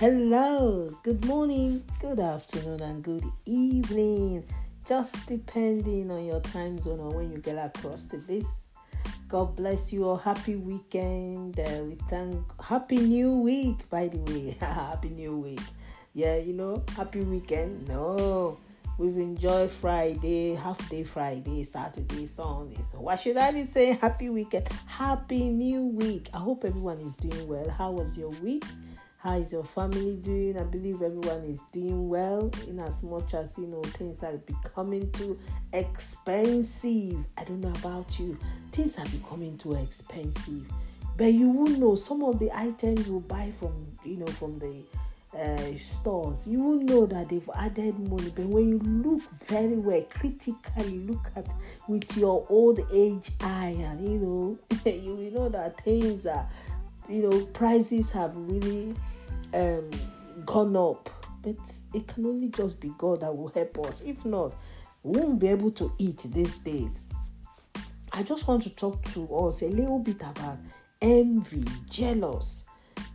Hello, 0.00 0.90
good 1.02 1.26
morning, 1.26 1.84
good 2.00 2.20
afternoon, 2.20 2.80
and 2.80 3.04
good 3.04 3.22
evening. 3.44 4.42
Just 4.88 5.26
depending 5.26 6.10
on 6.10 6.24
your 6.24 6.40
time 6.40 6.78
zone 6.78 7.00
or 7.00 7.10
when 7.10 7.30
you 7.30 7.36
get 7.36 7.58
across 7.58 8.06
to 8.06 8.16
this. 8.16 8.68
God 9.28 9.56
bless 9.56 9.92
you 9.92 10.08
all. 10.08 10.16
Happy 10.16 10.56
weekend. 10.56 11.60
Uh, 11.60 11.84
we 11.84 11.98
thank 12.08 12.34
Happy 12.62 12.96
New 12.96 13.40
Week, 13.40 13.90
by 13.90 14.08
the 14.08 14.16
way. 14.16 14.56
happy 14.60 15.10
New 15.10 15.36
Week. 15.36 15.60
Yeah, 16.14 16.36
you 16.36 16.54
know, 16.54 16.82
happy 16.96 17.20
weekend. 17.20 17.86
No, 17.86 18.56
we've 18.96 19.18
enjoyed 19.18 19.70
Friday, 19.70 20.54
half 20.54 20.88
day 20.88 21.04
Friday, 21.04 21.62
Saturday, 21.62 22.24
Sunday. 22.24 22.80
So 22.80 23.02
why 23.02 23.16
should 23.16 23.36
I 23.36 23.52
be 23.52 23.66
saying 23.66 23.98
happy 23.98 24.30
weekend? 24.30 24.66
Happy 24.86 25.50
New 25.50 25.88
Week. 25.88 26.30
I 26.32 26.38
hope 26.38 26.64
everyone 26.64 27.00
is 27.00 27.12
doing 27.16 27.46
well. 27.46 27.68
How 27.68 27.90
was 27.90 28.16
your 28.16 28.30
week? 28.30 28.64
How 29.22 29.34
is 29.34 29.52
your 29.52 29.64
family 29.64 30.16
doing? 30.16 30.58
I 30.58 30.64
believe 30.64 31.02
everyone 31.02 31.44
is 31.44 31.60
doing 31.72 32.08
well 32.08 32.50
in 32.66 32.80
as 32.80 33.02
much 33.02 33.34
as 33.34 33.58
you 33.58 33.66
know 33.66 33.82
things 33.82 34.22
are 34.22 34.38
becoming 34.38 35.12
too 35.12 35.38
expensive. 35.74 37.22
I 37.36 37.44
don't 37.44 37.60
know 37.60 37.72
about 37.80 38.18
you, 38.18 38.38
things 38.72 38.98
are 38.98 39.04
becoming 39.04 39.58
too 39.58 39.74
expensive. 39.74 40.64
But 41.18 41.34
you 41.34 41.50
will 41.50 41.68
know 41.68 41.96
some 41.96 42.24
of 42.24 42.38
the 42.38 42.50
items 42.56 43.06
you 43.06 43.20
buy 43.20 43.52
from 43.58 43.88
you 44.04 44.16
know 44.16 44.26
from 44.26 44.58
the 44.58 44.82
uh, 45.38 45.76
stores, 45.76 46.48
you 46.48 46.62
will 46.62 46.82
know 46.82 47.04
that 47.04 47.28
they've 47.28 47.50
added 47.54 47.98
money. 47.98 48.32
But 48.34 48.46
when 48.46 48.70
you 48.70 48.78
look 48.78 49.20
very 49.44 49.76
well, 49.76 50.02
critically 50.08 51.00
look 51.00 51.30
at 51.36 51.46
with 51.88 52.16
your 52.16 52.46
old 52.48 52.80
age 52.90 53.32
eye, 53.42 53.76
and 53.80 54.00
you 54.00 54.18
know, 54.18 54.58
you 54.90 55.14
will 55.14 55.30
know 55.30 55.48
that 55.50 55.78
things 55.84 56.24
are, 56.24 56.48
you 57.06 57.28
know, 57.28 57.44
prices 57.52 58.10
have 58.12 58.34
really 58.34 58.94
um, 59.54 59.90
gone 60.44 60.76
up. 60.76 61.08
But 61.42 61.56
it 61.94 62.06
can 62.06 62.26
only 62.26 62.48
just 62.48 62.80
be 62.80 62.92
God 62.98 63.20
that 63.20 63.34
will 63.34 63.48
help 63.48 63.78
us. 63.86 64.02
If 64.02 64.24
not, 64.24 64.54
we 65.02 65.20
won't 65.20 65.38
be 65.38 65.48
able 65.48 65.70
to 65.72 65.92
eat 65.98 66.18
these 66.18 66.58
days. 66.58 67.02
I 68.12 68.22
just 68.22 68.46
want 68.46 68.62
to 68.64 68.70
talk 68.70 69.02
to 69.12 69.34
us 69.34 69.62
a 69.62 69.68
little 69.68 69.98
bit 69.98 70.20
about 70.20 70.58
envy, 71.00 71.64
jealous. 71.88 72.64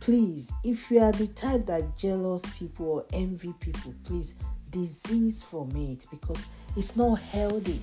Please, 0.00 0.52
if 0.64 0.90
you 0.90 1.00
are 1.00 1.12
the 1.12 1.28
type 1.28 1.66
that 1.66 1.96
jealous 1.96 2.42
people 2.58 2.86
or 2.86 3.06
envy 3.12 3.52
people, 3.60 3.94
please 4.04 4.34
disease 4.70 5.42
from 5.42 5.70
it 5.76 6.06
because 6.10 6.44
it's 6.76 6.96
not 6.96 7.14
healthy 7.20 7.80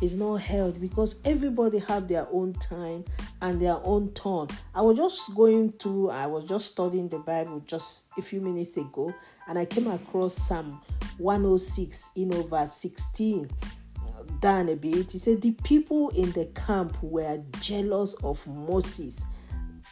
is 0.00 0.16
not 0.16 0.36
held 0.36 0.80
because 0.80 1.16
everybody 1.24 1.78
have 1.78 2.08
their 2.08 2.26
own 2.32 2.52
time 2.54 3.04
and 3.42 3.60
their 3.60 3.78
own 3.84 4.12
turn. 4.12 4.48
I 4.74 4.82
was 4.82 4.96
just 4.96 5.34
going 5.34 5.72
through, 5.72 6.10
I 6.10 6.26
was 6.26 6.48
just 6.48 6.68
studying 6.68 7.08
the 7.08 7.18
Bible 7.18 7.60
just 7.66 8.04
a 8.16 8.22
few 8.22 8.40
minutes 8.40 8.76
ago, 8.76 9.12
and 9.48 9.58
I 9.58 9.64
came 9.64 9.88
across 9.88 10.34
Psalm 10.34 10.80
106 11.18 12.10
in 12.16 12.34
over 12.34 12.64
16 12.64 13.50
down 14.40 14.68
a 14.68 14.76
bit. 14.76 15.12
He 15.12 15.18
said, 15.18 15.40
The 15.40 15.52
people 15.52 16.10
in 16.10 16.32
the 16.32 16.46
camp 16.46 16.96
were 17.02 17.42
jealous 17.60 18.14
of 18.22 18.46
Moses 18.46 19.24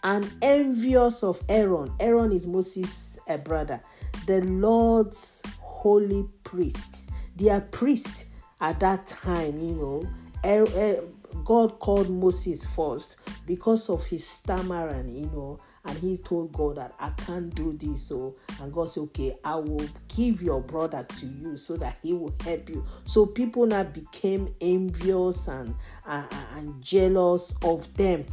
and 0.05 0.33
envious 0.43 1.23
of 1.23 1.43
Aaron. 1.49 1.93
Aaron 2.01 2.33
is 2.33 2.47
Moses' 2.47 3.19
a 3.29 3.39
brother, 3.39 3.81
the 4.27 4.43
Lord's 4.43 5.43
holy 5.61 6.29
priest. 6.45 7.11
Their 7.35 7.61
priest 7.61 8.27
at 8.61 8.81
that 8.81 9.07
time, 9.07 9.59
you 9.59 9.75
know, 9.75 10.09
er, 10.45 10.67
er, 10.77 11.05
God 11.45 11.79
called 11.79 12.11
Moses 12.11 12.65
first 12.65 13.17
because 13.47 13.91
of 13.91 14.05
his 14.07 14.27
stammering, 14.27 15.09
you 15.09 15.27
know, 15.27 15.59
and 15.85 15.97
he 15.99 16.17
told 16.17 16.53
God 16.53 16.77
that 16.77 16.95
I 16.99 17.11
can't 17.11 17.55
do 17.55 17.73
this. 17.73 18.03
So, 18.09 18.35
and 18.61 18.73
God 18.73 18.91
said, 18.91 19.03
Okay, 19.05 19.37
I 19.45 19.57
will 19.57 19.87
give 20.15 20.43
your 20.43 20.61
brother 20.61 21.07
to 21.09 21.27
you 21.27 21.57
so 21.57 21.77
that 21.77 21.99
he 22.03 22.13
will 22.13 22.35
help 22.43 22.69
you. 22.69 22.85
So, 23.05 23.27
people 23.27 23.67
now 23.67 23.85
became 23.85 24.53
envious 24.61 25.49
and, 25.49 25.75
and, 26.07 26.27
and 26.57 26.83
jealous 26.83 27.55
of 27.63 27.93
them. 27.95 28.25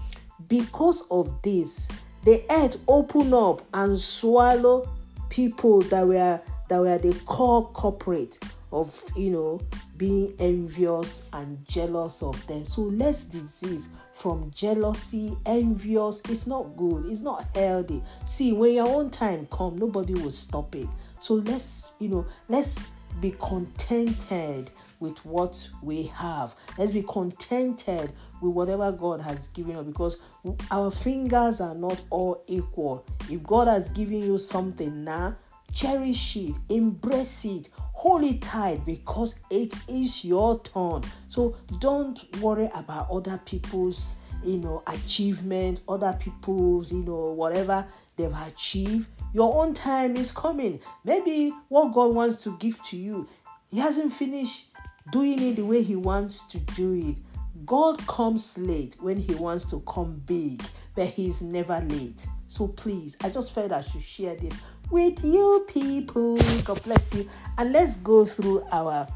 Because 0.47 1.05
of 1.11 1.41
this, 1.41 1.87
the 2.23 2.43
earth 2.49 2.77
opened 2.87 3.33
up 3.33 3.61
and 3.73 3.99
swallowed 3.99 4.87
people 5.29 5.81
that 5.81 6.07
were 6.07 6.41
that 6.69 6.79
were 6.79 6.97
the 6.97 7.13
core 7.25 7.67
corporate 7.71 8.37
of 8.73 9.03
you 9.15 9.29
know 9.29 9.61
being 9.97 10.33
envious 10.39 11.23
and 11.31 11.65
jealous 11.65 12.21
of 12.21 12.45
them. 12.47 12.65
So 12.65 12.81
less 12.81 13.23
disease 13.23 13.89
from 14.13 14.51
jealousy, 14.51 15.37
envious. 15.45 16.21
It's 16.27 16.47
not 16.47 16.75
good. 16.75 17.05
It's 17.05 17.21
not 17.21 17.45
healthy. 17.55 18.03
See, 18.25 18.51
when 18.51 18.73
your 18.73 18.87
own 18.87 19.09
time 19.09 19.47
come, 19.51 19.77
nobody 19.77 20.13
will 20.15 20.31
stop 20.31 20.75
it. 20.75 20.87
So 21.19 21.35
let's 21.35 21.93
you 21.99 22.09
know 22.09 22.25
let's 22.49 22.79
be 23.21 23.35
contented 23.39 24.71
with 24.99 25.23
what 25.25 25.69
we 25.83 26.03
have. 26.03 26.55
Let's 26.77 26.91
be 26.91 27.03
contented 27.03 28.11
with 28.41 28.53
whatever 28.53 28.91
God 28.91 29.21
has 29.21 29.49
given 29.49 29.75
us 29.75 29.85
because 29.85 30.17
our 30.71 30.89
fingers 30.89 31.61
are 31.61 31.75
not 31.75 32.01
all 32.09 32.43
equal. 32.47 33.05
If 33.29 33.43
God 33.43 33.67
has 33.67 33.89
given 33.89 34.19
you 34.19 34.37
something 34.37 35.03
now, 35.03 35.35
cherish 35.73 36.37
it, 36.37 36.55
embrace 36.69 37.45
it, 37.45 37.69
hold 37.93 38.23
it 38.23 38.41
tight 38.41 38.85
because 38.85 39.35
it 39.49 39.73
is 39.87 40.25
your 40.25 40.59
turn. 40.61 41.01
So 41.29 41.55
don't 41.79 42.19
worry 42.41 42.69
about 42.73 43.09
other 43.09 43.39
people's 43.45 44.17
you 44.43 44.57
know 44.57 44.83
achievements, 44.87 45.81
other 45.87 46.17
people's 46.19 46.91
you 46.91 47.03
know 47.03 47.31
whatever 47.31 47.87
they've 48.17 48.35
achieved. 48.45 49.07
Your 49.33 49.63
own 49.63 49.73
time 49.73 50.17
is 50.17 50.31
coming. 50.31 50.79
Maybe 51.03 51.53
what 51.69 51.93
God 51.93 52.13
wants 52.13 52.43
to 52.43 52.57
give 52.57 52.83
to 52.87 52.97
you, 52.97 53.27
He 53.71 53.79
hasn't 53.79 54.13
finished 54.13 54.67
doing 55.11 55.41
it 55.41 55.55
the 55.55 55.65
way 55.65 55.81
He 55.81 55.95
wants 55.95 56.43
to 56.49 56.59
do 56.59 56.93
it. 56.93 57.17
God 57.65 58.05
comes 58.07 58.57
late 58.57 58.95
when 58.99 59.17
He 59.17 59.33
wants 59.35 59.69
to 59.71 59.79
come 59.87 60.21
big, 60.25 60.63
but 60.95 61.07
He's 61.07 61.41
never 61.41 61.79
late. 61.79 62.27
So 62.47 62.67
please, 62.67 63.17
I 63.23 63.29
just 63.29 63.53
felt 63.53 63.71
I 63.71 63.81
should 63.81 64.03
share 64.03 64.35
this 64.35 64.53
with 64.93 65.25
you 65.25 65.65
people. 65.67 66.37
God 66.63 66.81
bless 66.83 67.15
you. 67.15 67.27
And 67.57 67.73
let's 67.73 67.95
go 67.97 68.25
through 68.25 68.63
our 68.71 69.07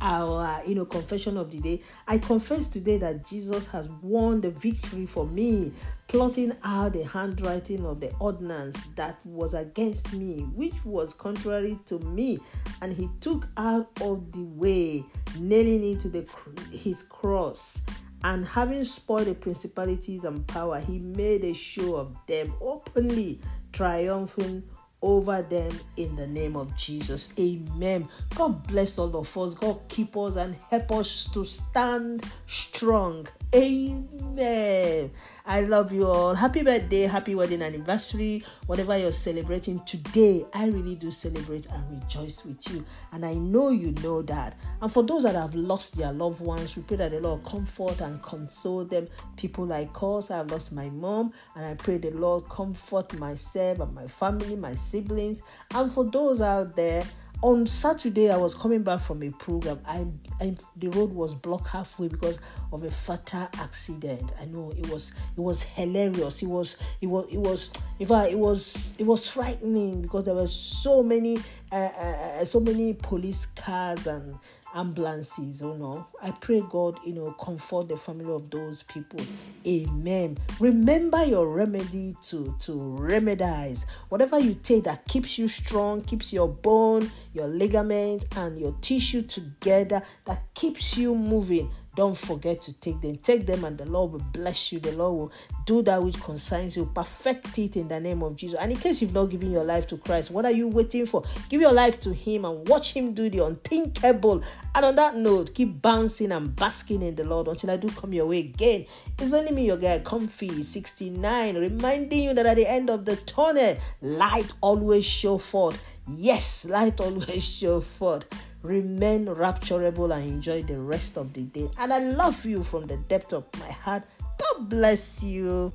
our 0.00 0.60
you 0.66 0.74
know 0.74 0.84
confession 0.84 1.36
of 1.36 1.48
the 1.52 1.58
day 1.58 1.80
i 2.08 2.18
confess 2.18 2.66
today 2.66 2.98
that 2.98 3.24
jesus 3.24 3.68
has 3.68 3.88
won 4.02 4.40
the 4.40 4.50
victory 4.50 5.06
for 5.06 5.24
me 5.28 5.70
plotting 6.08 6.52
out 6.64 6.92
the 6.92 7.04
handwriting 7.04 7.86
of 7.86 8.00
the 8.00 8.12
ordinance 8.18 8.82
that 8.96 9.16
was 9.24 9.54
against 9.54 10.12
me 10.12 10.40
which 10.56 10.84
was 10.84 11.14
contrary 11.14 11.78
to 11.86 12.00
me 12.00 12.36
and 12.80 12.92
he 12.92 13.08
took 13.20 13.46
out 13.56 13.88
of 14.00 14.32
the 14.32 14.42
way 14.42 15.04
nailing 15.38 15.92
it 15.92 16.00
to 16.00 16.08
the 16.08 16.26
his 16.72 17.04
cross 17.04 17.80
and 18.24 18.44
having 18.44 18.82
spoiled 18.82 19.28
the 19.28 19.34
principalities 19.34 20.24
and 20.24 20.44
power 20.48 20.80
he 20.80 20.98
made 20.98 21.44
a 21.44 21.54
show 21.54 21.94
of 21.94 22.16
them 22.26 22.52
openly 22.60 23.40
triumphing 23.72 24.62
over 25.02 25.42
them 25.42 25.72
in 25.96 26.14
the 26.14 26.26
name 26.26 26.56
of 26.56 26.74
Jesus. 26.76 27.32
Amen. 27.38 28.08
God 28.34 28.66
bless 28.68 28.98
all 28.98 29.14
of 29.16 29.36
us. 29.36 29.54
God 29.54 29.80
keep 29.88 30.16
us 30.16 30.36
and 30.36 30.54
help 30.70 30.92
us 30.92 31.28
to 31.32 31.44
stand 31.44 32.24
strong. 32.46 33.26
Amen. 33.54 35.10
I 35.44 35.62
love 35.62 35.92
you 35.92 36.06
all. 36.06 36.34
Happy 36.34 36.62
birthday, 36.62 37.02
happy 37.02 37.34
wedding 37.34 37.62
anniversary, 37.62 38.44
whatever 38.66 38.96
you're 38.96 39.10
celebrating 39.10 39.80
today. 39.80 40.46
I 40.54 40.66
really 40.66 40.94
do 40.94 41.10
celebrate 41.10 41.66
and 41.66 42.00
rejoice 42.00 42.44
with 42.44 42.60
you. 42.72 42.84
And 43.10 43.26
I 43.26 43.34
know 43.34 43.70
you 43.70 43.90
know 44.02 44.22
that. 44.22 44.56
And 44.80 44.92
for 44.92 45.02
those 45.02 45.24
that 45.24 45.34
have 45.34 45.56
lost 45.56 45.96
their 45.96 46.12
loved 46.12 46.40
ones, 46.40 46.76
we 46.76 46.84
pray 46.84 46.96
that 46.98 47.10
the 47.10 47.20
Lord 47.20 47.44
comfort 47.44 48.00
and 48.00 48.22
console 48.22 48.84
them. 48.84 49.08
People 49.36 49.66
like 49.66 49.90
us, 50.00 50.30
I've 50.30 50.50
lost 50.50 50.72
my 50.72 50.88
mom, 50.90 51.32
and 51.56 51.64
I 51.66 51.74
pray 51.74 51.98
the 51.98 52.10
Lord 52.10 52.48
comfort 52.48 53.12
myself 53.18 53.80
and 53.80 53.92
my 53.94 54.06
family, 54.06 54.54
my 54.54 54.74
siblings. 54.74 55.42
And 55.74 55.90
for 55.90 56.04
those 56.04 56.40
out 56.40 56.76
there, 56.76 57.02
on 57.42 57.66
Saturday, 57.66 58.30
I 58.30 58.36
was 58.36 58.54
coming 58.54 58.82
back 58.82 59.00
from 59.00 59.22
a 59.22 59.30
program. 59.30 59.80
I, 59.84 60.06
I 60.40 60.54
the 60.76 60.88
road 60.88 61.12
was 61.12 61.34
blocked 61.34 61.68
halfway 61.68 62.06
because 62.06 62.38
of 62.72 62.84
a 62.84 62.90
fatal 62.90 63.48
accident. 63.54 64.30
I 64.40 64.44
know 64.44 64.72
it 64.76 64.88
was 64.88 65.12
it 65.36 65.40
was 65.40 65.62
hilarious. 65.62 66.40
It 66.42 66.46
was 66.46 66.76
it 67.00 67.08
was 67.08 67.26
it 67.32 67.38
was 67.38 67.70
in 67.98 68.06
fact 68.06 68.30
it 68.30 68.38
was 68.38 68.94
it 68.96 69.04
was 69.04 69.28
frightening 69.28 70.02
because 70.02 70.24
there 70.24 70.34
were 70.34 70.46
so 70.46 71.02
many 71.02 71.38
uh, 71.72 71.74
uh, 71.74 72.38
uh 72.40 72.44
so 72.44 72.60
many 72.60 72.94
police 72.94 73.46
cars 73.46 74.06
and 74.06 74.38
ambulances, 74.74 75.62
oh 75.62 75.74
no. 75.74 76.06
I 76.22 76.30
pray 76.30 76.62
God, 76.70 76.98
you 77.04 77.14
know, 77.14 77.32
comfort 77.32 77.88
the 77.88 77.96
family 77.96 78.32
of 78.32 78.50
those 78.50 78.82
people. 78.82 79.20
Amen. 79.66 80.38
Remember 80.60 81.24
your 81.24 81.48
remedy 81.48 82.16
to 82.22 82.54
to 82.60 82.72
remedize. 82.72 83.84
Whatever 84.08 84.38
you 84.38 84.54
take 84.54 84.84
that 84.84 85.06
keeps 85.06 85.38
you 85.38 85.48
strong, 85.48 86.02
keeps 86.02 86.32
your 86.32 86.48
bone, 86.48 87.10
your 87.32 87.48
ligament, 87.48 88.24
and 88.36 88.58
your 88.58 88.74
tissue 88.80 89.22
together, 89.22 90.02
that 90.24 90.42
keeps 90.54 90.96
you 90.96 91.14
moving. 91.14 91.70
Don't 91.94 92.16
forget 92.16 92.60
to 92.62 92.72
take 92.72 93.00
them. 93.02 93.16
Take 93.18 93.46
them, 93.46 93.64
and 93.64 93.76
the 93.76 93.84
Lord 93.84 94.12
will 94.12 94.26
bless 94.32 94.72
you. 94.72 94.80
The 94.80 94.92
Lord 94.92 95.14
will 95.14 95.32
do 95.66 95.82
that 95.82 96.02
which 96.02 96.18
concerns 96.20 96.74
you. 96.74 96.86
Perfect 96.86 97.58
it 97.58 97.76
in 97.76 97.88
the 97.88 98.00
name 98.00 98.22
of 98.22 98.34
Jesus. 98.34 98.58
And 98.58 98.72
in 98.72 98.78
case 98.78 99.02
you've 99.02 99.12
not 99.12 99.26
given 99.26 99.50
your 99.50 99.64
life 99.64 99.86
to 99.88 99.98
Christ, 99.98 100.30
what 100.30 100.46
are 100.46 100.50
you 100.50 100.68
waiting 100.68 101.04
for? 101.04 101.22
Give 101.50 101.60
your 101.60 101.72
life 101.72 102.00
to 102.00 102.14
Him 102.14 102.46
and 102.46 102.66
watch 102.66 102.94
Him 102.94 103.12
do 103.12 103.28
the 103.28 103.44
unthinkable. 103.44 104.42
And 104.74 104.84
on 104.86 104.96
that 104.96 105.16
note, 105.16 105.54
keep 105.54 105.82
bouncing 105.82 106.32
and 106.32 106.56
basking 106.56 107.02
in 107.02 107.14
the 107.14 107.24
Lord 107.24 107.48
until 107.48 107.70
I 107.70 107.76
do 107.76 107.90
come 107.90 108.14
your 108.14 108.26
way 108.26 108.38
again. 108.38 108.86
It's 109.18 109.34
only 109.34 109.52
me, 109.52 109.66
your 109.66 109.76
guy, 109.76 109.98
Comfy 109.98 110.62
69, 110.62 111.58
reminding 111.58 112.22
you 112.22 112.34
that 112.34 112.46
at 112.46 112.56
the 112.56 112.66
end 112.66 112.88
of 112.88 113.04
the 113.04 113.16
tunnel, 113.16 113.76
light 114.00 114.50
always 114.62 115.04
show 115.04 115.36
forth. 115.36 115.82
Yes, 116.08 116.64
light 116.64 117.00
always 117.00 117.44
show 117.58 117.82
forth. 117.82 118.26
Remain 118.62 119.26
rapturable 119.26 120.14
and 120.14 120.24
enjoy 120.24 120.62
the 120.62 120.78
rest 120.78 121.16
of 121.16 121.32
the 121.32 121.42
day. 121.42 121.68
And 121.78 121.92
I 121.92 121.98
love 121.98 122.46
you 122.46 122.62
from 122.62 122.86
the 122.86 122.96
depth 122.96 123.32
of 123.32 123.46
my 123.58 123.70
heart. 123.70 124.04
God 124.38 124.68
bless 124.68 125.24
you. 125.24 125.72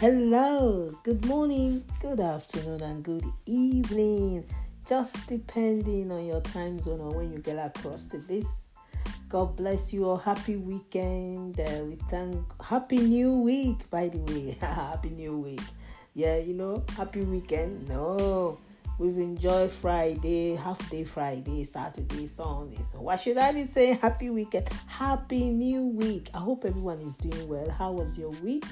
Hello, 0.00 0.96
good 1.02 1.24
morning, 1.24 1.82
good 2.00 2.20
afternoon, 2.20 2.82
and 2.82 3.02
good 3.02 3.24
evening. 3.46 4.44
Just 4.86 5.26
depending 5.26 6.12
on 6.12 6.24
your 6.24 6.40
time 6.40 6.78
zone 6.78 7.00
or 7.00 7.10
when 7.18 7.32
you 7.32 7.38
get 7.40 7.56
across 7.56 8.04
to 8.06 8.18
this. 8.18 8.67
God 9.28 9.56
bless 9.56 9.92
you 9.92 10.08
all. 10.08 10.16
Happy 10.16 10.56
weekend. 10.56 11.60
Uh, 11.60 11.84
we 11.84 11.96
thank 12.08 12.62
Happy 12.62 12.96
New 12.96 13.40
Week, 13.40 13.88
by 13.90 14.08
the 14.08 14.16
way. 14.18 14.56
happy 14.60 15.10
New 15.10 15.36
Week. 15.36 15.60
Yeah, 16.14 16.38
you 16.38 16.54
know, 16.54 16.82
happy 16.96 17.20
weekend. 17.20 17.86
No, 17.86 18.58
we've 18.98 19.18
enjoyed 19.18 19.70
Friday, 19.70 20.54
half 20.54 20.78
day 20.88 21.04
Friday, 21.04 21.64
Saturday, 21.64 22.24
Sunday. 22.24 22.82
So 22.82 23.02
why 23.02 23.16
should 23.16 23.36
I 23.36 23.52
be 23.52 23.66
saying 23.66 23.98
happy 23.98 24.30
weekend? 24.30 24.70
Happy 24.86 25.50
New 25.50 25.84
Week. 25.84 26.30
I 26.32 26.38
hope 26.38 26.64
everyone 26.64 27.00
is 27.00 27.14
doing 27.16 27.48
well. 27.48 27.68
How 27.68 27.92
was 27.92 28.18
your 28.18 28.30
week? 28.30 28.64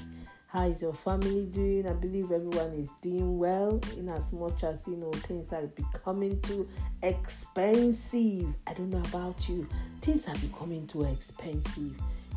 How 0.49 0.63
is 0.63 0.81
your 0.81 0.93
family 0.93 1.45
doing? 1.45 1.85
I 1.89 1.93
believe 1.93 2.31
everyone 2.31 2.73
is 2.75 2.91
doing 3.01 3.37
well 3.37 3.81
in 3.97 4.07
as 4.07 4.31
much 4.31 4.63
as 4.63 4.87
you 4.87 4.95
know 4.95 5.11
things 5.11 5.51
are 5.51 5.67
becoming 5.67 6.39
too 6.39 6.69
expensive. 7.03 8.47
I 8.65 8.73
don't 8.73 8.89
know 8.89 9.03
about 9.09 9.49
you, 9.49 9.67
things 10.01 10.25
are 10.29 10.37
becoming 10.37 10.87
too 10.87 11.03
expensive. 11.03 11.93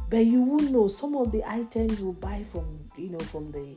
But 0.09 0.27
you 0.27 0.43
will 0.43 0.73
know 0.73 0.89
some 0.89 1.15
of 1.15 1.31
the 1.31 1.45
items 1.45 2.01
you 2.01 2.13
buy 2.21 2.45
from 2.51 2.81
you 2.97 3.11
know 3.11 3.21
from 3.21 3.53
the 3.53 3.77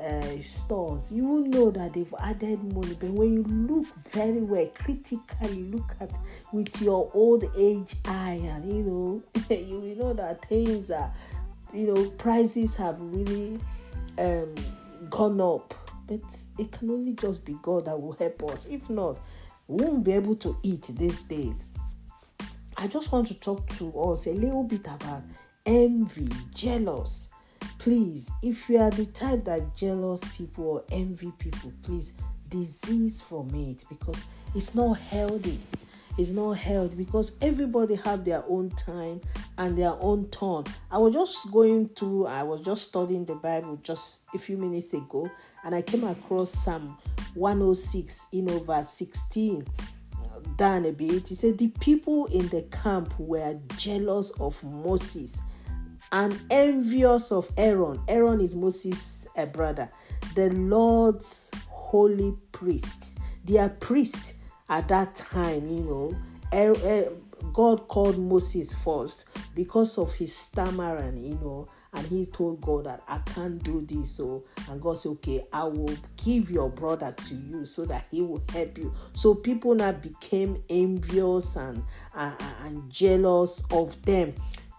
uh, 0.00 0.40
stores, 0.42 1.12
you 1.12 1.26
will 1.26 1.46
know 1.46 1.70
that 1.70 1.92
they've 1.92 2.14
added 2.20 2.62
money. 2.62 2.96
But 2.98 3.10
when 3.10 3.34
you 3.34 3.42
look 3.42 3.86
very 4.08 4.40
well, 4.40 4.66
critically 4.74 5.64
look 5.64 5.94
at 6.00 6.10
with 6.52 6.80
your 6.80 7.10
old 7.14 7.44
age 7.56 7.96
eye, 8.04 8.40
and 8.42 8.72
you 8.72 8.82
know, 8.84 9.22
you 9.54 9.80
will 9.80 9.96
know 9.96 10.12
that 10.14 10.48
things 10.48 10.90
are 10.90 11.12
you 11.72 11.86
know 11.86 12.10
prices 12.10 12.76
have 12.76 12.98
really 13.00 13.58
um, 14.18 14.54
gone 15.10 15.40
up. 15.40 15.74
But 16.06 16.20
it 16.58 16.72
can 16.72 16.90
only 16.90 17.12
just 17.12 17.44
be 17.44 17.56
god 17.62 17.86
that 17.86 18.00
will 18.00 18.12
help 18.12 18.42
us. 18.50 18.66
If 18.66 18.90
not 18.90 19.20
we 19.68 19.84
won't 19.84 20.04
be 20.04 20.12
able 20.12 20.36
to 20.36 20.56
eat 20.62 20.90
these 20.98 21.22
days. 21.22 21.66
I 22.76 22.86
just 22.86 23.12
want 23.12 23.28
to 23.28 23.34
talk 23.34 23.68
to 23.78 23.92
us 24.00 24.26
a 24.26 24.32
little 24.32 24.64
bit 24.64 24.80
about 24.80 25.22
envy 25.64 26.28
jealous. 26.54 27.28
Please 27.78 28.30
if 28.42 28.68
you 28.68 28.78
are 28.78 28.90
the 28.90 29.06
type 29.06 29.44
that 29.44 29.74
jealous 29.74 30.20
people 30.36 30.64
or 30.64 30.84
envy 30.90 31.32
people 31.38 31.72
please 31.82 32.12
disease 32.48 33.20
from 33.20 33.48
it 33.54 33.84
because 33.88 34.22
it's 34.54 34.74
not 34.74 34.98
healthy 34.98 35.58
is 36.18 36.32
not 36.32 36.52
held 36.58 36.96
because 36.96 37.32
everybody 37.40 37.94
have 37.96 38.24
their 38.24 38.44
own 38.48 38.70
time 38.70 39.20
and 39.58 39.76
their 39.76 39.94
own 40.00 40.28
turn. 40.28 40.64
I 40.90 40.98
was 40.98 41.14
just 41.14 41.50
going 41.50 41.88
through, 41.90 42.26
I 42.26 42.42
was 42.42 42.64
just 42.64 42.84
studying 42.84 43.24
the 43.24 43.36
Bible 43.36 43.78
just 43.82 44.20
a 44.34 44.38
few 44.38 44.56
minutes 44.56 44.92
ago, 44.94 45.30
and 45.64 45.74
I 45.74 45.82
came 45.82 46.04
across 46.04 46.50
Psalm 46.52 46.98
106 47.34 48.26
in 48.32 48.50
over 48.50 48.82
16 48.82 49.66
down 50.56 50.84
a 50.84 50.92
bit. 50.92 51.28
He 51.28 51.34
said, 51.34 51.58
The 51.58 51.68
people 51.68 52.26
in 52.26 52.48
the 52.48 52.62
camp 52.62 53.18
were 53.18 53.58
jealous 53.76 54.30
of 54.38 54.62
Moses 54.62 55.40
and 56.10 56.38
envious 56.50 57.32
of 57.32 57.50
Aaron. 57.56 58.00
Aaron 58.08 58.40
is 58.40 58.54
Moses' 58.54 59.26
a 59.36 59.46
brother, 59.46 59.88
the 60.34 60.50
Lord's 60.50 61.50
holy 61.68 62.34
priest. 62.52 63.18
They 63.44 63.58
are 63.58 63.70
priests 63.70 64.34
at 64.72 64.88
that 64.88 65.14
time, 65.14 65.68
you 65.68 65.82
know, 65.82 66.16
er, 66.54 66.74
er, 66.82 67.12
God 67.52 67.88
called 67.88 68.18
Moses 68.18 68.72
first 68.72 69.26
because 69.54 69.98
of 69.98 70.14
his 70.14 70.34
stammering, 70.34 71.18
you 71.18 71.34
know, 71.34 71.68
and 71.92 72.06
he 72.06 72.24
told 72.24 72.62
God 72.62 72.86
that 72.86 73.02
I 73.06 73.18
can't 73.18 73.62
do 73.62 73.82
this. 73.82 74.12
So, 74.12 74.44
and 74.70 74.80
God 74.80 74.96
said, 74.96 75.10
Okay, 75.10 75.44
I 75.52 75.64
will 75.64 75.94
give 76.24 76.50
your 76.50 76.70
brother 76.70 77.14
to 77.14 77.34
you 77.34 77.66
so 77.66 77.84
that 77.84 78.06
he 78.10 78.22
will 78.22 78.42
help 78.50 78.78
you. 78.78 78.94
So, 79.12 79.34
people 79.34 79.74
now 79.74 79.92
became 79.92 80.62
envious 80.70 81.56
and, 81.56 81.84
and, 82.14 82.34
and 82.62 82.90
jealous 82.90 83.62
of 83.70 84.00
them. 84.06 84.32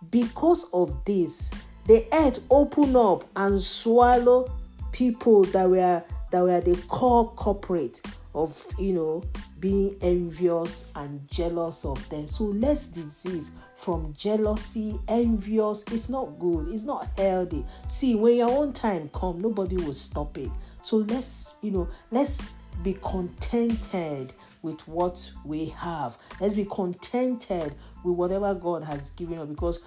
Because 0.10 0.66
of 0.74 1.06
this, 1.06 1.52
the 1.86 2.08
earth 2.14 2.40
opened 2.50 2.98
up 2.98 3.26
and 3.36 3.62
swallowed 3.62 4.50
people 4.92 5.44
that 5.46 5.70
were 5.70 6.04
that 6.32 6.42
were 6.42 6.62
the 6.62 6.76
core 6.88 7.30
corporate 7.36 8.02
of 8.36 8.66
you 8.80 8.94
know 8.94 9.24
being 9.60 9.96
envious 10.02 10.86
and 10.96 11.28
jealous 11.30 11.86
of 11.86 12.08
them. 12.10 12.28
So 12.28 12.46
less 12.46 12.88
disease 12.88 13.52
from 13.76 14.14
jealousy 14.14 15.00
envious 15.08 15.84
it's 15.92 16.10
not 16.10 16.40
good 16.40 16.70
it's 16.70 16.84
not 16.84 17.08
healthy. 17.18 17.66
See 17.88 18.16
when 18.16 18.38
your 18.38 18.50
own 18.50 18.74
time 18.74 19.10
come 19.14 19.42
nobody 19.42 19.78
will 19.78 19.94
stop 19.94 20.38
it. 20.38 20.52
So 20.82 20.98
let's 20.98 21.56
you 21.62 21.72
know 21.72 21.88
let's 22.12 22.42
be 22.82 22.98
contented 23.04 24.34
with 24.64 24.86
what 24.88 25.32
we 25.46 25.66
have. 25.66 26.18
Let's 26.40 26.54
be 26.54 26.66
contented 26.66 27.76
with 28.04 28.16
whatever 28.16 28.54
god 28.54 28.84
has 28.84 29.12
given 29.12 29.38
us 29.38 29.48
because 29.48 29.80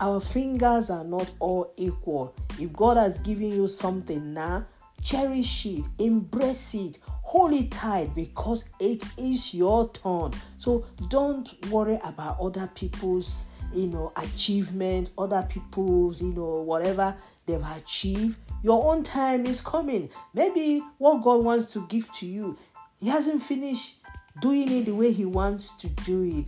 our 0.00 0.20
fingers 0.20 0.88
are 0.88 1.04
not 1.04 1.30
all 1.38 1.72
equal. 1.76 2.34
If 2.58 2.72
god 2.72 2.96
has 2.96 3.18
given 3.18 3.48
you 3.48 3.68
something 3.68 4.32
now 4.32 4.66
cherish 5.02 5.66
it 5.66 5.84
embrace 5.98 6.74
it 6.74 6.98
hold 7.30 7.52
it 7.52 7.70
tight 7.70 8.12
because 8.16 8.64
it 8.80 9.04
is 9.16 9.54
your 9.54 9.88
turn. 9.92 10.32
So 10.58 10.84
don't 11.06 11.48
worry 11.66 11.96
about 12.02 12.40
other 12.40 12.68
people's 12.74 13.46
you 13.72 13.86
know 13.86 14.12
achievement 14.16 15.10
other 15.16 15.46
people's 15.48 16.20
you 16.20 16.32
know 16.32 16.62
whatever 16.62 17.16
they've 17.46 17.64
achieved. 17.76 18.36
Your 18.64 18.92
own 18.92 19.04
time 19.04 19.46
is 19.46 19.60
coming. 19.60 20.10
Maybe 20.34 20.82
what 20.98 21.22
god 21.22 21.44
wants 21.44 21.72
to 21.74 21.86
give 21.86 22.12
to 22.14 22.26
you 22.26 22.58
he 22.98 23.08
hasn't 23.08 23.42
finished 23.42 23.98
doing 24.40 24.68
it 24.72 24.86
the 24.86 24.92
way 24.92 25.12
he 25.12 25.24
wants 25.24 25.76
to 25.76 25.88
do 25.88 26.24
it. 26.24 26.46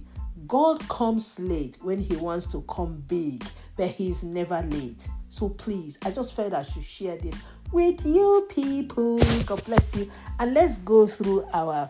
God 0.48 0.80
comes 0.88 1.38
late 1.38 1.76
when 1.80 2.00
he 2.00 2.16
wants 2.16 2.50
to 2.50 2.62
come 2.62 3.04
big 3.06 3.44
but 3.76 3.86
he's 3.90 4.24
never 4.24 4.60
late. 4.62 5.06
So 5.28 5.48
please 5.48 5.96
i 6.04 6.10
just 6.10 6.34
felt 6.34 6.52
i 6.54 6.62
should 6.62 6.82
share 6.82 7.16
this 7.18 7.36
with 7.72 8.04
you 8.04 8.46
people. 8.48 9.18
God 9.46 9.64
bless 9.64 9.96
you. 9.96 10.10
And 10.38 10.54
let's 10.54 10.78
go 10.78 11.06
through 11.06 11.46
our 11.52 11.88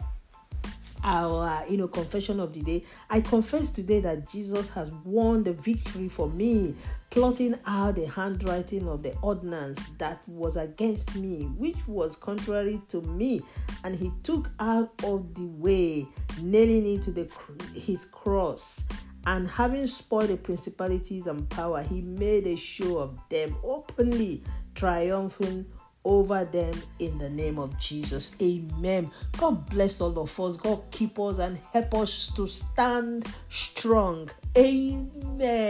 our 1.05 1.67
you 1.69 1.77
know 1.77 1.89
confession 1.89 2.39
of 2.39 2.53
the 2.53 2.61
day 2.61 2.85
i 3.11 3.21
confess 3.21 3.71
today 3.71 3.99
that 3.99 4.29
jesus 4.29 4.69
has 4.69 4.93
won 5.05 5.43
the 5.43 5.53
victory 5.53 6.09
for 6.09 6.29
me 6.31 6.77
plotting 7.11 7.59
out 7.67 7.97
the 7.97 8.07
handwriting 8.07 8.87
of 8.87 9.03
the 9.03 9.13
ordinance 9.21 9.85
that 9.99 10.21
was 10.29 10.57
against 10.57 11.17
me 11.17 11.47
which 11.57 11.89
was 11.89 12.15
contrary 12.15 12.81
to 12.87 13.01
me 13.03 13.41
and 13.83 13.97
he 13.97 14.13
took 14.23 14.49
out 14.61 14.93
of 15.03 15.35
the 15.35 15.45
way 15.45 16.07
nailing 16.41 16.95
it 16.95 17.03
to 17.03 17.11
the 17.11 17.29
his 17.75 18.05
cross 18.05 18.85
and 19.27 19.49
having 19.49 19.87
spoiled 19.87 20.29
the 20.29 20.37
principalities 20.37 21.27
and 21.27 21.49
power 21.51 21.83
he 21.83 22.01
made 22.03 22.47
a 22.47 22.57
show 22.57 22.99
of 22.99 23.19
them 23.29 23.57
openly 23.65 24.41
triumphing 24.75 25.67
over 26.05 26.45
them 26.45 26.75
in 26.99 27.17
the 27.19 27.31
name 27.31 27.59
of 27.59 27.79
Jesus. 27.79 28.35
Amen. 28.43 29.11
God 29.39 29.69
bless 29.71 30.01
all 30.01 30.19
of 30.19 30.41
us. 30.41 30.57
God 30.57 30.83
keep 30.91 31.19
us 31.19 31.39
and 31.39 31.59
help 31.73 31.95
us 31.95 32.33
to 32.35 32.47
stand 32.47 33.27
strong 33.51 34.29
Amen. 34.57 35.62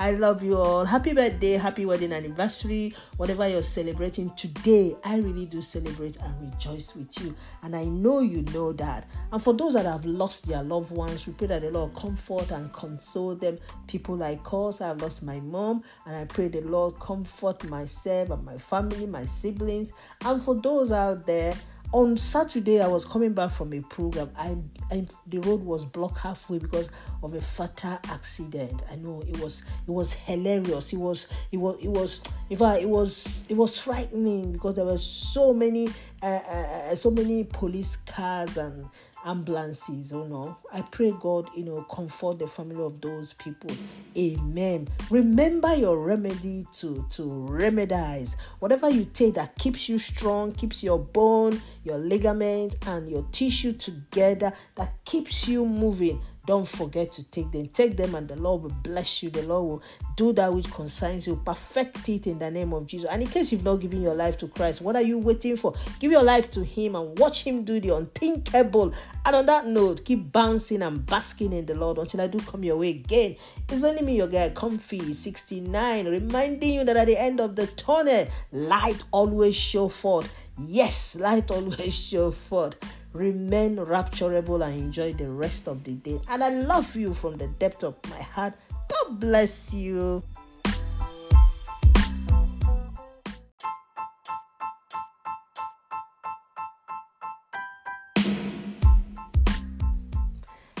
I 0.00 0.12
love 0.12 0.42
you 0.42 0.56
all. 0.56 0.86
Happy 0.86 1.12
birthday, 1.12 1.58
happy 1.58 1.84
wedding 1.84 2.14
anniversary, 2.14 2.94
whatever 3.18 3.46
you're 3.46 3.60
celebrating 3.60 4.30
today. 4.34 4.96
I 5.04 5.18
really 5.18 5.44
do 5.44 5.60
celebrate 5.60 6.16
and 6.16 6.40
rejoice 6.40 6.96
with 6.96 7.22
you. 7.22 7.36
And 7.62 7.76
I 7.76 7.84
know 7.84 8.20
you 8.20 8.40
know 8.54 8.72
that. 8.72 9.06
And 9.30 9.42
for 9.42 9.52
those 9.52 9.74
that 9.74 9.84
have 9.84 10.06
lost 10.06 10.46
their 10.46 10.62
loved 10.62 10.90
ones, 10.90 11.26
we 11.26 11.34
pray 11.34 11.48
that 11.48 11.60
the 11.60 11.70
Lord 11.70 11.94
comfort 11.94 12.50
and 12.50 12.72
console 12.72 13.34
them. 13.34 13.58
People 13.88 14.16
like 14.16 14.40
us, 14.50 14.80
I've 14.80 15.02
lost 15.02 15.22
my 15.22 15.38
mom, 15.40 15.84
and 16.06 16.16
I 16.16 16.24
pray 16.24 16.48
the 16.48 16.62
Lord 16.62 16.98
comfort 16.98 17.62
myself 17.68 18.30
and 18.30 18.42
my 18.42 18.56
family, 18.56 19.04
my 19.04 19.26
siblings. 19.26 19.92
And 20.24 20.40
for 20.40 20.54
those 20.54 20.92
out 20.92 21.26
there, 21.26 21.52
on 21.92 22.16
Saturday, 22.16 22.80
I 22.80 22.86
was 22.86 23.04
coming 23.04 23.32
back 23.32 23.50
from 23.50 23.72
a 23.72 23.80
program. 23.80 24.30
I, 24.36 24.56
I, 24.92 25.06
the 25.26 25.38
road 25.40 25.62
was 25.62 25.84
blocked 25.84 26.18
halfway 26.18 26.58
because 26.58 26.88
of 27.22 27.34
a 27.34 27.40
fatal 27.40 27.98
accident. 28.08 28.82
I 28.90 28.96
know 28.96 29.22
it 29.26 29.38
was 29.40 29.64
it 29.86 29.90
was 29.90 30.12
hilarious. 30.12 30.92
It 30.92 30.98
was 30.98 31.26
it 31.50 31.56
was 31.56 31.76
it 31.82 31.88
was 31.88 32.20
in 32.48 32.56
fact 32.56 32.82
it 32.82 32.88
was 32.88 33.44
it 33.48 33.56
was 33.56 33.80
frightening 33.80 34.52
because 34.52 34.76
there 34.76 34.84
were 34.84 34.98
so 34.98 35.52
many 35.52 35.88
uh, 36.22 36.26
uh, 36.26 36.90
uh 36.90 36.94
so 36.94 37.10
many 37.10 37.44
police 37.44 37.96
cars 37.96 38.56
and 38.56 38.86
ambulances 39.24 40.12
oh 40.12 40.24
no 40.24 40.56
i 40.72 40.80
pray 40.80 41.12
god 41.20 41.48
you 41.56 41.64
know 41.64 41.82
comfort 41.82 42.38
the 42.38 42.46
family 42.46 42.82
of 42.82 43.00
those 43.00 43.32
people. 43.34 43.70
Amen. 44.16 44.88
Remember 45.10 45.74
your 45.74 45.98
remedy 45.98 46.66
to 46.74 47.06
to 47.10 47.22
remedize. 47.22 48.34
Whatever 48.58 48.90
you 48.90 49.04
take 49.04 49.34
that 49.34 49.56
keeps 49.56 49.88
you 49.88 49.98
strong 49.98 50.52
keeps 50.52 50.82
your 50.82 50.98
bone 50.98 51.60
your 51.84 51.98
ligament 51.98 52.76
and 52.86 53.10
your 53.10 53.26
tissue 53.32 53.72
together 53.72 54.52
that 54.74 54.92
keeps 55.04 55.48
you 55.48 55.64
moving 55.64 56.20
don't 56.50 56.66
forget 56.66 57.12
to 57.12 57.22
take 57.22 57.52
them. 57.52 57.68
Take 57.68 57.96
them, 57.96 58.16
and 58.16 58.26
the 58.26 58.34
Lord 58.34 58.62
will 58.62 58.76
bless 58.82 59.22
you. 59.22 59.30
The 59.30 59.42
Lord 59.42 59.64
will 59.68 59.82
do 60.16 60.32
that 60.32 60.52
which 60.52 60.68
concerns 60.68 61.24
you. 61.24 61.40
Perfect 61.46 62.08
it 62.08 62.26
in 62.26 62.40
the 62.40 62.50
name 62.50 62.72
of 62.72 62.88
Jesus. 62.88 63.08
And 63.08 63.22
in 63.22 63.28
case 63.28 63.52
you've 63.52 63.62
not 63.62 63.76
given 63.76 64.02
your 64.02 64.16
life 64.16 64.36
to 64.38 64.48
Christ, 64.48 64.82
what 64.82 64.96
are 64.96 65.02
you 65.02 65.16
waiting 65.18 65.56
for? 65.56 65.74
Give 66.00 66.10
your 66.10 66.24
life 66.24 66.50
to 66.50 66.64
Him 66.64 66.96
and 66.96 67.16
watch 67.20 67.44
Him 67.44 67.62
do 67.62 67.78
the 67.78 67.94
unthinkable. 67.94 68.92
And 69.24 69.36
on 69.36 69.46
that 69.46 69.68
note, 69.68 70.04
keep 70.04 70.32
bouncing 70.32 70.82
and 70.82 71.06
basking 71.06 71.52
in 71.52 71.66
the 71.66 71.76
Lord 71.76 71.98
until 71.98 72.20
I 72.20 72.26
do 72.26 72.40
come 72.40 72.64
your 72.64 72.78
way 72.78 72.90
again. 72.90 73.36
It's 73.68 73.84
only 73.84 74.02
me, 74.02 74.16
your 74.16 74.26
guy, 74.26 74.48
Comfy 74.48 75.12
69, 75.12 76.08
reminding 76.08 76.74
you 76.74 76.82
that 76.82 76.96
at 76.96 77.06
the 77.06 77.16
end 77.16 77.38
of 77.38 77.54
the 77.54 77.68
tunnel, 77.68 78.26
light 78.50 79.04
always 79.12 79.54
show 79.54 79.88
forth. 79.88 80.34
Yes, 80.58 81.14
light 81.14 81.48
always 81.52 81.94
show 82.08 82.32
forth 82.32 82.76
remain 83.12 83.76
rapturable 83.76 84.64
and 84.64 84.78
enjoy 84.78 85.12
the 85.12 85.28
rest 85.28 85.66
of 85.66 85.84
the 85.84 85.94
day. 85.94 86.20
And 86.28 86.44
I 86.44 86.50
love 86.50 86.94
you 86.96 87.14
from 87.14 87.36
the 87.36 87.48
depth 87.48 87.84
of 87.84 87.96
my 88.08 88.22
heart. 88.22 88.54
God 88.88 89.20
bless 89.20 89.74
you. 89.74 90.22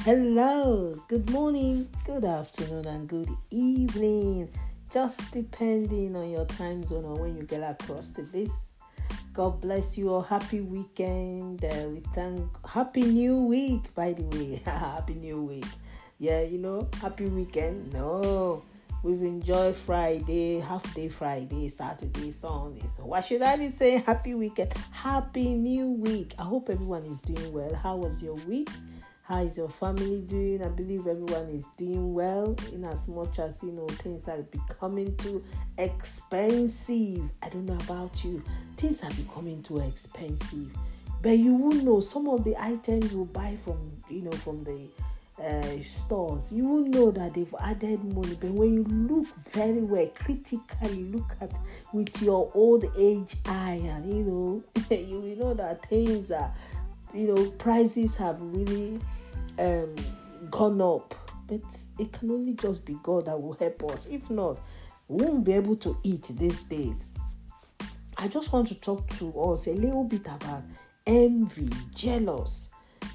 Hello, 0.04 0.96
good 1.08 1.28
morning, 1.30 1.86
good 2.06 2.24
afternoon, 2.24 2.86
and 2.86 3.06
good 3.06 3.28
evening. 3.50 4.48
Just 4.90 5.30
depending 5.30 6.16
on 6.16 6.30
your 6.30 6.46
time 6.46 6.82
zone 6.82 7.04
or 7.04 7.20
when 7.20 7.36
you 7.36 7.42
get 7.42 7.62
across 7.62 8.10
to 8.12 8.22
this 8.22 8.69
God 9.40 9.62
bless 9.62 9.96
you 9.96 10.12
all. 10.12 10.20
Happy 10.20 10.60
weekend. 10.60 11.64
Uh, 11.64 11.88
we 11.88 12.00
thank 12.12 12.46
Happy 12.68 13.04
New 13.04 13.38
Week, 13.46 13.94
by 13.94 14.12
the 14.12 14.24
way. 14.24 14.60
happy 14.66 15.14
New 15.14 15.40
Week. 15.40 15.64
Yeah, 16.18 16.42
you 16.42 16.58
know, 16.58 16.86
happy 17.00 17.24
weekend. 17.24 17.90
No, 17.90 18.62
we've 19.02 19.22
enjoyed 19.22 19.74
Friday, 19.76 20.58
half 20.58 20.94
day 20.94 21.08
Friday, 21.08 21.70
Saturday, 21.70 22.30
Sunday. 22.30 22.86
So 22.86 23.06
why 23.06 23.22
should 23.22 23.40
I 23.40 23.56
be 23.56 23.70
saying 23.70 24.02
happy 24.02 24.34
weekend? 24.34 24.74
Happy 24.90 25.54
New 25.54 25.86
Week. 25.92 26.34
I 26.38 26.42
hope 26.42 26.68
everyone 26.68 27.04
is 27.04 27.18
doing 27.20 27.50
well. 27.50 27.74
How 27.74 27.96
was 27.96 28.22
your 28.22 28.34
week? 28.46 28.68
How 29.30 29.42
is 29.42 29.56
your 29.56 29.68
family 29.68 30.22
doing? 30.22 30.60
I 30.60 30.70
believe 30.70 31.06
everyone 31.06 31.50
is 31.50 31.66
doing 31.76 32.14
well 32.14 32.56
in 32.72 32.84
as 32.84 33.06
much 33.06 33.38
as 33.38 33.62
you 33.62 33.70
know 33.70 33.86
things 33.86 34.26
are 34.26 34.42
becoming 34.42 35.16
too 35.18 35.44
expensive. 35.78 37.30
I 37.40 37.48
don't 37.48 37.64
know 37.64 37.78
about 37.84 38.24
you, 38.24 38.42
things 38.76 39.04
are 39.04 39.10
becoming 39.12 39.62
too 39.62 39.78
expensive. 39.78 40.76
But 41.22 41.38
you 41.38 41.54
will 41.54 41.80
know 41.80 42.00
some 42.00 42.28
of 42.28 42.42
the 42.42 42.56
items 42.60 43.12
you 43.12 43.24
buy 43.26 43.56
from 43.62 43.92
you 44.08 44.22
know 44.22 44.32
from 44.32 44.64
the 44.64 44.88
uh, 45.40 45.80
stores, 45.84 46.52
you 46.52 46.66
will 46.66 46.88
know 46.88 47.12
that 47.12 47.34
they've 47.34 47.54
added 47.62 48.02
money. 48.02 48.36
But 48.40 48.50
when 48.50 48.74
you 48.74 48.82
look 48.82 49.28
very 49.48 49.82
well, 49.82 50.08
critically 50.08 51.04
look 51.04 51.36
at 51.40 51.52
with 51.92 52.20
your 52.20 52.50
old 52.52 52.84
age 52.98 53.36
eye, 53.46 53.80
and 53.84 54.12
you 54.12 54.24
know, 54.24 54.64
you 54.90 55.20
will 55.20 55.36
know 55.36 55.54
that 55.54 55.86
things 55.86 56.32
are, 56.32 56.52
you 57.14 57.28
know, 57.28 57.48
prices 57.52 58.16
have 58.16 58.40
really 58.40 58.98
um, 59.60 59.94
gone 60.50 60.80
up. 60.80 61.14
But 61.46 61.60
it 61.98 62.12
can 62.12 62.30
only 62.30 62.54
just 62.54 62.84
be 62.84 62.96
God 63.02 63.26
that 63.26 63.40
will 63.40 63.54
help 63.54 63.82
us. 63.92 64.06
If 64.06 64.30
not, 64.30 64.60
we 65.08 65.24
won't 65.24 65.44
be 65.44 65.52
able 65.52 65.76
to 65.76 65.96
eat 66.02 66.30
these 66.34 66.62
days. 66.62 67.06
I 68.16 68.28
just 68.28 68.52
want 68.52 68.68
to 68.68 68.74
talk 68.74 69.08
to 69.18 69.40
us 69.40 69.66
a 69.66 69.72
little 69.72 70.04
bit 70.04 70.26
about 70.26 70.62
envy, 71.06 71.70
jealous. 71.94 72.68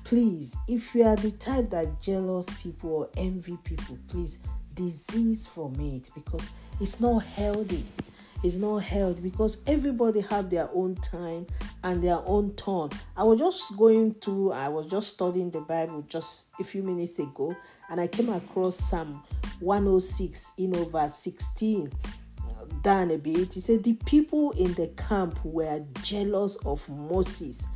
Please, 0.03 0.55
if 0.67 0.93
you 0.93 1.03
are 1.03 1.15
the 1.15 1.31
type 1.31 1.69
that 1.69 2.01
jealous 2.01 2.47
people 2.61 2.89
or 2.89 3.09
envy 3.17 3.57
people, 3.63 3.97
please 4.07 4.39
disease 4.73 5.47
from 5.47 5.79
it 5.79 6.09
because 6.13 6.49
it's 6.81 6.99
not 6.99 7.19
healthy 7.23 7.85
is 8.43 8.57
not 8.57 8.77
held 8.77 9.23
because 9.23 9.57
everybody 9.67 10.21
have 10.21 10.49
their 10.49 10.69
own 10.73 10.95
time 10.95 11.47
and 11.83 12.03
their 12.03 12.19
own 12.25 12.53
turn. 12.55 12.89
I 13.15 13.23
was 13.23 13.39
just 13.39 13.75
going 13.77 14.15
through, 14.15 14.51
I 14.51 14.69
was 14.69 14.89
just 14.89 15.09
studying 15.09 15.49
the 15.49 15.61
Bible 15.61 16.03
just 16.07 16.45
a 16.59 16.63
few 16.63 16.83
minutes 16.83 17.19
ago, 17.19 17.55
and 17.89 17.99
I 17.99 18.07
came 18.07 18.29
across 18.29 18.77
Psalm 18.77 19.23
106 19.59 20.53
in 20.57 20.75
over 20.75 21.07
16 21.07 21.91
down 22.81 23.11
a 23.11 23.17
bit. 23.17 23.53
He 23.53 23.59
said, 23.59 23.83
The 23.83 23.93
people 23.93 24.51
in 24.51 24.73
the 24.73 24.87
camp 24.89 25.43
were 25.43 25.83
jealous 26.01 26.55
of 26.57 26.87
Moses 26.89 27.67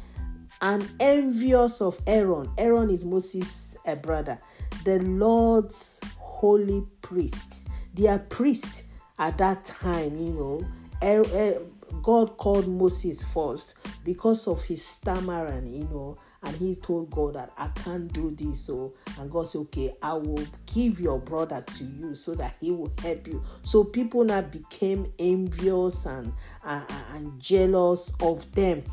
and 0.62 0.90
envious 1.00 1.82
of 1.82 2.00
Aaron. 2.08 2.50
Aaron 2.58 2.90
is 2.90 3.06
Moses' 3.06 3.78
a 3.86 3.96
brother, 3.96 4.40
the 4.86 5.00
Lord's 5.00 6.00
holy 6.18 6.84
priest. 7.02 7.68
Their 7.94 8.20
priest 8.20 8.84
at 9.20 9.38
that 9.38 9.66
time, 9.66 10.18
you 10.18 10.34
know, 10.34 10.68
er, 11.04 11.24
er, 11.34 11.62
God 12.02 12.38
called 12.38 12.68
Moses 12.68 13.22
first 13.24 13.76
because 14.04 14.48
of 14.48 14.64
his 14.64 14.84
stammering, 14.84 15.68
you 15.68 15.84
know, 15.86 16.18
and 16.42 16.56
he 16.56 16.76
told 16.76 17.12
God 17.12 17.36
that 17.36 17.52
I 17.58 17.68
can't 17.68 18.12
do 18.12 18.32
this. 18.32 18.62
So, 18.62 18.94
and 19.20 19.30
God 19.30 19.48
said, 19.48 19.60
Okay, 19.60 19.94
I 20.02 20.14
will 20.14 20.46
give 20.74 21.00
your 21.00 21.20
brother 21.20 21.62
to 21.62 21.84
you 21.84 22.16
so 22.16 22.34
that 22.36 22.56
he 22.62 22.72
will 22.72 22.94
help 23.02 23.28
you. 23.28 23.44
So, 23.64 23.84
people 23.84 24.24
now 24.24 24.42
became 24.42 25.12
envious 25.20 26.06
and, 26.06 26.32
and, 26.64 26.86
and 27.14 27.40
jealous 27.42 28.14
of 28.22 28.50
them. 28.54 28.84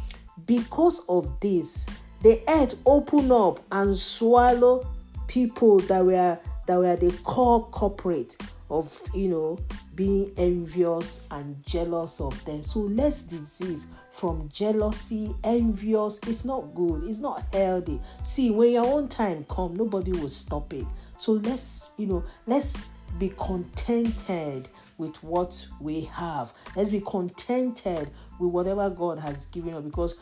Because 0.44 1.04
of 1.08 1.38
this, 1.40 1.86
the 2.22 2.42
earth 2.48 2.74
opened 2.84 3.30
up 3.30 3.60
and 3.70 3.96
swallowed 3.96 4.86
people 5.28 5.78
that 5.80 6.04
were 6.04 6.38
that 6.66 6.78
were 6.78 6.96
the 6.96 7.12
core 7.22 7.64
corporate 7.66 8.36
of 8.70 9.00
you 9.14 9.28
know 9.28 9.58
being 9.94 10.32
envious 10.36 11.22
and 11.30 11.62
jealous 11.64 12.20
of 12.20 12.42
them. 12.44 12.62
So 12.62 12.80
less 12.80 13.22
disease 13.22 13.86
from 14.12 14.48
jealousy 14.52 15.34
envious 15.44 16.18
it's 16.26 16.44
not 16.44 16.74
good 16.74 17.04
it's 17.04 17.18
not 17.18 17.44
healthy. 17.52 18.00
See 18.24 18.50
when 18.50 18.72
your 18.72 18.86
own 18.86 19.08
time 19.08 19.44
come 19.48 19.76
nobody 19.76 20.12
will 20.12 20.28
stop 20.28 20.72
it. 20.72 20.86
So 21.18 21.32
let's 21.32 21.90
you 21.96 22.06
know 22.06 22.24
let's 22.46 22.76
be 23.18 23.32
contented 23.38 24.68
with 24.98 25.22
what 25.22 25.66
we 25.80 26.02
have. 26.02 26.52
Let's 26.74 26.90
be 26.90 27.00
contented 27.00 28.10
with 28.38 28.50
whatever 28.50 28.90
god 28.90 29.18
has 29.18 29.46
given 29.46 29.74
us 29.74 29.84
because 29.84 30.14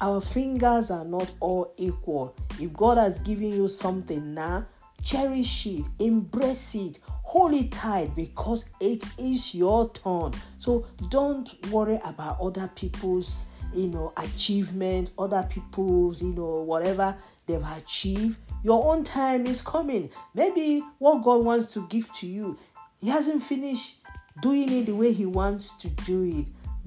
our 0.00 0.20
fingers 0.20 0.90
are 0.90 1.04
not 1.04 1.30
all 1.40 1.72
equal. 1.76 2.34
If 2.60 2.72
god 2.72 2.98
has 2.98 3.18
given 3.18 3.48
you 3.48 3.68
something 3.68 4.34
now 4.34 4.66
cherish 5.02 5.66
it 5.66 5.86
embrace 6.00 6.74
it 6.74 6.98
hold 7.28 7.52
it 7.52 7.70
tight 7.70 8.16
because 8.16 8.64
it 8.80 9.04
is 9.18 9.54
your 9.54 9.90
turn. 9.90 10.32
So 10.56 10.86
don't 11.10 11.46
worry 11.70 11.98
about 12.02 12.40
other 12.40 12.70
people's 12.74 13.48
you 13.74 13.88
know 13.88 14.14
achievement 14.16 15.10
other 15.18 15.46
people's 15.50 16.22
you 16.22 16.32
know 16.32 16.62
whatever 16.62 17.14
they've 17.44 17.62
achieved. 17.76 18.38
Your 18.64 18.94
own 18.94 19.04
time 19.04 19.46
is 19.46 19.60
coming. 19.60 20.08
Maybe 20.34 20.82
what 20.98 21.22
god 21.22 21.44
wants 21.44 21.70
to 21.74 21.86
give 21.88 22.10
to 22.14 22.26
you 22.26 22.58
he 22.98 23.10
hasn't 23.10 23.42
finished 23.42 23.98
doing 24.40 24.72
it 24.72 24.86
the 24.86 24.94
way 24.94 25.12
he 25.12 25.26
wants 25.26 25.72
to 25.74 25.88
do 25.88 26.22
it. 26.24 26.46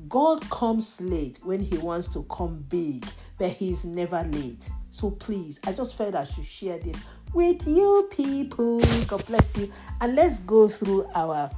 God 0.09 0.41
comes 0.49 0.99
late 1.01 1.37
when 1.43 1.61
he 1.61 1.77
wants 1.77 2.11
to 2.13 2.23
come 2.23 2.65
big 2.67 3.05
but 3.37 3.51
he's 3.51 3.85
never 3.85 4.23
late. 4.23 4.71
So 4.89 5.11
please 5.11 5.59
i 5.67 5.71
just 5.71 5.95
felt 5.95 6.15
i 6.15 6.23
should 6.23 6.45
share 6.45 6.79
this 6.79 6.97
with 7.33 7.67
you 7.67 8.09
people. 8.11 8.79
God 9.07 9.25
bless 9.25 9.57
you. 9.57 9.71
And 9.99 10.15
let's 10.15 10.39
go 10.39 10.67
through 10.67 11.07
our 11.13 11.49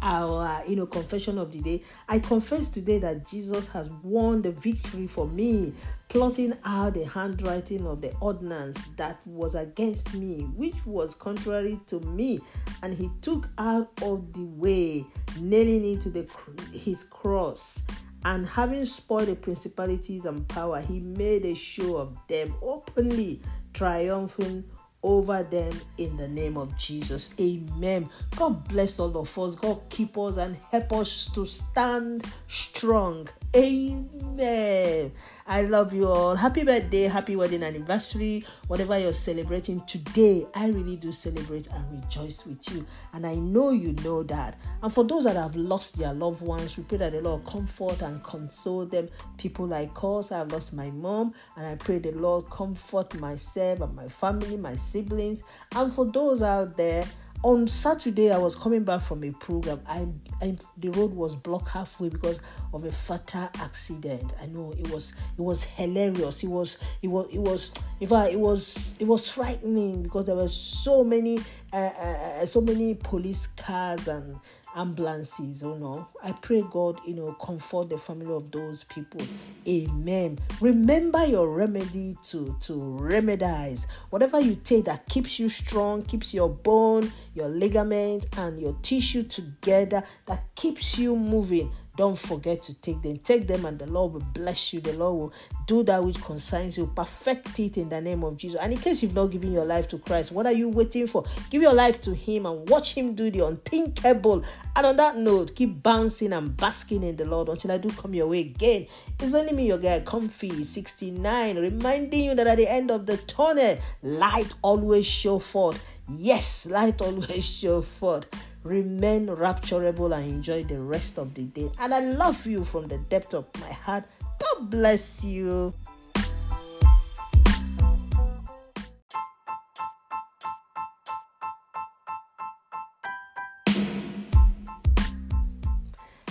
our 0.00 0.62
you 0.66 0.76
know 0.76 0.86
confession 0.86 1.38
of 1.38 1.50
the 1.50 1.58
day 1.60 1.82
i 2.08 2.20
confess 2.20 2.68
today 2.68 2.98
that 2.98 3.26
jesus 3.26 3.66
has 3.66 3.90
won 4.04 4.40
the 4.42 4.52
victory 4.52 5.08
for 5.08 5.26
me 5.26 5.72
plotting 6.08 6.56
out 6.64 6.94
the 6.94 7.04
handwriting 7.04 7.84
of 7.84 8.00
the 8.00 8.14
ordinance 8.20 8.80
that 8.96 9.18
was 9.26 9.56
against 9.56 10.14
me 10.14 10.42
which 10.54 10.86
was 10.86 11.16
contrary 11.16 11.80
to 11.86 11.98
me 12.00 12.38
and 12.84 12.94
he 12.94 13.10
took 13.22 13.48
out 13.58 13.90
of 14.02 14.32
the 14.34 14.44
way 14.44 15.04
nailing 15.40 15.94
it 15.94 16.00
to 16.00 16.10
the 16.10 16.24
his 16.72 17.02
cross 17.02 17.82
and 18.24 18.46
having 18.46 18.84
spoiled 18.84 19.26
the 19.26 19.34
principalities 19.34 20.24
and 20.24 20.46
power 20.48 20.80
he 20.80 21.00
made 21.00 21.44
a 21.44 21.54
show 21.54 21.96
of 21.96 22.16
them 22.28 22.54
openly 22.62 23.40
triumphing 23.78 24.64
over 25.04 25.44
them 25.44 25.72
in 25.98 26.16
the 26.16 26.26
name 26.26 26.56
of 26.56 26.76
Jesus. 26.76 27.30
Amen. 27.40 28.10
God 28.34 28.66
bless 28.66 28.98
all 28.98 29.16
of 29.16 29.38
us. 29.38 29.54
God 29.54 29.80
keep 29.88 30.18
us 30.18 30.36
and 30.36 30.56
help 30.72 30.92
us 30.94 31.30
to 31.32 31.46
stand 31.46 32.24
strong. 32.48 33.28
Amen. 33.56 35.10
I 35.46 35.62
love 35.62 35.94
you 35.94 36.06
all. 36.06 36.36
Happy 36.36 36.64
birthday, 36.64 37.04
happy 37.04 37.34
wedding 37.34 37.62
anniversary, 37.62 38.44
whatever 38.66 38.98
you're 38.98 39.14
celebrating 39.14 39.80
today. 39.86 40.46
I 40.54 40.68
really 40.68 40.96
do 40.96 41.10
celebrate 41.12 41.66
and 41.68 41.90
rejoice 41.90 42.44
with 42.44 42.70
you. 42.70 42.86
And 43.14 43.26
I 43.26 43.36
know 43.36 43.70
you 43.70 43.94
know 44.04 44.22
that. 44.24 44.60
And 44.82 44.92
for 44.92 45.02
those 45.02 45.24
that 45.24 45.36
have 45.36 45.56
lost 45.56 45.96
their 45.96 46.12
loved 46.12 46.42
ones, 46.42 46.76
we 46.76 46.84
pray 46.84 46.98
that 46.98 47.12
the 47.12 47.22
Lord 47.22 47.46
comfort 47.46 48.02
and 48.02 48.22
console 48.22 48.84
them. 48.84 49.08
People 49.38 49.66
like 49.66 49.92
us, 50.04 50.30
I 50.30 50.38
have 50.38 50.52
lost 50.52 50.74
my 50.74 50.90
mom, 50.90 51.32
and 51.56 51.66
I 51.66 51.76
pray 51.76 51.98
the 51.98 52.12
Lord 52.12 52.50
comfort 52.50 53.18
myself 53.18 53.80
and 53.80 53.96
my 53.96 54.08
family, 54.08 54.58
my 54.58 54.74
siblings. 54.74 55.42
And 55.74 55.90
for 55.90 56.04
those 56.04 56.42
out 56.42 56.76
there, 56.76 57.06
on 57.44 57.68
Saturday, 57.68 58.32
I 58.32 58.38
was 58.38 58.56
coming 58.56 58.82
back 58.82 59.00
from 59.00 59.22
a 59.22 59.30
program. 59.30 59.80
I, 59.86 60.06
I 60.42 60.56
the 60.76 60.88
road 60.90 61.12
was 61.12 61.36
blocked 61.36 61.68
halfway 61.68 62.08
because 62.08 62.40
of 62.74 62.84
a 62.84 62.90
fatal 62.90 63.48
accident. 63.60 64.32
I 64.42 64.46
know 64.46 64.72
it 64.72 64.90
was 64.90 65.14
it 65.36 65.42
was 65.42 65.62
hilarious. 65.62 66.42
It 66.42 66.48
was 66.48 66.78
it 67.00 67.08
was 67.08 67.26
it 67.32 67.38
was 67.38 67.70
in 68.00 68.08
fact 68.08 68.32
it 68.32 68.40
was 68.40 68.94
it 68.98 69.06
was 69.06 69.30
frightening 69.30 70.02
because 70.02 70.26
there 70.26 70.34
were 70.34 70.48
so 70.48 71.04
many 71.04 71.38
uh, 71.72 71.76
uh, 71.76 72.40
uh 72.42 72.46
so 72.46 72.60
many 72.60 72.94
police 72.94 73.46
cars 73.46 74.08
and 74.08 74.36
ambulances 74.76 75.62
oh 75.62 75.74
no. 75.74 76.08
I 76.22 76.32
pray 76.32 76.62
god 76.70 77.00
you 77.06 77.14
know 77.14 77.32
comfort 77.32 77.90
the 77.90 77.96
family 77.96 78.32
of 78.32 78.50
those 78.50 78.84
people. 78.84 79.20
Amen. 79.66 80.38
Remember 80.60 81.24
your 81.24 81.48
remedy 81.48 82.16
to 82.24 82.56
to 82.62 82.72
remedize. 82.72 83.86
Whatever 84.10 84.40
you 84.40 84.56
take 84.56 84.84
that 84.86 85.06
keeps 85.06 85.38
you 85.38 85.48
strong 85.48 86.02
keeps 86.02 86.32
your 86.34 86.48
bone 86.48 87.12
your 87.34 87.48
ligament 87.48 88.26
and 88.36 88.60
your 88.60 88.76
tissue 88.82 89.22
together 89.22 90.02
that 90.26 90.42
keeps 90.54 90.98
you 90.98 91.14
moving 91.14 91.70
don't 91.98 92.16
forget 92.16 92.62
to 92.62 92.74
take 92.74 93.02
them. 93.02 93.18
Take 93.18 93.48
them, 93.48 93.64
and 93.64 93.76
the 93.76 93.88
Lord 93.88 94.12
will 94.12 94.20
bless 94.32 94.72
you. 94.72 94.80
The 94.80 94.92
Lord 94.92 95.18
will 95.18 95.32
do 95.66 95.82
that 95.82 96.02
which 96.04 96.22
concerns 96.22 96.78
you. 96.78 96.86
Perfect 96.94 97.58
it 97.58 97.76
in 97.76 97.88
the 97.88 98.00
name 98.00 98.22
of 98.22 98.36
Jesus. 98.36 98.60
And 98.60 98.72
in 98.72 98.78
case 98.78 99.02
you've 99.02 99.16
not 99.16 99.32
given 99.32 99.52
your 99.52 99.64
life 99.64 99.88
to 99.88 99.98
Christ, 99.98 100.30
what 100.30 100.46
are 100.46 100.52
you 100.52 100.68
waiting 100.68 101.08
for? 101.08 101.24
Give 101.50 101.60
your 101.60 101.72
life 101.72 102.00
to 102.02 102.14
Him 102.14 102.46
and 102.46 102.68
watch 102.68 102.94
Him 102.94 103.16
do 103.16 103.32
the 103.32 103.44
unthinkable. 103.44 104.44
And 104.76 104.86
on 104.86 104.96
that 104.96 105.16
note, 105.16 105.56
keep 105.56 105.82
bouncing 105.82 106.32
and 106.32 106.56
basking 106.56 107.02
in 107.02 107.16
the 107.16 107.24
Lord 107.24 107.48
until 107.48 107.72
I 107.72 107.78
do 107.78 107.90
come 107.90 108.14
your 108.14 108.28
way 108.28 108.40
again. 108.42 108.86
It's 109.18 109.34
only 109.34 109.52
me, 109.52 109.66
your 109.66 109.78
guy, 109.78 109.98
Comfy 109.98 110.62
69, 110.62 111.58
reminding 111.58 112.24
you 112.26 112.36
that 112.36 112.46
at 112.46 112.58
the 112.58 112.70
end 112.70 112.92
of 112.92 113.06
the 113.06 113.16
tunnel, 113.16 113.76
light 114.04 114.54
always 114.62 115.04
show 115.04 115.40
forth. 115.40 115.84
Yes, 116.08 116.66
light 116.70 117.00
always 117.00 117.44
show 117.58 117.82
forth. 117.82 118.28
Remain 118.64 119.28
rapturable 119.28 120.14
and 120.16 120.28
enjoy 120.28 120.64
the 120.64 120.80
rest 120.80 121.18
of 121.18 121.34
the 121.34 121.44
day. 121.44 121.70
And 121.78 121.94
I 121.94 122.00
love 122.00 122.46
you 122.46 122.64
from 122.64 122.88
the 122.88 122.98
depth 122.98 123.34
of 123.34 123.46
my 123.60 123.70
heart. 123.72 124.04
God 124.38 124.70
bless 124.70 125.24
you. 125.24 125.74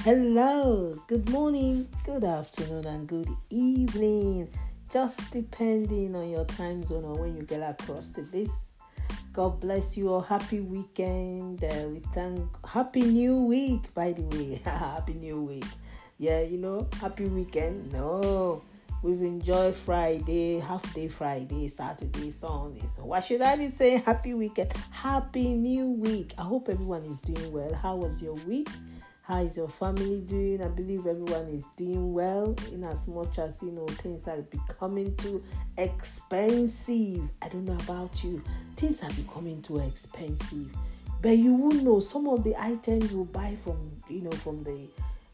Hello, 0.04 0.96
good 1.08 1.30
morning, 1.32 1.90
good 2.06 2.24
afternoon, 2.24 2.86
and 2.86 3.08
good 3.08 3.30
evening. 3.50 4.48
Just 4.90 5.32
depending 5.32 6.16
on 6.16 6.30
your 6.30 6.46
time 6.46 6.82
zone 6.84 7.04
or 7.04 7.20
when 7.20 7.36
you 7.36 7.44
get 7.44 7.62
across 7.62 8.08
to 8.12 8.22
this 8.22 8.67
God 9.38 9.60
bless 9.60 9.96
you 9.96 10.12
all. 10.12 10.22
Happy 10.22 10.62
weekend. 10.62 11.64
Uh, 11.64 11.90
we 11.90 12.00
thank 12.12 12.42
Happy 12.66 13.04
New 13.04 13.44
Week, 13.44 13.94
by 13.94 14.12
the 14.12 14.24
way. 14.24 14.60
happy 14.66 15.14
New 15.14 15.44
Week. 15.44 15.64
Yeah, 16.18 16.42
you 16.42 16.58
know, 16.58 16.88
happy 17.00 17.26
weekend. 17.26 17.94
No, 17.94 18.64
we've 19.04 19.22
enjoyed 19.22 19.76
Friday, 19.76 20.58
half 20.58 20.92
day 20.92 21.08
Friday, 21.08 21.68
Saturday, 21.68 22.32
Sunday. 22.32 22.88
So 22.88 23.06
why 23.06 23.20
should 23.20 23.44
I 23.44 23.56
be 23.58 23.70
saying 23.70 24.02
happy 24.02 24.34
weekend? 24.34 24.74
Happy 24.90 25.54
New 25.54 25.90
Week. 25.92 26.34
I 26.40 26.42
hope 26.42 26.68
everyone 26.68 27.04
is 27.04 27.20
doing 27.20 27.52
well. 27.52 27.72
How 27.76 27.96
was 27.96 28.24
your 28.24 28.34
week? 28.48 28.70
How 29.28 29.40
is 29.40 29.58
your 29.58 29.68
family 29.68 30.22
doing? 30.22 30.64
I 30.64 30.70
believe 30.70 31.06
everyone 31.06 31.50
is 31.50 31.66
doing 31.76 32.14
well 32.14 32.56
in 32.72 32.86
as 32.86 33.10
much 33.10 33.40
as 33.40 33.62
you 33.62 33.72
know 33.72 33.86
things 33.86 34.26
are 34.26 34.42
becoming 34.44 35.14
too 35.18 35.44
expensive. 35.78 37.28
I 37.42 37.50
don't 37.50 37.66
know 37.66 37.78
about 37.84 38.24
you. 38.24 38.42
Things 38.78 39.04
are 39.04 39.12
becoming 39.12 39.62
too 39.62 39.80
expensive. 39.80 40.72
But 41.22 41.38
you 41.40 41.54
will 41.56 41.74
know 41.74 42.00
some 42.00 42.30
of 42.30 42.46
the 42.46 42.56
items 42.58 43.12
you 43.12 43.26
buy 43.26 43.58
from 43.66 43.92
you 44.08 44.22
know 44.22 44.32
from 44.32 44.64
the 44.64 44.88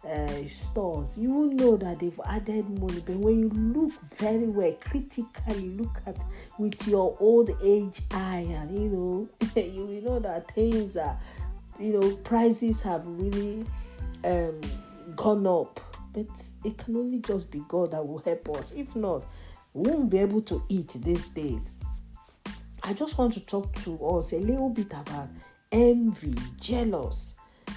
uh, 0.09 0.47
stores, 0.47 1.19
you 1.19 1.31
will 1.31 1.53
know 1.53 1.77
that 1.77 1.99
they've 1.99 2.19
added 2.25 2.67
money. 2.67 3.03
But 3.05 3.17
when 3.17 3.41
you 3.41 3.49
look 3.49 3.91
very 4.15 4.47
well, 4.47 4.75
critically 4.81 5.69
look 5.69 6.01
at 6.07 6.17
with 6.57 6.87
your 6.87 7.15
old 7.19 7.51
age 7.61 8.01
eye, 8.09 8.47
and 8.49 8.71
you 8.71 8.89
know, 8.89 9.29
you 9.61 9.85
will 9.85 10.01
know 10.01 10.19
that 10.19 10.49
things 10.55 10.97
are, 10.97 11.15
you 11.79 11.93
know, 11.99 12.15
prices 12.15 12.81
have 12.81 13.05
really 13.05 13.67
um, 14.23 14.61
gone 15.15 15.47
up. 15.47 15.79
But 16.13 16.27
it 16.63 16.77
can 16.77 16.95
only 16.95 17.19
just 17.19 17.49
be 17.49 17.63
God 17.67 17.91
that 17.91 18.05
will 18.05 18.19
help 18.19 18.49
us. 18.57 18.71
If 18.71 18.95
not, 18.95 19.25
we 19.73 19.89
won't 19.89 20.09
be 20.09 20.19
able 20.19 20.41
to 20.43 20.63
eat 20.69 20.89
these 20.89 21.29
days. 21.29 21.71
I 22.83 22.93
just 22.93 23.17
want 23.17 23.33
to 23.33 23.39
talk 23.39 23.73
to 23.83 24.05
us 24.05 24.33
a 24.33 24.37
little 24.37 24.69
bit 24.69 24.91
about 24.93 25.29
envy, 25.71 26.35
jealous. 26.59 27.35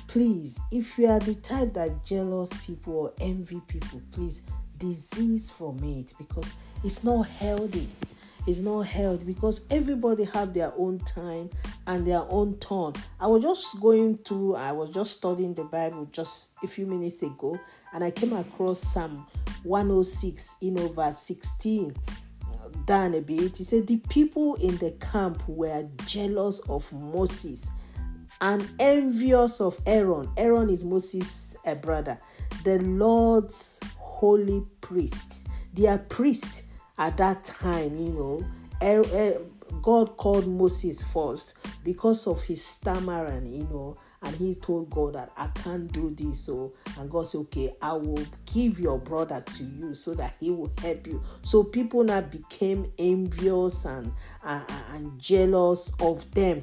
Please, 0.08 0.58
if 0.70 0.98
you 0.98 1.06
are 1.06 1.18
the 1.18 1.34
type 1.36 1.72
that 1.74 2.04
jealous 2.04 2.50
people 2.64 2.94
or 2.94 3.12
envy 3.20 3.60
people, 3.66 4.02
please 4.12 4.42
disease 4.78 5.50
from 5.50 5.82
it 5.82 6.12
because 6.18 6.52
it's 6.84 7.02
not 7.02 7.22
healthy 7.22 7.88
is 8.46 8.60
not 8.60 8.86
held 8.86 9.26
because 9.26 9.60
everybody 9.70 10.24
have 10.24 10.54
their 10.54 10.72
own 10.76 10.98
time 11.00 11.50
and 11.86 12.06
their 12.06 12.22
own 12.28 12.56
turn. 12.58 12.92
I 13.20 13.26
was 13.26 13.42
just 13.42 13.80
going 13.80 14.18
through, 14.18 14.56
I 14.56 14.72
was 14.72 14.94
just 14.94 15.14
studying 15.14 15.54
the 15.54 15.64
Bible 15.64 16.08
just 16.12 16.50
a 16.62 16.68
few 16.68 16.86
minutes 16.86 17.22
ago, 17.22 17.58
and 17.92 18.04
I 18.04 18.10
came 18.10 18.32
across 18.32 18.80
Psalm 18.80 19.26
106 19.64 20.56
in 20.62 20.78
over 20.78 21.10
16 21.10 21.94
down 22.84 23.14
a 23.14 23.20
bit. 23.20 23.56
He 23.56 23.64
said, 23.64 23.86
The 23.86 23.96
people 23.96 24.54
in 24.56 24.76
the 24.78 24.92
camp 24.92 25.42
were 25.48 25.88
jealous 26.06 26.60
of 26.68 26.90
Moses 26.92 27.70
and 28.40 28.68
envious 28.78 29.60
of 29.60 29.80
Aaron. 29.86 30.28
Aaron 30.36 30.70
is 30.70 30.84
Moses' 30.84 31.56
a 31.64 31.74
brother, 31.74 32.18
the 32.64 32.78
Lord's 32.80 33.80
holy 33.98 34.64
priest. 34.80 35.48
They 35.72 35.86
are 35.86 35.98
priests 35.98 36.62
at 36.98 37.16
that 37.18 37.44
time, 37.44 37.96
you 37.96 38.12
know, 38.12 39.46
God 39.82 40.16
called 40.16 40.46
Moses 40.46 41.02
first 41.02 41.54
because 41.84 42.26
of 42.26 42.42
his 42.42 42.64
stammering, 42.64 43.46
you 43.46 43.64
know, 43.64 43.96
and 44.22 44.34
he 44.34 44.54
told 44.54 44.90
God 44.90 45.14
that 45.14 45.30
I 45.36 45.48
can't 45.48 45.90
do 45.92 46.10
this. 46.10 46.40
So, 46.40 46.72
and 46.98 47.10
God 47.10 47.26
said, 47.26 47.42
Okay, 47.42 47.74
I 47.80 47.92
will 47.92 48.24
give 48.52 48.80
your 48.80 48.98
brother 48.98 49.42
to 49.44 49.64
you 49.64 49.94
so 49.94 50.14
that 50.14 50.34
he 50.40 50.50
will 50.50 50.72
help 50.80 51.06
you. 51.06 51.22
So, 51.42 51.62
people 51.62 52.02
now 52.02 52.22
became 52.22 52.90
envious 52.98 53.84
and, 53.84 54.12
and, 54.42 54.64
and 54.92 55.18
jealous 55.20 55.92
of 56.00 56.28
them. 56.32 56.62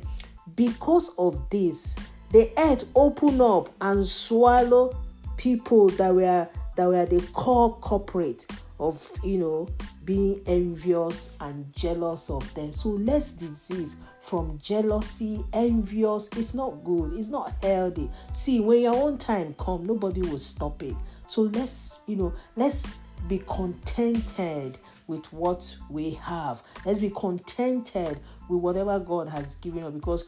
Because 0.56 1.16
of 1.18 1.50
this, 1.50 1.96
the 2.32 2.52
earth 2.58 2.86
opened 2.96 3.42
up 3.42 3.70
and 3.80 4.06
swallowed 4.06 4.96
people 5.38 5.90
that 5.90 6.14
were 6.14 6.50
that 6.76 6.88
were 6.88 7.06
the 7.06 7.22
core 7.34 7.76
corporate 7.78 8.46
of 8.80 9.12
you 9.24 9.38
know 9.38 9.70
being 10.04 10.42
envious 10.48 11.32
and 11.40 11.72
jealous 11.74 12.30
of 12.30 12.54
them. 12.54 12.72
So 12.72 12.90
less 12.90 13.32
disease 13.32 13.96
from 14.22 14.58
jealousy, 14.62 15.44
envious. 15.54 16.30
It's 16.36 16.54
not 16.54 16.84
good. 16.84 17.14
It's 17.14 17.30
not 17.30 17.54
healthy. 17.62 18.10
See, 18.34 18.60
when 18.60 18.82
your 18.82 18.96
own 18.96 19.18
time 19.18 19.56
come, 19.58 19.86
nobody 19.86 20.22
will 20.22 20.40
stop 20.40 20.82
it. 20.84 20.96
So 21.28 21.44
let's 21.44 22.00
you 22.08 22.16
know 22.16 22.34
let's 22.56 22.86
be 23.28 23.42
contented 23.48 24.78
with 25.08 25.32
what 25.34 25.76
we 25.90 26.12
have. 26.12 26.64
Let's 26.86 27.00
be 27.00 27.10
contented 27.10 28.20
with 28.50 28.62
whatever 28.62 29.00
God 29.00 29.30
has 29.30 29.56
given 29.56 29.84
us 29.84 29.94
because 29.94 30.26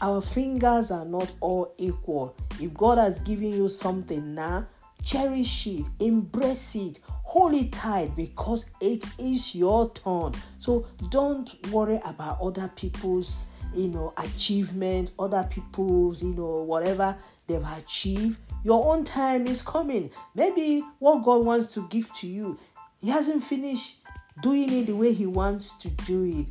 our 0.00 0.20
fingers 0.20 0.90
are 0.90 1.04
not 1.04 1.32
all 1.40 1.74
equal. 1.78 2.36
If 2.60 2.74
God 2.74 2.98
has 2.98 3.20
given 3.20 3.50
you 3.50 3.68
something 3.68 4.34
now, 4.34 4.66
cherish 5.02 5.66
it, 5.66 5.86
embrace 6.00 6.74
it, 6.74 7.00
hold 7.22 7.54
it 7.54 7.72
tight 7.72 8.14
because 8.16 8.66
it 8.80 9.04
is 9.18 9.54
your 9.54 9.90
turn. 9.90 10.32
So 10.58 10.86
don't 11.10 11.50
worry 11.70 12.00
about 12.04 12.40
other 12.40 12.70
people's 12.74 13.48
you 13.74 13.88
know 13.88 14.12
achievement, 14.16 15.10
other 15.18 15.46
people's 15.50 16.22
you 16.22 16.34
know 16.34 16.62
whatever 16.62 17.16
they've 17.46 17.66
achieved. 17.76 18.38
Your 18.64 18.92
own 18.92 19.04
time 19.04 19.46
is 19.46 19.62
coming. 19.62 20.10
Maybe 20.34 20.82
what 20.98 21.22
God 21.24 21.44
wants 21.44 21.72
to 21.74 21.86
give 21.88 22.12
to 22.16 22.26
you, 22.26 22.58
He 23.00 23.10
hasn't 23.10 23.42
finished 23.42 23.98
doing 24.42 24.72
it 24.72 24.86
the 24.86 24.94
way 24.94 25.12
He 25.12 25.26
wants 25.26 25.74
to 25.78 25.88
do 25.88 26.24
it. 26.24 26.46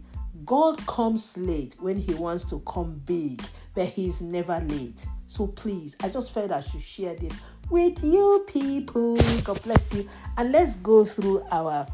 God 0.46 0.86
comes 0.86 1.38
late 1.38 1.76
when 1.80 1.98
He 1.98 2.14
wants 2.14 2.50
to 2.52 2.60
come 2.62 3.02
big, 3.06 3.42
but 3.74 3.88
He's 3.88 4.22
never 4.22 4.60
late. 4.60 5.06
So 5.28 5.48
please, 5.48 5.96
I 6.02 6.10
just 6.10 6.32
felt 6.32 6.52
I 6.52 6.62
should 6.62 6.82
share 6.82 7.16
this 7.16 7.34
with 7.70 8.04
you 8.04 8.46
people. 8.48 9.16
God 9.44 9.62
bless 9.64 9.94
you. 9.94 10.10
And 10.38 10.52
let's 10.52 10.76
go 10.76 11.06
through 11.06 11.46
our 11.52 11.88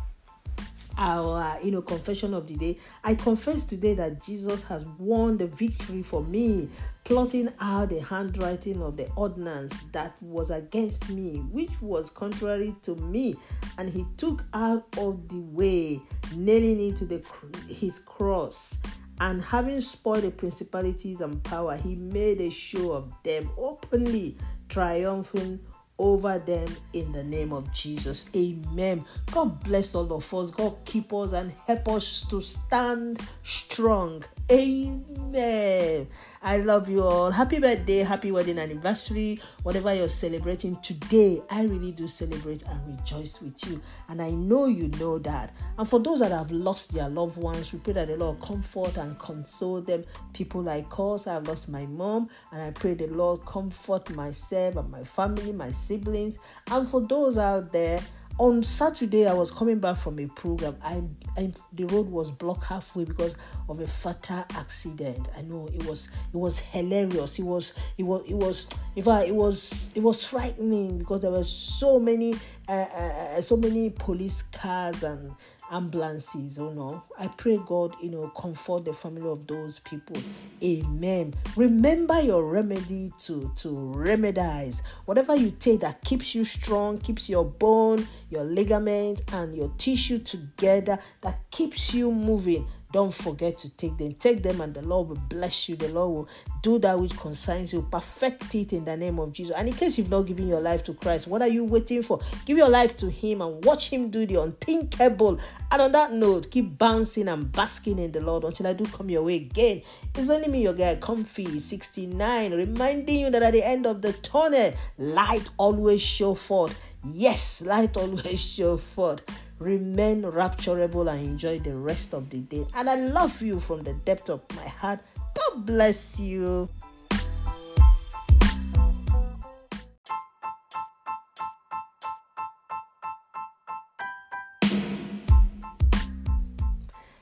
our 0.97 1.57
you 1.63 1.71
know 1.71 1.81
confession 1.81 2.34
of 2.34 2.45
the 2.47 2.53
day 2.55 2.77
i 3.03 3.15
confess 3.15 3.63
today 3.63 3.93
that 3.93 4.21
jesus 4.21 4.62
has 4.62 4.86
won 4.99 5.38
the 5.38 5.47
victory 5.47 6.03
for 6.03 6.21
me 6.23 6.69
plotting 7.05 7.49
out 7.60 7.89
the 7.89 7.99
handwriting 8.01 8.81
of 8.81 8.97
the 8.97 9.10
ordinance 9.15 9.73
that 9.93 10.13
was 10.21 10.51
against 10.51 11.10
me 11.10 11.38
which 11.51 11.81
was 11.81 12.10
contrary 12.10 12.75
to 12.84 12.95
me 12.97 13.34
and 13.77 13.89
he 13.89 14.05
took 14.17 14.43
out 14.53 14.86
of 14.97 15.27
the 15.29 15.39
way 15.39 15.99
nailing 16.36 16.89
it 16.89 16.97
to 16.97 17.05
the 17.05 17.23
his 17.67 17.99
cross 17.99 18.77
and 19.21 19.41
having 19.41 19.79
spoiled 19.79 20.23
the 20.23 20.31
principalities 20.31 21.21
and 21.21 21.43
power 21.43 21.77
he 21.77 21.95
made 21.95 22.41
a 22.41 22.49
show 22.49 22.91
of 22.91 23.12
them 23.23 23.49
openly 23.57 24.38
triumphing 24.71 25.60
over 25.99 26.39
them 26.39 26.67
in 26.93 27.12
the 27.12 27.23
name 27.23 27.53
of 27.53 27.71
Jesus. 27.73 28.29
Amen. 28.36 29.05
God 29.31 29.63
bless 29.63 29.93
all 29.93 30.12
of 30.13 30.34
us. 30.34 30.49
God 30.49 30.75
keep 30.86 31.13
us 31.13 31.34
and 31.34 31.51
help 31.67 31.88
us 31.89 32.25
to 32.29 32.41
stand 32.41 33.19
strong. 33.43 34.23
Amen. 34.49 36.08
I 36.41 36.58
love 36.58 36.89
you 36.89 37.04
all. 37.04 37.32
Happy 37.32 37.60
birthday, 37.60 37.99
happy 37.99 38.32
wedding 38.32 38.58
anniversary, 38.58 39.39
whatever 39.63 39.93
you're 39.93 40.08
celebrating 40.08 40.75
today. 40.77 41.41
I 41.49 41.63
really 41.63 41.91
do 41.91 42.08
celebrate 42.08 42.63
and 42.63 42.97
rejoice 42.97 43.41
with 43.41 43.63
you. 43.69 43.82
And 44.10 44.21
I 44.21 44.32
know 44.32 44.65
you 44.65 44.88
know 44.99 45.19
that. 45.19 45.54
And 45.77 45.88
for 45.88 45.99
those 45.99 46.19
that 46.19 46.32
have 46.32 46.51
lost 46.51 46.93
their 46.93 47.08
loved 47.08 47.38
ones, 47.38 47.71
we 47.71 47.80
pray 47.80 47.93
that 47.93 48.08
the 48.08 48.17
Lord 48.17 48.41
comfort 48.41 48.97
and 48.97 49.17
console 49.19 49.82
them. 49.82 50.04
People 50.34 50.63
like 50.63 50.88
us, 50.97 51.27
I've 51.27 51.47
lost 51.47 51.69
my 51.69 51.86
mom, 51.86 52.30
and 52.51 52.62
I 52.62 52.71
pray 52.71 52.95
the 52.95 53.08
Lord 53.08 53.45
comfort 53.45 54.10
myself 54.15 54.75
and 54.77 54.89
my 54.89 55.04
family, 55.04 55.51
my 55.51 55.71
siblings. 55.71 56.39
And 56.69 56.88
for 56.88 57.01
those 57.01 57.38
out 57.38 57.71
there, 57.71 57.99
on 58.39 58.63
Saturday, 58.63 59.28
I 59.28 59.34
was 59.34 59.52
coming 59.52 59.80
back 59.80 59.98
from 59.98 60.20
a 60.20 60.28
program. 60.28 60.76
I, 60.84 61.04
I, 61.38 61.52
the 61.74 61.86
road 61.86 62.08
was 62.08 62.32
blocked 62.32 62.65
halfway 62.65 63.06
because 63.06 63.36
of 63.70 63.80
a 63.80 63.88
fatal 63.88 64.46
accident. 64.56 65.28
I 65.38 65.41
know 65.41 65.70
it 65.74 65.86
was 65.86 66.10
it 66.34 66.38
was 66.38 66.60
hilarious. 66.60 67.39
It 67.39 67.44
was 67.44 67.74
it 67.98 68.04
was 68.04 68.24
it 68.28 68.36
was 68.36 68.67
in 68.96 69.04
fact 69.04 69.28
it 69.28 69.36
was 69.36 69.91
it 69.96 70.02
was 70.02 70.24
frightening 70.24 70.98
because 70.98 71.22
there 71.22 71.32
were 71.32 71.44
so 71.44 72.00
many 72.00 72.34
uh, 72.67 72.72
uh, 72.72 73.36
uh 73.38 73.41
so 73.41 73.58
many 73.58 73.89
police 73.89 74.41
cars 74.41 75.04
and 75.04 75.32
ambulances, 75.71 76.60
oh 76.60 76.71
no. 76.71 77.03
I 77.17 77.27
pray 77.27 77.57
God, 77.65 77.95
you 78.01 78.12
know, 78.12 78.27
comfort 78.29 78.86
the 78.86 78.93
family 78.93 79.29
of 79.29 79.47
those 79.47 79.79
people. 79.79 80.17
Amen. 80.63 81.34
Remember 81.55 82.19
your 82.21 82.43
remedy 82.43 83.12
to 83.19 83.51
to 83.57 83.69
remedize 83.69 84.81
whatever 85.05 85.36
you 85.36 85.51
take 85.51 85.79
that 85.81 86.01
keeps 86.03 86.36
you 86.36 86.43
strong, 86.43 86.99
keeps 86.99 87.29
your 87.29 87.45
bone, 87.45 88.07
your 88.29 88.43
ligament, 88.43 89.21
and 89.34 89.55
your 89.55 89.71
tissue 89.77 90.19
together, 90.19 90.99
that 91.21 91.39
keeps 91.51 91.93
you 91.93 92.12
moving 92.12 92.67
don't 92.91 93.13
forget 93.13 93.58
to 93.60 93.69
take 93.69 93.97
them. 93.97 94.13
Take 94.15 94.43
them, 94.43 94.62
and 94.62 94.73
the 94.73 94.82
Lord 94.82 95.10
will 95.10 95.21
bless 95.30 95.69
you. 95.69 95.75
The 95.75 95.89
Lord 95.89 96.12
will 96.12 96.30
do 96.62 96.77
that 96.80 96.99
which 96.99 97.15
concerns 97.17 97.71
you. 97.71 97.88
Perfect 97.89 98.54
it 98.56 98.73
in 98.73 98.86
the 98.86 98.97
name 98.97 99.19
of 99.19 99.32
Jesus. 99.32 99.56
And 99.56 99.67
in 99.67 99.73
case 99.73 99.97
you've 99.97 100.10
not 100.10 100.23
given 100.23 100.47
your 100.47 100.60
life 100.60 100.84
to 100.86 100.93
Christ, 100.93 101.27
what 101.27 101.41
are 101.41 101.47
you 101.47 101.63
waiting 101.63 102.04
for? 102.04 102.19
Give 102.45 102.58
your 102.58 102.69
life 102.69 102.97
to 102.97 103.10
Him 103.10 103.41
and 103.41 103.63
watch 103.63 103.89
Him 103.89 104.10
do 104.10 104.25
the 104.25 104.41
unthinkable. 104.41 105.39
And 105.71 105.82
on 105.82 105.91
that 105.93 106.12
note, 106.12 106.51
keep 106.51 106.77
bouncing 106.77 107.27
and 107.30 107.51
basking 107.51 107.99
in 107.99 108.12
the 108.12 108.19
Lord 108.19 108.43
until 108.43 108.67
I 108.67 108.73
do 108.73 108.86
come 108.86 109.10
your 109.10 109.23
way 109.23 109.36
again. 109.36 109.82
It's 110.15 110.30
only 110.30 110.49
me, 110.49 110.63
your 110.63 110.73
guy, 110.73 110.95
Comfy 110.95 111.60
69, 111.60 112.54
reminding 112.54 113.19
you 113.19 113.30
that 113.30 113.43
at 113.43 113.54
the 113.54 113.63
end 113.63 113.86
of 113.86 114.01
the 114.01 114.13
tunnel, 114.13 114.73
light 114.97 115.49
always 115.58 116.01
show 116.01 116.34
forth. 116.34 116.77
Yes, 117.04 117.62
light 117.62 117.95
always 117.95 118.39
show 118.56 118.77
forth. 118.77 119.23
Remain 119.62 120.24
rapturable 120.24 121.08
and 121.08 121.24
enjoy 121.24 121.60
the 121.60 121.76
rest 121.76 122.15
of 122.15 122.32
the 122.32 122.39
day. 122.39 122.65
And 122.74 122.89
I 122.89 122.95
love 122.95 123.43
you 123.43 123.60
from 123.60 123.84
the 123.84 123.93
depth 123.93 124.32
of 124.32 124.41
my 124.56 124.67
heart. 124.67 125.02
God 125.36 125.67
bless 125.67 126.19
you. 126.19 126.67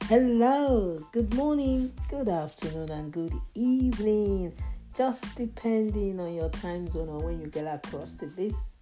Hello, 0.08 1.06
good 1.12 1.34
morning, 1.34 1.91
good 2.10 2.30
afternoon, 2.30 2.89
and 2.89 3.12
good 3.12 3.34
evening. 3.54 4.54
Just 4.95 5.36
depending 5.36 6.21
on 6.21 6.34
your 6.34 6.49
time 6.49 6.88
zone 6.88 7.10
or 7.10 7.19
when 7.19 7.41
you 7.41 7.47
get 7.47 7.67
across 7.67 8.13
to 8.15 8.28
this 8.28 8.79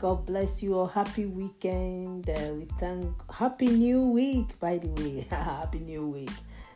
God 0.00 0.24
bless 0.24 0.62
you 0.62 0.78
all. 0.78 0.86
Happy 0.86 1.26
weekend. 1.26 2.30
Uh, 2.30 2.54
we 2.54 2.64
thank 2.78 3.04
Happy 3.30 3.68
New 3.68 4.04
Week, 4.04 4.58
by 4.58 4.78
the 4.78 4.88
way. 4.88 5.26
happy 5.30 5.80
New 5.80 6.06
Week. 6.08 6.30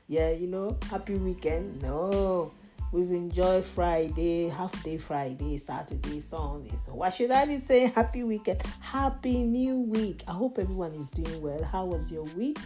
Yeah, 0.08 0.32
you 0.32 0.46
know, 0.46 0.76
happy 0.90 1.14
weekend. 1.14 1.80
No, 1.80 2.52
we've 2.92 3.10
enjoyed 3.10 3.64
Friday, 3.64 4.48
half 4.48 4.82
day 4.82 4.98
Friday, 4.98 5.56
Saturday, 5.56 6.20
Sunday. 6.20 6.76
So 6.76 6.96
why 6.96 7.08
should 7.08 7.30
I 7.30 7.46
be 7.46 7.60
saying 7.60 7.92
happy 7.92 8.24
weekend? 8.24 8.62
Happy 8.80 9.42
New 9.42 9.78
Week. 9.78 10.22
I 10.28 10.32
hope 10.32 10.58
everyone 10.58 10.92
is 10.92 11.08
doing 11.08 11.40
well. 11.40 11.64
How 11.64 11.87
was 11.87 12.12
your 12.12 12.24
week? 12.37 12.58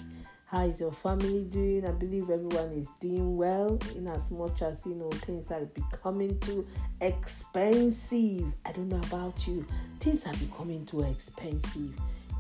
How 0.51 0.63
is 0.63 0.81
your 0.81 0.93
family 0.93 1.45
doing? 1.45 1.87
I 1.87 1.91
believe 1.93 2.31
everyone 2.31 2.73
is 2.73 2.89
doing 3.01 3.37
well 3.37 3.79
in 3.95 4.09
as 4.09 4.31
much 4.31 4.63
as 4.63 4.87
you 4.87 4.95
know 4.95 5.11
things 5.11 5.51
are 5.51 5.67
becoming 5.67 6.41
too 6.41 6.67
expensive. 7.03 8.51
I 8.65 8.73
don't 8.73 8.89
know 8.89 9.01
about 9.09 9.47
you, 9.47 9.67
things 10.01 10.27
are 10.27 10.33
becoming 10.33 10.87
too 10.87 11.03
expensive. 11.03 11.93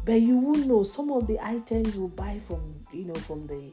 But 0.06 0.22
you 0.22 0.38
will 0.38 0.56
know 0.56 0.84
some 0.84 1.12
of 1.12 1.26
the 1.26 1.38
items 1.44 1.94
you 1.94 2.08
buy 2.08 2.40
from 2.46 2.76
you 2.92 3.04
know 3.04 3.14
from 3.14 3.46
the 3.46 3.70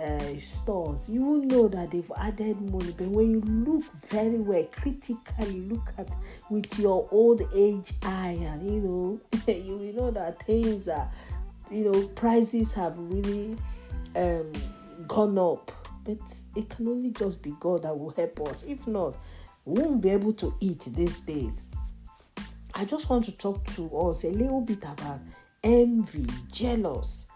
uh, 0.00 0.36
stores, 0.38 1.10
you 1.10 1.22
will 1.22 1.44
know 1.44 1.68
that 1.68 1.90
they've 1.90 2.12
added 2.16 2.60
money. 2.60 2.94
But 2.96 3.08
when 3.08 3.30
you 3.30 3.40
look 3.40 3.84
very 4.06 4.38
well, 4.38 4.64
critically 4.72 5.62
look 5.62 5.92
at 5.98 6.08
with 6.50 6.78
your 6.78 7.08
old 7.10 7.42
age 7.54 7.92
eye, 8.02 8.38
and 8.40 8.62
you 8.62 8.80
know, 8.80 9.20
you 9.52 9.76
will 9.76 9.92
know 9.92 10.10
that 10.12 10.42
things 10.46 10.88
are, 10.88 11.10
you 11.72 11.90
know, 11.90 12.06
prices 12.08 12.72
have 12.74 12.96
really 12.98 13.56
um, 14.14 14.52
gone 15.06 15.38
up. 15.38 15.70
But 16.04 16.18
it 16.56 16.68
can 16.68 16.88
only 16.88 17.10
just 17.10 17.42
be 17.42 17.54
God 17.60 17.82
that 17.82 17.96
will 17.96 18.10
help 18.10 18.40
us. 18.48 18.64
If 18.64 18.86
not, 18.86 19.16
we 19.64 19.80
won't 19.80 20.00
be 20.00 20.10
able 20.10 20.32
to 20.34 20.54
eat 20.60 20.80
these 20.80 21.20
days. 21.20 21.64
I 22.74 22.84
just 22.84 23.08
want 23.08 23.24
to 23.26 23.32
talk 23.32 23.64
to 23.74 23.96
us 23.96 24.24
a 24.24 24.30
little 24.30 24.60
bit 24.60 24.82
about 24.82 25.20
envy, 25.62 26.26
jealous. 26.50 27.26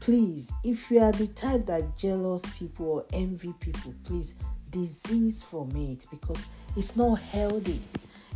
Please, 0.00 0.52
if 0.64 0.90
you 0.90 1.00
are 1.00 1.12
the 1.12 1.28
type 1.28 1.66
that 1.66 1.96
jealous 1.96 2.42
people 2.58 2.86
or 2.86 3.06
envy 3.12 3.54
people, 3.60 3.94
please 4.04 4.34
disease 4.70 5.42
from 5.42 5.70
it 5.76 6.04
because 6.10 6.44
it's 6.76 6.96
not 6.96 7.14
healthy 7.20 7.80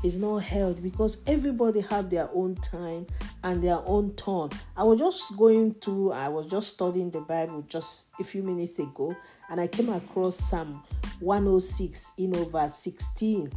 is 0.02 0.18
not 0.18 0.38
held 0.38 0.82
because 0.82 1.18
everybody 1.26 1.80
have 1.80 2.10
their 2.10 2.28
own 2.34 2.54
time 2.56 3.06
and 3.44 3.62
their 3.62 3.80
own 3.86 4.14
turn. 4.14 4.50
I 4.76 4.84
was 4.84 4.98
just 4.98 5.36
going 5.36 5.74
through, 5.74 6.12
I 6.12 6.28
was 6.28 6.50
just 6.50 6.70
studying 6.70 7.10
the 7.10 7.20
Bible 7.20 7.62
just 7.68 8.06
a 8.18 8.24
few 8.24 8.42
minutes 8.42 8.78
ago, 8.78 9.14
and 9.48 9.60
I 9.60 9.66
came 9.66 9.90
across 9.90 10.36
Psalm 10.36 10.82
106 11.20 12.12
in 12.18 12.36
over 12.36 12.66
16 12.66 13.52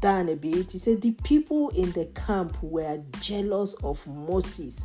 down 0.00 0.28
a 0.28 0.36
bit. 0.36 0.72
He 0.72 0.78
said, 0.78 1.00
The 1.00 1.12
people 1.12 1.70
in 1.70 1.92
the 1.92 2.06
camp 2.06 2.56
were 2.62 3.02
jealous 3.20 3.74
of 3.82 4.06
Moses 4.06 4.84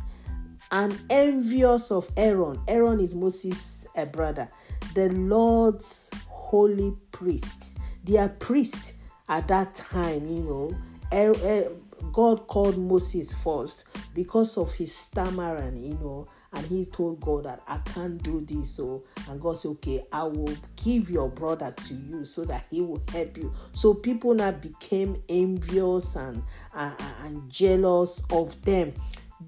and 0.72 1.00
envious 1.10 1.90
of 1.90 2.10
Aaron. 2.16 2.60
Aaron 2.68 3.00
is 3.00 3.14
Moses' 3.14 3.86
a 3.96 4.06
brother, 4.06 4.48
the 4.94 5.08
Lord's 5.10 6.10
holy 6.26 6.96
priest. 7.12 7.78
Their 8.02 8.28
priest 8.28 8.94
at 9.28 9.48
that 9.48 9.74
time, 9.74 10.26
you 10.26 10.42
know, 10.42 10.76
er, 11.12 11.34
er, 11.44 11.72
God 12.12 12.46
called 12.46 12.78
Moses 12.78 13.32
first 13.32 13.84
because 14.14 14.58
of 14.58 14.72
his 14.74 14.94
stammer 14.94 15.56
and 15.56 15.78
you 15.78 15.94
know 15.94 16.28
and 16.54 16.66
he 16.66 16.84
told 16.84 17.20
God 17.20 17.44
that 17.44 17.62
I 17.66 17.78
can't 17.78 18.22
do 18.22 18.40
this. 18.40 18.70
So, 18.70 19.02
and 19.28 19.40
God 19.40 19.58
said, 19.58 19.70
Okay, 19.72 20.04
I 20.12 20.24
will 20.24 20.54
give 20.82 21.10
your 21.10 21.28
brother 21.28 21.74
to 21.76 21.94
you 21.94 22.24
so 22.24 22.44
that 22.44 22.66
he 22.70 22.80
will 22.80 23.02
help 23.10 23.36
you. 23.36 23.52
So, 23.72 23.94
people 23.94 24.34
now 24.34 24.52
became 24.52 25.22
envious 25.28 26.16
and, 26.16 26.42
and, 26.72 26.94
and 27.24 27.50
jealous 27.50 28.22
of 28.30 28.60
them. 28.62 28.92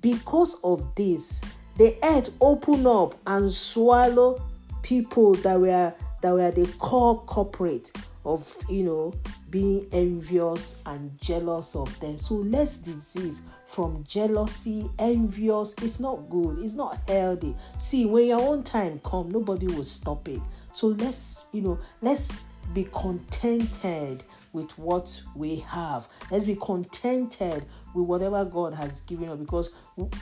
Because 0.00 0.60
of 0.62 0.94
this, 0.94 1.40
the 1.76 1.96
earth 2.02 2.30
opened 2.40 2.86
up 2.86 3.14
and 3.26 3.50
swallowed 3.52 4.40
people 4.82 5.34
that 5.34 5.60
were 5.60 5.94
that 6.22 6.32
were 6.32 6.50
the 6.50 6.66
core 6.78 7.20
corporate 7.24 7.90
of 8.26 8.56
you 8.68 8.82
know 8.82 9.14
being 9.50 9.86
envious 9.92 10.76
and 10.84 11.18
jealous 11.18 11.74
of 11.74 11.98
them. 12.00 12.18
So 12.18 12.34
less 12.34 12.76
disease 12.76 13.42
from 13.66 14.04
jealousy, 14.04 14.90
envious. 14.98 15.74
It's 15.80 16.00
not 16.00 16.28
good. 16.28 16.58
It's 16.58 16.74
not 16.74 16.98
healthy. 17.08 17.54
See, 17.78 18.04
when 18.04 18.26
your 18.26 18.40
own 18.40 18.62
time 18.62 19.00
come, 19.04 19.30
nobody 19.30 19.66
will 19.68 19.84
stop 19.84 20.28
it. 20.28 20.40
So 20.72 20.88
let's 20.88 21.46
you 21.52 21.62
know 21.62 21.78
let's 22.02 22.32
be 22.74 22.88
contented 22.92 24.24
with 24.52 24.76
what 24.78 25.22
we 25.36 25.56
have. 25.56 26.08
Let's 26.30 26.44
be 26.44 26.56
contented 26.56 27.64
with 27.94 28.06
whatever 28.06 28.44
God 28.44 28.74
has 28.74 29.02
given 29.02 29.28
us 29.28 29.38
because 29.38 29.70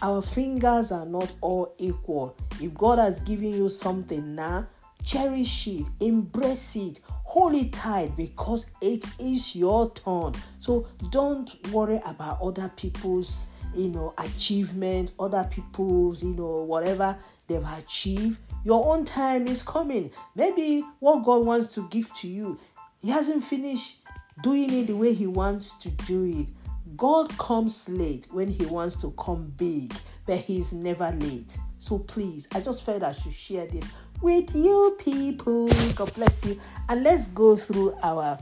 our 0.03 0.21
fingers 0.21 0.93
are 0.93 1.07
not 1.07 1.33
all 1.40 1.75
equal. 1.79 2.37
If 2.61 2.75
God 2.75 2.99
has 2.99 3.21
given 3.21 3.51
you 3.51 3.69
something 3.69 4.35
now, 4.35 4.67
cherish 5.05 5.69
it, 5.69 5.87
embrace 6.01 6.77
it, 6.77 7.01
hold 7.25 7.55
it 7.55 7.73
tight 7.73 8.17
because 8.17 8.67
it 8.81 9.05
is 9.19 9.57
your 9.57 9.91
turn. 9.93 10.33
So 10.61 10.87
don't 11.11 11.51
worry 11.73 12.01
about 12.05 12.41
other 12.41 12.71
people's 12.77 13.49
you 13.75 13.89
know 13.89 14.15
achievements, 14.19 15.13
other 15.19 15.49
people's 15.51 16.23
you 16.23 16.35
know 16.35 16.63
whatever 16.63 17.19
they've 17.49 17.67
achieved. 17.77 18.39
Your 18.65 18.95
own 18.95 19.05
time 19.05 19.49
is 19.49 19.63
coming. 19.63 20.11
Maybe 20.35 20.85
what 21.01 21.25
God 21.25 21.45
wants 21.45 21.75
to 21.75 21.89
give 21.89 22.15
to 22.19 22.29
you, 22.29 22.59
He 23.03 23.11
hasn't 23.11 23.45
finished 23.45 23.99
doing 24.43 24.73
it 24.73 24.87
the 24.87 24.97
way 24.97 25.13
He 25.13 25.27
wants 25.27 25.75
to 25.79 25.91
do 25.91 26.25
it. 26.25 26.49
God 26.97 27.37
comes 27.39 27.89
late 27.89 28.27
when 28.31 28.49
He 28.49 28.65
wants 28.67 29.01
to 29.01 29.11
come 29.19 29.53
big, 29.57 29.93
but 30.27 30.39
He's 30.39 30.73
never 30.73 31.11
late. 31.11 31.59
So 31.79 31.99
please, 31.99 32.49
I 32.55 32.61
just 32.61 32.85
felt 32.85 33.03
I 33.03 33.13
should 33.13 33.35
share 33.35 33.67
this 33.67 33.85
with 34.20 34.55
you 34.55 34.96
people. 34.98 35.68
God 35.94 36.12
bless 36.14 36.44
you. 36.44 36.61
And 36.88 37.03
let's 37.03 37.27
go 37.29 37.57
through 37.57 37.96
our 38.03 38.38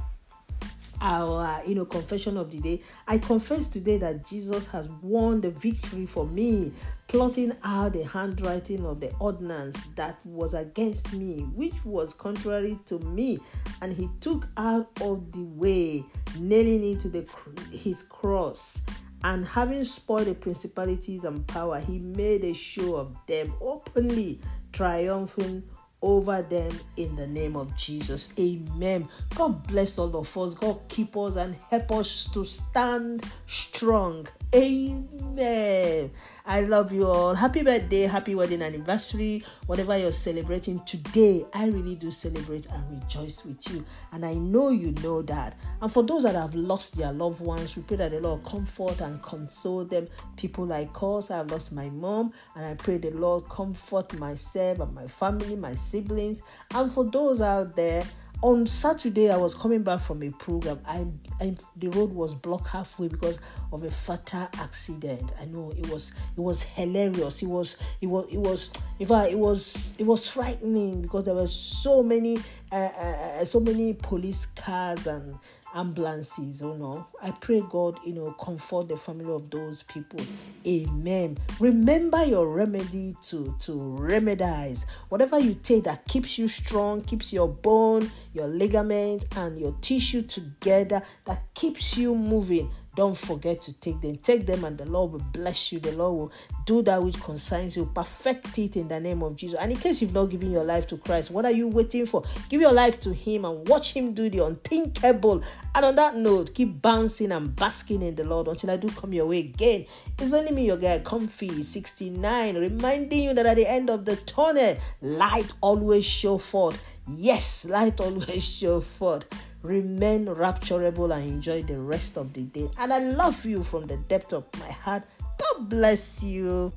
our 1.02 1.60
you 1.66 1.74
know 1.74 1.84
confession 1.84 2.36
of 2.36 2.50
the 2.52 2.58
day 2.58 2.80
i 3.08 3.18
confess 3.18 3.66
today 3.66 3.98
that 3.98 4.24
jesus 4.24 4.66
has 4.68 4.88
won 5.02 5.40
the 5.40 5.50
victory 5.50 6.06
for 6.06 6.24
me 6.28 6.72
plotting 7.08 7.52
out 7.64 7.92
the 7.92 8.04
handwriting 8.04 8.86
of 8.86 9.00
the 9.00 9.12
ordinance 9.18 9.82
that 9.96 10.16
was 10.24 10.54
against 10.54 11.12
me 11.12 11.40
which 11.54 11.84
was 11.84 12.14
contrary 12.14 12.78
to 12.86 13.00
me 13.00 13.36
and 13.80 13.92
he 13.92 14.08
took 14.20 14.46
out 14.56 14.88
of 15.00 15.32
the 15.32 15.42
way 15.42 16.04
nailing 16.38 16.92
it 16.92 17.00
to 17.00 17.08
the 17.08 17.26
his 17.72 18.04
cross 18.04 18.80
and 19.24 19.44
having 19.44 19.82
spoiled 19.84 20.26
the 20.26 20.34
principalities 20.34 21.24
and 21.24 21.44
power 21.48 21.80
he 21.80 21.98
made 21.98 22.44
a 22.44 22.54
show 22.54 22.94
of 22.94 23.16
them 23.26 23.52
openly 23.60 24.40
triumphing 24.72 25.62
over 26.02 26.42
them 26.42 26.72
in 26.96 27.14
the 27.14 27.26
name 27.26 27.56
of 27.56 27.74
Jesus. 27.76 28.32
Amen. 28.38 29.08
God 29.34 29.66
bless 29.68 29.98
all 29.98 30.14
of 30.16 30.36
us. 30.36 30.54
God 30.54 30.80
keep 30.88 31.16
us 31.16 31.36
and 31.36 31.54
help 31.70 31.92
us 31.92 32.28
to 32.32 32.44
stand 32.44 33.24
strong. 33.46 34.26
Amen. 34.54 36.10
I 36.44 36.60
love 36.60 36.92
you 36.92 37.06
all. 37.06 37.32
Happy 37.32 37.62
birthday, 37.62 38.02
happy 38.02 38.34
wedding 38.34 38.60
anniversary, 38.60 39.42
whatever 39.64 39.96
you're 39.96 40.12
celebrating 40.12 40.80
today. 40.80 41.46
I 41.54 41.68
really 41.68 41.94
do 41.94 42.10
celebrate 42.10 42.66
and 42.66 43.00
rejoice 43.02 43.46
with 43.46 43.66
you. 43.72 43.82
And 44.12 44.26
I 44.26 44.34
know 44.34 44.68
you 44.68 44.92
know 45.02 45.22
that. 45.22 45.56
And 45.80 45.90
for 45.90 46.02
those 46.02 46.24
that 46.24 46.34
have 46.34 46.54
lost 46.54 46.98
their 46.98 47.14
loved 47.14 47.40
ones, 47.40 47.74
we 47.76 47.82
pray 47.82 47.96
that 47.96 48.10
the 48.10 48.20
Lord 48.20 48.44
comfort 48.44 49.00
and 49.00 49.22
console 49.22 49.86
them. 49.86 50.06
People 50.36 50.66
like 50.66 50.90
us, 51.02 51.30
I've 51.30 51.50
lost 51.50 51.72
my 51.72 51.88
mom, 51.88 52.34
and 52.54 52.66
I 52.66 52.74
pray 52.74 52.98
the 52.98 53.10
Lord 53.12 53.48
comfort 53.48 54.12
myself 54.18 54.80
and 54.80 54.94
my 54.94 55.06
family, 55.06 55.56
my 55.56 55.72
siblings. 55.72 56.42
And 56.74 56.92
for 56.92 57.04
those 57.04 57.40
out 57.40 57.74
there, 57.74 58.04
on 58.42 58.66
Saturday, 58.66 59.30
I 59.30 59.36
was 59.36 59.54
coming 59.54 59.82
back 59.82 60.00
from 60.00 60.22
a 60.22 60.30
program. 60.30 60.80
I, 60.84 61.06
I 61.40 61.54
the 61.76 61.88
road 61.88 62.12
was 62.12 62.34
blocked 62.34 62.68
halfway 62.68 63.06
because 63.06 63.38
of 63.72 63.84
a 63.84 63.90
fatal 63.90 64.48
accident. 64.54 65.30
I 65.40 65.44
know 65.44 65.72
it 65.76 65.88
was 65.88 66.12
it 66.36 66.40
was 66.40 66.62
hilarious. 66.62 67.40
It 67.42 67.46
was 67.46 67.76
it 68.00 68.08
was 68.08 68.26
it 68.32 68.38
was 68.38 68.70
in 68.98 69.06
fact 69.06 69.30
it 69.30 69.38
was 69.38 69.94
it 69.96 70.04
was 70.04 70.28
frightening 70.28 71.02
because 71.02 71.24
there 71.24 71.34
were 71.34 71.46
so 71.46 72.02
many 72.02 72.38
uh, 72.72 72.74
uh, 72.74 73.38
uh 73.40 73.44
so 73.44 73.60
many 73.60 73.94
police 73.94 74.46
cars 74.46 75.06
and 75.06 75.38
ambulances, 75.74 76.62
oh 76.62 76.74
no. 76.74 77.06
I 77.22 77.30
pray 77.30 77.62
God, 77.70 77.98
you 78.04 78.14
know, 78.14 78.32
comfort 78.32 78.88
the 78.88 78.96
family 78.96 79.32
of 79.32 79.50
those 79.50 79.82
people. 79.82 80.20
Amen. 80.66 81.38
Remember 81.60 82.24
your 82.24 82.48
remedy 82.48 83.16
to 83.22 83.54
to 83.60 83.72
remedize. 83.72 84.84
Whatever 85.08 85.38
you 85.38 85.54
take 85.54 85.84
that 85.84 86.06
keeps 86.06 86.38
you 86.38 86.48
strong, 86.48 87.02
keeps 87.02 87.32
your 87.32 87.48
bone, 87.48 88.10
your 88.32 88.48
ligament, 88.48 89.24
and 89.36 89.58
your 89.58 89.74
tissue 89.80 90.22
together, 90.22 91.02
that 91.24 91.42
keeps 91.54 91.96
you 91.96 92.14
moving 92.14 92.70
don't 92.94 93.16
forget 93.16 93.60
to 93.62 93.72
take 93.72 94.00
them. 94.02 94.16
Take 94.18 94.46
them, 94.46 94.64
and 94.64 94.76
the 94.76 94.84
Lord 94.84 95.12
will 95.12 95.26
bless 95.32 95.72
you. 95.72 95.80
The 95.80 95.92
Lord 95.92 96.14
will 96.14 96.32
do 96.66 96.82
that 96.82 97.02
which 97.02 97.18
concerns 97.20 97.74
you. 97.74 97.86
Perfect 97.86 98.58
it 98.58 98.76
in 98.76 98.88
the 98.88 99.00
name 99.00 99.22
of 99.22 99.34
Jesus. 99.34 99.58
And 99.58 99.72
in 99.72 99.78
case 99.78 100.02
you've 100.02 100.12
not 100.12 100.26
given 100.26 100.50
your 100.50 100.64
life 100.64 100.86
to 100.88 100.98
Christ, 100.98 101.30
what 101.30 101.46
are 101.46 101.50
you 101.50 101.68
waiting 101.68 102.04
for? 102.04 102.22
Give 102.50 102.60
your 102.60 102.72
life 102.72 103.00
to 103.00 103.14
Him 103.14 103.46
and 103.46 103.66
watch 103.66 103.94
Him 103.94 104.12
do 104.12 104.28
the 104.28 104.44
unthinkable. 104.44 105.42
And 105.74 105.84
on 105.86 105.94
that 105.96 106.16
note, 106.16 106.54
keep 106.54 106.82
bouncing 106.82 107.32
and 107.32 107.56
basking 107.56 108.02
in 108.02 108.14
the 108.14 108.24
Lord 108.24 108.48
until 108.48 108.70
I 108.70 108.76
do 108.76 108.90
come 108.90 109.14
your 109.14 109.26
way 109.26 109.38
again. 109.38 109.86
It's 110.18 110.34
only 110.34 110.52
me, 110.52 110.66
your 110.66 110.76
guy, 110.76 110.98
Comfy 110.98 111.62
69, 111.62 112.58
reminding 112.58 113.22
you 113.22 113.34
that 113.34 113.46
at 113.46 113.56
the 113.56 113.66
end 113.66 113.88
of 113.88 114.04
the 114.04 114.16
tunnel, 114.16 114.76
light 115.00 115.50
always 115.62 116.04
show 116.04 116.36
forth. 116.36 116.82
Yes, 117.08 117.64
light 117.64 118.00
always 118.00 118.44
show 118.58 118.82
forth. 118.82 119.26
Remain 119.62 120.26
rapturable 120.26 121.14
and 121.14 121.24
enjoy 121.24 121.62
the 121.62 121.78
rest 121.78 122.16
of 122.16 122.32
the 122.32 122.42
day. 122.42 122.68
And 122.78 122.92
I 122.92 122.98
love 122.98 123.46
you 123.46 123.62
from 123.62 123.86
the 123.86 123.96
depth 123.96 124.32
of 124.32 124.46
my 124.58 124.70
heart. 124.70 125.04
God 125.38 125.68
bless 125.68 126.24
you. 126.24 126.72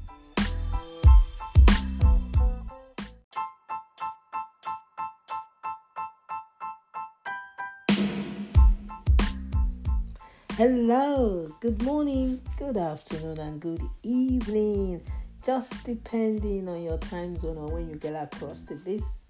Hello, 10.57 11.53
good 11.59 11.81
morning, 11.81 12.39
good 12.57 12.77
afternoon, 12.77 13.39
and 13.39 13.59
good 13.59 13.81
evening. 14.03 15.01
Just 15.43 15.83
depending 15.83 16.69
on 16.69 16.81
your 16.81 16.97
time 16.97 17.35
zone 17.35 17.57
or 17.57 17.67
when 17.67 17.89
you 17.89 17.95
get 17.97 18.13
across 18.13 18.61
to 18.63 18.75
this 18.75 19.24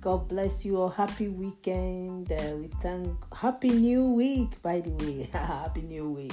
God 0.00 0.28
bless 0.28 0.64
you 0.64 0.80
all. 0.80 0.88
Happy 0.88 1.28
weekend. 1.28 2.32
Uh, 2.32 2.56
we 2.56 2.68
thank 2.80 3.34
Happy 3.34 3.68
New 3.68 4.12
Week, 4.12 4.60
by 4.62 4.80
the 4.80 4.88
way. 4.90 5.28
happy 5.32 5.82
New 5.82 6.08
Week. 6.08 6.32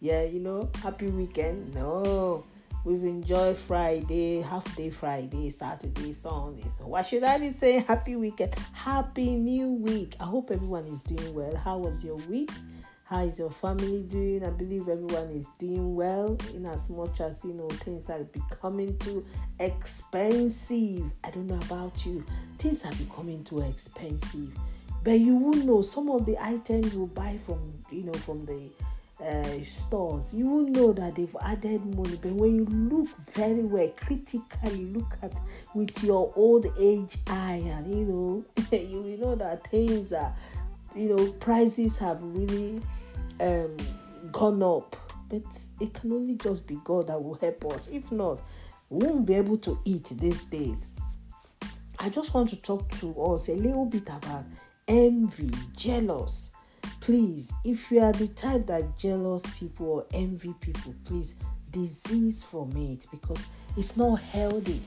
Yeah, 0.00 0.24
you 0.24 0.40
know, 0.40 0.68
happy 0.82 1.06
weekend. 1.06 1.72
No, 1.72 2.44
we've 2.84 3.04
enjoyed 3.04 3.56
Friday, 3.56 4.40
half 4.40 4.64
day 4.74 4.90
Friday, 4.90 5.50
Saturday, 5.50 6.10
Sunday. 6.10 6.68
So 6.68 6.88
why 6.88 7.02
should 7.02 7.22
I 7.22 7.38
be 7.38 7.52
saying 7.52 7.84
happy 7.84 8.16
weekend? 8.16 8.56
Happy 8.72 9.36
New 9.36 9.70
Week. 9.70 10.16
I 10.18 10.24
hope 10.24 10.50
everyone 10.50 10.86
is 10.86 11.00
doing 11.02 11.34
well. 11.34 11.54
How 11.54 11.78
was 11.78 12.04
your 12.04 12.16
week? 12.16 12.50
How 13.06 13.20
is 13.20 13.38
your 13.38 13.50
family 13.50 14.00
doing? 14.02 14.42
I 14.46 14.50
believe 14.50 14.88
everyone 14.88 15.30
is 15.32 15.48
doing 15.58 15.94
well 15.94 16.38
in 16.54 16.64
as 16.64 16.88
much 16.88 17.20
as 17.20 17.44
you 17.44 17.52
know 17.52 17.68
things 17.68 18.08
are 18.08 18.24
becoming 18.24 18.96
too 18.96 19.26
expensive. 19.60 21.04
I 21.22 21.30
don't 21.30 21.46
know 21.46 21.60
about 21.66 22.06
you, 22.06 22.24
things 22.56 22.82
are 22.86 22.94
becoming 22.94 23.44
too 23.44 23.60
expensive. 23.60 24.50
But 25.02 25.20
you 25.20 25.36
will 25.36 25.66
know 25.66 25.82
some 25.82 26.08
of 26.08 26.24
the 26.24 26.38
items 26.42 26.94
you 26.94 27.06
buy 27.14 27.38
from 27.44 27.74
you 27.90 28.04
know 28.04 28.14
from 28.14 28.46
the 28.46 28.70
uh, 29.22 29.62
stores, 29.64 30.34
you 30.34 30.48
will 30.48 30.68
know 30.68 30.92
that 30.92 31.14
they've 31.14 31.36
added 31.42 31.84
money. 31.84 32.18
But 32.20 32.32
when 32.32 32.56
you 32.56 32.64
look 32.64 33.08
very 33.30 33.62
well, 33.62 33.88
critically 33.96 34.86
look 34.86 35.16
at 35.22 35.32
with 35.74 36.02
your 36.02 36.32
old 36.36 36.66
age 36.78 37.18
eye, 37.26 37.62
and 37.64 37.94
you 37.94 38.04
know, 38.06 38.44
you 38.76 39.02
will 39.02 39.18
know 39.18 39.34
that 39.36 39.70
things 39.70 40.12
are 40.12 40.34
you 40.94 41.08
know 41.08 41.32
prices 41.32 41.98
have 41.98 42.20
really 42.22 42.80
um, 43.40 43.76
gone 44.32 44.62
up. 44.62 44.96
But 45.28 45.42
it 45.80 45.94
can 45.94 46.12
only 46.12 46.34
just 46.34 46.66
be 46.66 46.78
god 46.84 47.08
that 47.08 47.22
will 47.22 47.34
help 47.34 47.64
us. 47.72 47.88
If 47.88 48.12
not 48.12 48.42
we 48.90 49.06
won't 49.06 49.26
be 49.26 49.34
able 49.34 49.58
to 49.58 49.78
eat 49.84 50.12
these 50.20 50.44
days. 50.44 50.88
I 51.98 52.08
just 52.08 52.34
want 52.34 52.50
to 52.50 52.56
talk 52.56 52.90
to 53.00 53.14
us 53.22 53.48
a 53.48 53.54
little 53.54 53.86
bit 53.86 54.02
about 54.08 54.44
envy 54.86 55.50
jealous. 55.76 56.50
Please 57.00 57.52
if 57.64 57.90
you 57.90 58.00
are 58.00 58.12
the 58.12 58.28
type 58.28 58.66
that 58.66 58.96
jealous 58.96 59.42
people 59.58 59.86
or 59.86 60.06
envy 60.12 60.54
people 60.60 60.94
please 61.04 61.34
disease 61.70 62.42
from 62.42 62.70
it 62.76 63.06
because 63.10 63.44
It's 63.76 63.96
not 63.96 64.20
healthy. 64.20 64.80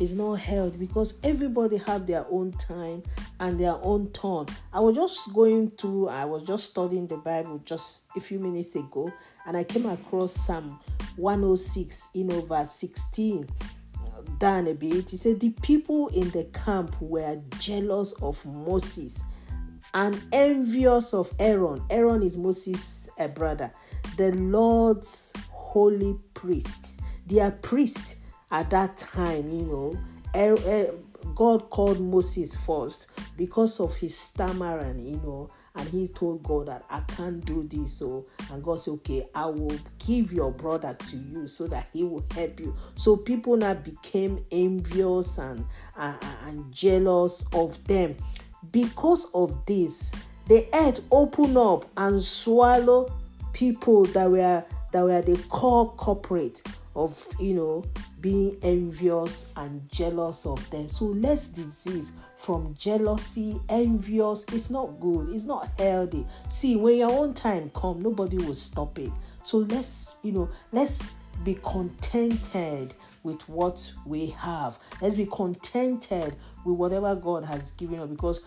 It's 0.00 0.12
not 0.12 0.40
held 0.40 0.78
because 0.78 1.14
everybody 1.22 1.76
have 1.78 2.06
their 2.06 2.26
own 2.30 2.52
time 2.52 3.02
and 3.40 3.58
their 3.58 3.76
own 3.82 4.10
turn. 4.10 4.46
I 4.72 4.80
was 4.80 4.96
just 4.96 5.32
going 5.32 5.70
to, 5.78 6.08
I 6.08 6.24
was 6.24 6.46
just 6.46 6.66
studying 6.66 7.06
the 7.06 7.18
Bible 7.18 7.60
just 7.64 8.02
a 8.16 8.20
few 8.20 8.40
minutes 8.40 8.74
ago, 8.74 9.12
and 9.46 9.56
I 9.56 9.64
came 9.64 9.86
across 9.86 10.32
Psalm 10.34 10.80
106, 11.16 12.08
you 12.14 12.24
know, 12.24 12.40
verse 12.40 12.72
16 12.72 13.48
down 14.38 14.66
a 14.66 14.74
bit. 14.74 15.10
He 15.10 15.16
said, 15.16 15.40
The 15.40 15.50
people 15.50 16.08
in 16.08 16.30
the 16.30 16.44
camp 16.44 17.00
were 17.00 17.40
jealous 17.58 18.12
of 18.20 18.44
Moses 18.44 19.22
and 19.92 20.20
envious 20.32 21.14
of 21.14 21.32
Aaron. 21.38 21.82
Aaron 21.90 22.22
is 22.22 22.36
Moses' 22.36 23.08
a 23.18 23.28
brother, 23.28 23.70
the 24.16 24.32
Lord's 24.32 25.32
holy 25.50 26.16
priest. 26.34 27.00
They 27.26 27.40
are 27.40 27.52
priests 27.52 28.16
at 28.54 28.70
that 28.70 28.96
time, 28.96 29.50
you 29.50 29.64
know. 29.64 29.98
Er, 30.36 30.56
er, 30.66 30.94
God 31.34 31.70
called 31.70 32.00
Moses 32.00 32.54
first 32.54 33.08
because 33.36 33.80
of 33.80 33.96
his 33.96 34.16
stammering, 34.16 35.00
you 35.00 35.16
know, 35.16 35.50
and 35.74 35.88
he 35.88 36.06
told 36.06 36.42
God 36.44 36.68
that 36.68 36.84
I 36.88 37.00
can't 37.00 37.44
do 37.44 37.64
this. 37.64 37.94
So, 37.94 38.26
and 38.52 38.62
God 38.62 38.78
said, 38.78 38.92
Okay, 38.92 39.26
I 39.34 39.46
will 39.46 39.76
give 40.06 40.32
your 40.32 40.52
brother 40.52 40.96
to 40.98 41.16
you 41.16 41.48
so 41.48 41.66
that 41.66 41.88
he 41.92 42.04
will 42.04 42.24
help 42.32 42.60
you. 42.60 42.76
So, 42.94 43.16
people 43.16 43.56
now 43.56 43.74
became 43.74 44.44
envious 44.52 45.38
and, 45.38 45.64
and, 45.96 46.18
and 46.44 46.72
jealous 46.72 47.44
of 47.52 47.82
them. 47.84 48.14
Because 48.70 49.26
of 49.34 49.66
this, 49.66 50.12
the 50.46 50.68
earth 50.74 51.00
opened 51.10 51.56
up 51.56 51.86
and 51.96 52.22
swallowed 52.22 53.10
people 53.52 54.04
that 54.06 54.30
were 54.30 54.64
that 54.92 55.02
were 55.02 55.22
the 55.22 55.36
core 55.48 55.90
corporate 55.94 56.62
of 56.96 57.26
you 57.40 57.54
know 57.54 57.84
being 58.20 58.56
envious 58.62 59.46
and 59.56 59.88
jealous 59.90 60.46
of 60.46 60.68
them. 60.70 60.88
So 60.88 61.06
less 61.06 61.48
disease 61.48 62.12
from 62.36 62.74
jealousy 62.74 63.60
envious 63.68 64.44
it's 64.52 64.70
not 64.70 65.00
good 65.00 65.30
it's 65.30 65.44
not 65.44 65.68
healthy. 65.78 66.26
See 66.48 66.76
when 66.76 66.98
your 66.98 67.10
own 67.10 67.34
time 67.34 67.70
come 67.74 68.02
nobody 68.02 68.38
will 68.38 68.54
stop 68.54 68.98
it. 68.98 69.12
So 69.42 69.58
let's 69.58 70.16
you 70.22 70.32
know 70.32 70.48
let's 70.72 71.02
be 71.42 71.58
contented 71.64 72.94
with 73.24 73.46
what 73.48 73.92
we 74.06 74.26
have. 74.26 74.78
Let's 75.00 75.14
be 75.14 75.26
contented 75.26 76.36
with 76.64 76.76
whatever 76.76 77.14
god 77.14 77.44
has 77.44 77.72
given 77.72 77.98
us 77.98 78.08
because 78.08 78.40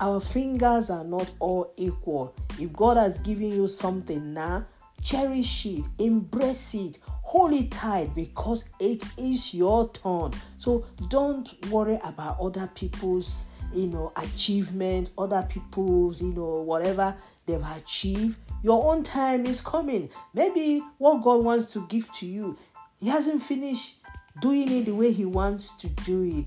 our 0.00 0.20
fingers 0.20 0.88
are 0.88 1.04
not 1.04 1.30
all 1.38 1.72
equal. 1.76 2.34
If 2.58 2.72
god 2.72 2.96
has 2.96 3.18
given 3.18 3.48
you 3.48 3.68
something 3.68 4.32
now 4.32 4.66
cherish 5.02 5.66
it 5.66 5.84
embrace 5.98 6.74
it 6.74 6.98
hold 7.30 7.52
it 7.52 7.70
tight 7.70 8.12
because 8.16 8.64
it 8.80 9.04
is 9.16 9.54
your 9.54 9.88
turn. 9.92 10.32
So 10.58 10.84
don't 11.06 11.48
worry 11.66 11.96
about 12.02 12.40
other 12.40 12.68
people's 12.74 13.46
you 13.72 13.86
know 13.86 14.12
achievement 14.16 15.10
other 15.16 15.46
people's 15.48 16.20
you 16.20 16.32
know 16.32 16.62
whatever 16.62 17.16
they've 17.46 17.64
achieved. 17.76 18.36
Your 18.64 18.92
own 18.92 19.04
time 19.04 19.46
is 19.46 19.60
coming. 19.60 20.10
Maybe 20.34 20.82
what 20.98 21.22
god 21.22 21.44
wants 21.44 21.72
to 21.74 21.86
give 21.86 22.12
to 22.14 22.26
you 22.26 22.58
he 22.98 23.08
hasn't 23.08 23.42
finished 23.42 23.98
doing 24.40 24.68
it 24.68 24.86
the 24.86 24.92
way 24.92 25.12
he 25.12 25.24
wants 25.24 25.76
to 25.76 25.88
do 25.88 26.24
it. 26.24 26.46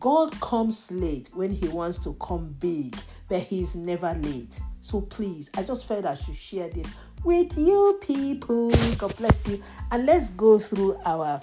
God 0.00 0.32
comes 0.40 0.90
late 0.90 1.28
when 1.32 1.52
he 1.52 1.68
wants 1.68 2.02
to 2.02 2.14
come 2.14 2.56
big 2.58 2.96
but 3.28 3.38
he's 3.38 3.76
never 3.76 4.12
late. 4.14 4.58
So 4.80 5.00
please 5.00 5.48
i 5.56 5.62
just 5.62 5.86
felt 5.86 6.04
i 6.06 6.14
should 6.14 6.34
share 6.34 6.68
this 6.70 6.88
with 7.24 7.56
you 7.56 7.98
people. 8.00 8.70
God 8.98 9.16
bless 9.16 9.48
you. 9.48 9.62
And 9.90 10.06
let's 10.06 10.30
go 10.30 10.58
through 10.58 10.98
our 11.04 11.40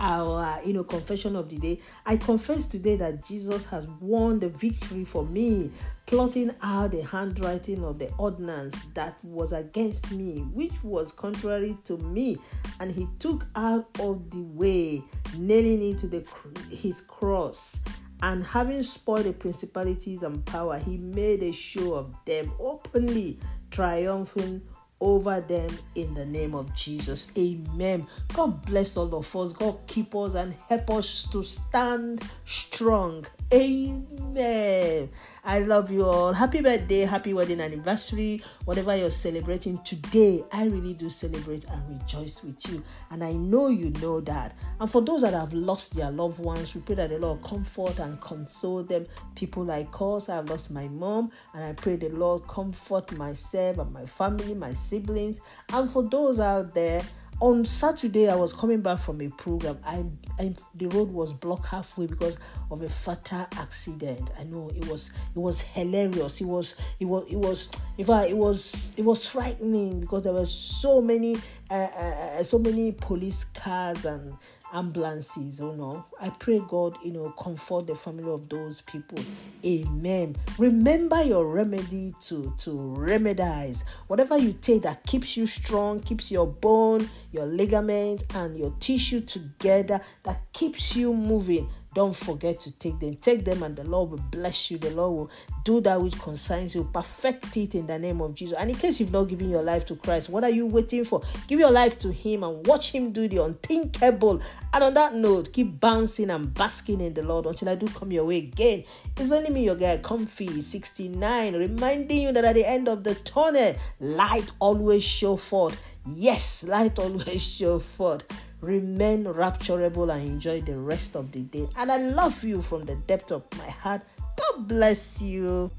our 0.00 0.62
you 0.64 0.72
know 0.72 0.84
confession 0.84 1.34
of 1.34 1.48
the 1.48 1.56
day 1.56 1.80
i 2.06 2.16
confess 2.16 2.66
today 2.66 2.94
that 2.94 3.24
jesus 3.24 3.64
has 3.64 3.88
won 4.00 4.38
the 4.38 4.48
victory 4.48 5.04
for 5.04 5.24
me 5.26 5.72
plotting 6.06 6.54
out 6.62 6.92
the 6.92 7.02
handwriting 7.02 7.82
of 7.82 7.98
the 7.98 8.08
ordinance 8.16 8.80
that 8.94 9.16
was 9.24 9.50
against 9.52 10.12
me 10.12 10.42
which 10.52 10.84
was 10.84 11.10
contrary 11.10 11.76
to 11.82 11.96
me 11.98 12.36
and 12.78 12.92
he 12.92 13.08
took 13.18 13.44
out 13.56 13.88
of 13.98 14.30
the 14.30 14.40
way 14.40 15.02
nailing 15.36 15.90
it 15.90 15.98
to 15.98 16.06
the 16.06 16.24
his 16.70 17.00
cross 17.00 17.80
and 18.22 18.44
having 18.44 18.82
spoiled 18.82 19.24
the 19.24 19.32
principalities 19.32 20.22
and 20.22 20.44
power 20.46 20.78
he 20.78 20.96
made 20.98 21.42
a 21.42 21.52
show 21.52 21.94
of 21.94 22.14
them 22.24 22.52
openly 22.60 23.36
triumphing 23.70 24.62
over 25.00 25.40
them 25.40 25.70
in 25.94 26.12
the 26.14 26.24
name 26.26 26.54
of 26.54 26.74
Jesus. 26.74 27.30
Amen. 27.36 28.06
God 28.34 28.64
bless 28.66 28.96
all 28.96 29.14
of 29.14 29.34
us. 29.36 29.52
God 29.52 29.78
keep 29.86 30.14
us 30.14 30.34
and 30.34 30.54
help 30.68 30.90
us 30.90 31.28
to 31.30 31.42
stand 31.42 32.22
strong. 32.46 33.24
Amen. 33.50 35.08
I 35.42 35.60
love 35.60 35.90
you 35.90 36.04
all. 36.04 36.34
Happy 36.34 36.60
birthday, 36.60 37.00
happy 37.06 37.32
wedding 37.32 37.62
anniversary, 37.62 38.42
whatever 38.66 38.94
you're 38.94 39.08
celebrating 39.08 39.82
today. 39.84 40.44
I 40.52 40.66
really 40.66 40.92
do 40.92 41.08
celebrate 41.08 41.64
and 41.64 41.88
rejoice 41.88 42.44
with 42.44 42.70
you. 42.70 42.84
And 43.10 43.24
I 43.24 43.32
know 43.32 43.68
you 43.68 43.88
know 44.02 44.20
that. 44.20 44.54
And 44.78 44.90
for 44.90 45.00
those 45.00 45.22
that 45.22 45.32
have 45.32 45.54
lost 45.54 45.94
their 45.94 46.10
loved 46.10 46.40
ones, 46.40 46.74
we 46.74 46.82
pray 46.82 46.96
that 46.96 47.08
the 47.08 47.18
Lord 47.18 47.42
comfort 47.42 47.98
and 48.00 48.20
console 48.20 48.82
them. 48.82 49.06
People 49.34 49.64
like 49.64 49.88
us, 49.98 50.28
I've 50.28 50.50
lost 50.50 50.70
my 50.70 50.88
mom, 50.88 51.32
and 51.54 51.64
I 51.64 51.72
pray 51.72 51.96
the 51.96 52.10
Lord 52.10 52.46
comfort 52.46 53.16
myself 53.16 53.78
and 53.78 53.90
my 53.90 54.04
family, 54.04 54.52
my 54.52 54.74
siblings. 54.74 55.40
And 55.72 55.88
for 55.88 56.02
those 56.02 56.38
out 56.38 56.74
there, 56.74 57.00
on 57.40 57.64
Saturday, 57.64 58.28
I 58.28 58.34
was 58.34 58.52
coming 58.52 58.80
back 58.80 58.98
from 58.98 59.20
a 59.20 59.28
program. 59.28 59.78
I, 59.84 60.04
I, 60.40 60.54
the 60.74 60.86
road 60.88 61.10
was 61.10 61.32
blocked 61.32 61.66
halfway 61.66 62.06
because 62.06 62.36
of 62.70 62.82
a 62.82 62.88
fatal 62.88 63.46
accident. 63.56 64.30
I 64.38 64.44
know 64.44 64.70
it 64.74 64.86
was 64.88 65.12
it 65.34 65.38
was 65.38 65.60
hilarious. 65.60 66.40
It 66.40 66.46
was 66.46 66.74
it 66.98 67.04
was 67.04 67.24
it 67.30 67.36
was 67.36 67.68
in 67.96 68.04
fact 68.04 68.30
it 68.30 68.36
was 68.36 68.92
it 68.96 69.04
was 69.04 69.26
frightening 69.28 70.00
because 70.00 70.24
there 70.24 70.32
were 70.32 70.46
so 70.46 71.00
many 71.00 71.36
uh, 71.70 71.74
uh, 71.74 72.38
uh 72.38 72.42
so 72.42 72.58
many 72.58 72.92
police 72.92 73.44
cars 73.44 74.04
and 74.04 74.34
ambulances 74.72 75.60
oh 75.60 75.72
no 75.72 76.04
i 76.20 76.28
pray 76.28 76.60
god 76.68 76.96
you 77.04 77.12
know 77.12 77.30
comfort 77.30 77.86
the 77.86 77.94
family 77.94 78.30
of 78.30 78.48
those 78.48 78.80
people. 78.82 79.18
Amen. 79.64 80.36
Remember 80.58 81.22
your 81.22 81.46
remedy 81.46 82.14
to 82.22 82.54
to 82.58 82.70
remedize. 82.70 83.82
Whatever 84.06 84.38
you 84.38 84.52
take 84.52 84.82
that 84.82 85.04
keeps 85.04 85.36
you 85.36 85.46
strong 85.46 86.00
keeps 86.00 86.30
your 86.30 86.46
bone 86.46 87.08
your 87.32 87.46
ligament 87.46 88.22
and 88.34 88.58
your 88.58 88.74
tissue 88.80 89.20
together 89.20 90.00
that 90.22 90.40
keeps 90.52 90.96
you 90.96 91.12
moving 91.12 91.68
don't 91.98 92.14
forget 92.14 92.60
to 92.60 92.70
take 92.78 93.00
them. 93.00 93.16
Take 93.16 93.44
them, 93.44 93.64
and 93.64 93.74
the 93.74 93.82
Lord 93.82 94.10
will 94.10 94.24
bless 94.30 94.70
you. 94.70 94.78
The 94.78 94.90
Lord 94.90 95.12
will 95.16 95.30
do 95.64 95.80
that 95.80 96.00
which 96.00 96.16
concerns 96.16 96.72
you. 96.72 96.88
Perfect 96.94 97.56
it 97.56 97.74
in 97.74 97.88
the 97.88 97.98
name 97.98 98.20
of 98.20 98.36
Jesus. 98.36 98.56
And 98.56 98.70
in 98.70 98.76
case 98.76 99.00
you've 99.00 99.10
not 99.10 99.24
given 99.24 99.50
your 99.50 99.64
life 99.64 99.84
to 99.86 99.96
Christ, 99.96 100.28
what 100.30 100.44
are 100.44 100.50
you 100.50 100.66
waiting 100.66 101.04
for? 101.04 101.22
Give 101.48 101.58
your 101.58 101.72
life 101.72 101.98
to 101.98 102.12
Him 102.12 102.44
and 102.44 102.64
watch 102.68 102.92
Him 102.92 103.10
do 103.10 103.26
the 103.26 103.42
unthinkable. 103.42 104.40
And 104.72 104.84
on 104.84 104.94
that 104.94 105.16
note, 105.16 105.52
keep 105.52 105.80
bouncing 105.80 106.30
and 106.30 106.54
basking 106.54 107.00
in 107.00 107.14
the 107.14 107.22
Lord 107.24 107.46
until 107.46 107.68
I 107.68 107.74
do 107.74 107.88
come 107.88 108.12
your 108.12 108.26
way 108.26 108.38
again. 108.38 108.84
It's 109.16 109.32
only 109.32 109.50
me, 109.50 109.64
your 109.64 109.74
guy, 109.74 109.96
Comfy 109.96 110.60
69, 110.60 111.56
reminding 111.56 112.22
you 112.22 112.30
that 112.30 112.44
at 112.44 112.54
the 112.54 112.64
end 112.64 112.86
of 112.86 113.02
the 113.02 113.16
tunnel, 113.16 113.74
light 113.98 114.52
always 114.60 115.02
show 115.02 115.36
forth. 115.36 115.82
Yes, 116.06 116.62
light 116.62 116.96
always 117.00 117.42
show 117.56 117.80
forth 117.80 118.24
remain 118.60 119.24
rapturable 119.24 120.12
and 120.12 120.26
enjoy 120.26 120.60
the 120.60 120.76
rest 120.76 121.14
of 121.14 121.32
the 121.32 121.42
day. 121.42 121.68
And 121.76 121.92
I 121.92 121.98
love 121.98 122.42
you 122.44 122.62
from 122.62 122.84
the 122.84 122.96
depth 122.96 123.32
of 123.32 123.44
my 123.56 123.70
heart. 123.70 124.02
God 124.36 124.68
bless 124.68 125.22
you. 125.22 125.70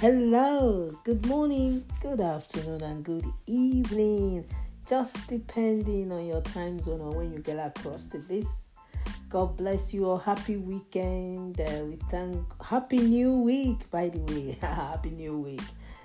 Hello, 0.00 0.92
good 1.04 1.24
morning, 1.26 1.82
good 2.02 2.20
afternoon, 2.20 2.82
and 2.82 3.02
good 3.02 3.24
evening. 3.46 4.44
Just 4.86 5.26
depending 5.26 6.12
on 6.12 6.26
your 6.26 6.42
time 6.42 6.78
zone 6.78 7.00
or 7.00 7.16
when 7.16 7.32
you 7.32 7.38
get 7.38 7.58
across 7.58 8.06
to 8.08 8.18
this 8.18 8.65
God 9.36 9.58
bless 9.58 9.92
you 9.92 10.08
all. 10.08 10.16
Happy 10.16 10.56
weekend. 10.56 11.60
Uh, 11.60 11.84
we 11.84 11.96
thank 12.08 12.42
Happy 12.64 13.00
New 13.00 13.34
Week, 13.42 13.90
by 13.90 14.08
the 14.08 14.20
way. 14.20 14.56
happy 14.62 15.10
New 15.10 15.36
Week. 15.36 15.60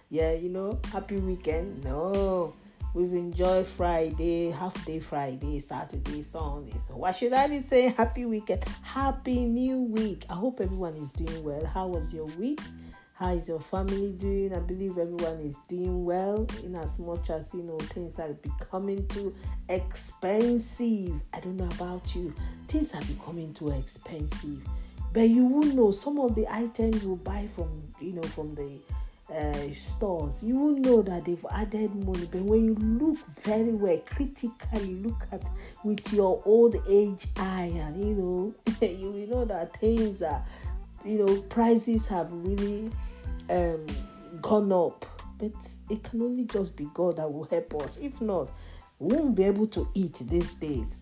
Yeah, 0.09 0.33
you 0.33 0.49
know, 0.49 0.77
happy 0.91 1.15
weekend. 1.15 1.81
No, 1.81 2.53
we've 2.93 3.13
enjoyed 3.13 3.65
Friday, 3.67 4.49
half 4.49 4.85
day 4.85 4.99
Friday, 4.99 5.59
Saturday, 5.59 6.21
Sunday. 6.21 6.77
So 6.77 6.97
why 6.97 7.13
should 7.13 7.31
I 7.31 7.47
be 7.47 7.61
saying 7.61 7.93
happy 7.93 8.25
weekend? 8.25 8.65
Happy 8.81 9.45
New 9.45 9.77
Week. 9.83 10.25
I 10.29 10.33
hope 10.33 10.59
everyone 10.59 10.95
is 10.95 11.09
doing 11.11 11.41
well. 11.41 11.65
How 11.65 11.87
was 11.87 12.13
your 12.13 12.25
week? 12.37 12.59
How 13.21 13.33
is 13.33 13.47
your 13.47 13.59
family 13.59 14.13
doing? 14.13 14.51
I 14.51 14.61
believe 14.61 14.97
everyone 14.97 15.41
is 15.41 15.57
doing 15.67 16.05
well 16.05 16.47
in 16.63 16.75
as 16.75 16.97
much 16.97 17.29
as 17.29 17.53
you 17.53 17.61
know 17.61 17.77
things 17.77 18.17
are 18.17 18.33
becoming 18.33 19.07
too 19.09 19.35
expensive. 19.69 21.21
I 21.31 21.39
don't 21.39 21.55
know 21.55 21.69
about 21.75 22.15
you. 22.15 22.33
Things 22.67 22.95
are 22.95 23.01
becoming 23.01 23.53
too 23.53 23.69
expensive. 23.69 24.67
but 25.13 25.29
you 25.29 25.45
will 25.45 25.71
know 25.75 25.91
some 25.91 26.19
of 26.19 26.33
the 26.33 26.47
items 26.47 27.03
you 27.03 27.15
buy 27.17 27.47
from 27.53 27.69
you 27.99 28.13
know 28.13 28.23
from 28.23 28.55
the 28.55 28.79
uh, 29.31 29.69
stores 29.75 30.43
you 30.43 30.57
will 30.57 30.79
know 30.79 31.03
that 31.03 31.23
they've 31.23 31.45
added 31.51 31.93
money 31.93 32.27
but 32.31 32.41
when 32.41 32.65
you 32.65 32.73
look 32.73 33.19
very 33.39 33.71
well 33.71 33.99
critically 33.99 34.95
look 34.95 35.27
at 35.31 35.43
with 35.83 36.11
your 36.11 36.41
old 36.43 36.75
age 36.89 37.27
eye 37.37 37.71
and 37.75 38.03
you 38.03 38.15
know 38.15 38.53
you 38.87 39.11
will 39.11 39.27
know 39.27 39.45
that 39.45 39.77
things 39.77 40.23
are 40.23 40.43
you 41.05 41.19
know 41.19 41.41
prices 41.43 42.07
have 42.07 42.31
really 42.31 42.89
um, 43.51 43.85
gone 44.41 44.71
up. 44.71 45.05
But 45.37 45.51
it 45.89 46.03
can 46.03 46.21
only 46.21 46.45
just 46.45 46.75
be 46.75 46.87
god 46.93 47.17
that 47.17 47.31
will 47.31 47.45
help 47.45 47.73
us. 47.83 47.97
If 47.97 48.21
not 48.21 48.49
we 48.99 49.15
won't 49.15 49.35
be 49.35 49.43
able 49.43 49.67
to 49.67 49.87
eat 49.95 50.21
these 50.29 50.53
days. 50.53 50.97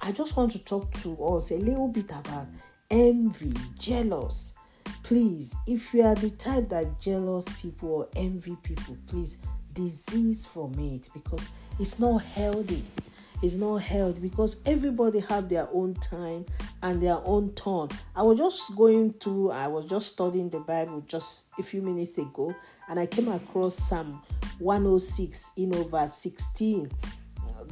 I 0.00 0.12
just 0.12 0.36
want 0.36 0.52
to 0.52 0.58
talk 0.60 0.92
to 1.02 1.24
us 1.24 1.50
a 1.50 1.56
little 1.56 1.88
bit 1.88 2.10
about 2.10 2.46
envy 2.90 3.52
jealous. 3.78 4.52
Please 5.02 5.54
if 5.66 5.92
you 5.92 6.02
are 6.02 6.14
the 6.14 6.30
type 6.30 6.68
that 6.68 7.00
jealous 7.00 7.46
people 7.60 7.88
or 7.88 8.08
envy 8.16 8.56
people 8.62 8.96
please 9.06 9.38
disease 9.72 10.46
from 10.46 10.72
it 10.78 11.08
because 11.12 11.48
it's 11.80 11.98
not 11.98 12.18
healthy 12.22 12.84
it's 13.42 13.54
not 13.54 13.76
held 13.76 14.20
because 14.22 14.56
everybody 14.66 15.20
have 15.20 15.48
their 15.48 15.68
own 15.72 15.94
time 15.94 16.44
and 16.82 17.02
their 17.02 17.18
own 17.24 17.52
turn 17.54 17.88
i 18.16 18.22
was 18.22 18.38
just 18.38 18.74
going 18.76 19.12
through 19.14 19.50
i 19.50 19.66
was 19.66 19.88
just 19.88 20.08
studying 20.08 20.48
the 20.48 20.60
bible 20.60 21.02
just 21.06 21.44
a 21.58 21.62
few 21.62 21.82
minutes 21.82 22.18
ago 22.18 22.54
and 22.88 22.98
i 22.98 23.06
came 23.06 23.28
across 23.28 23.76
psalm 23.76 24.22
106 24.58 25.52
in 25.56 25.74
over 25.74 26.06
16 26.06 26.90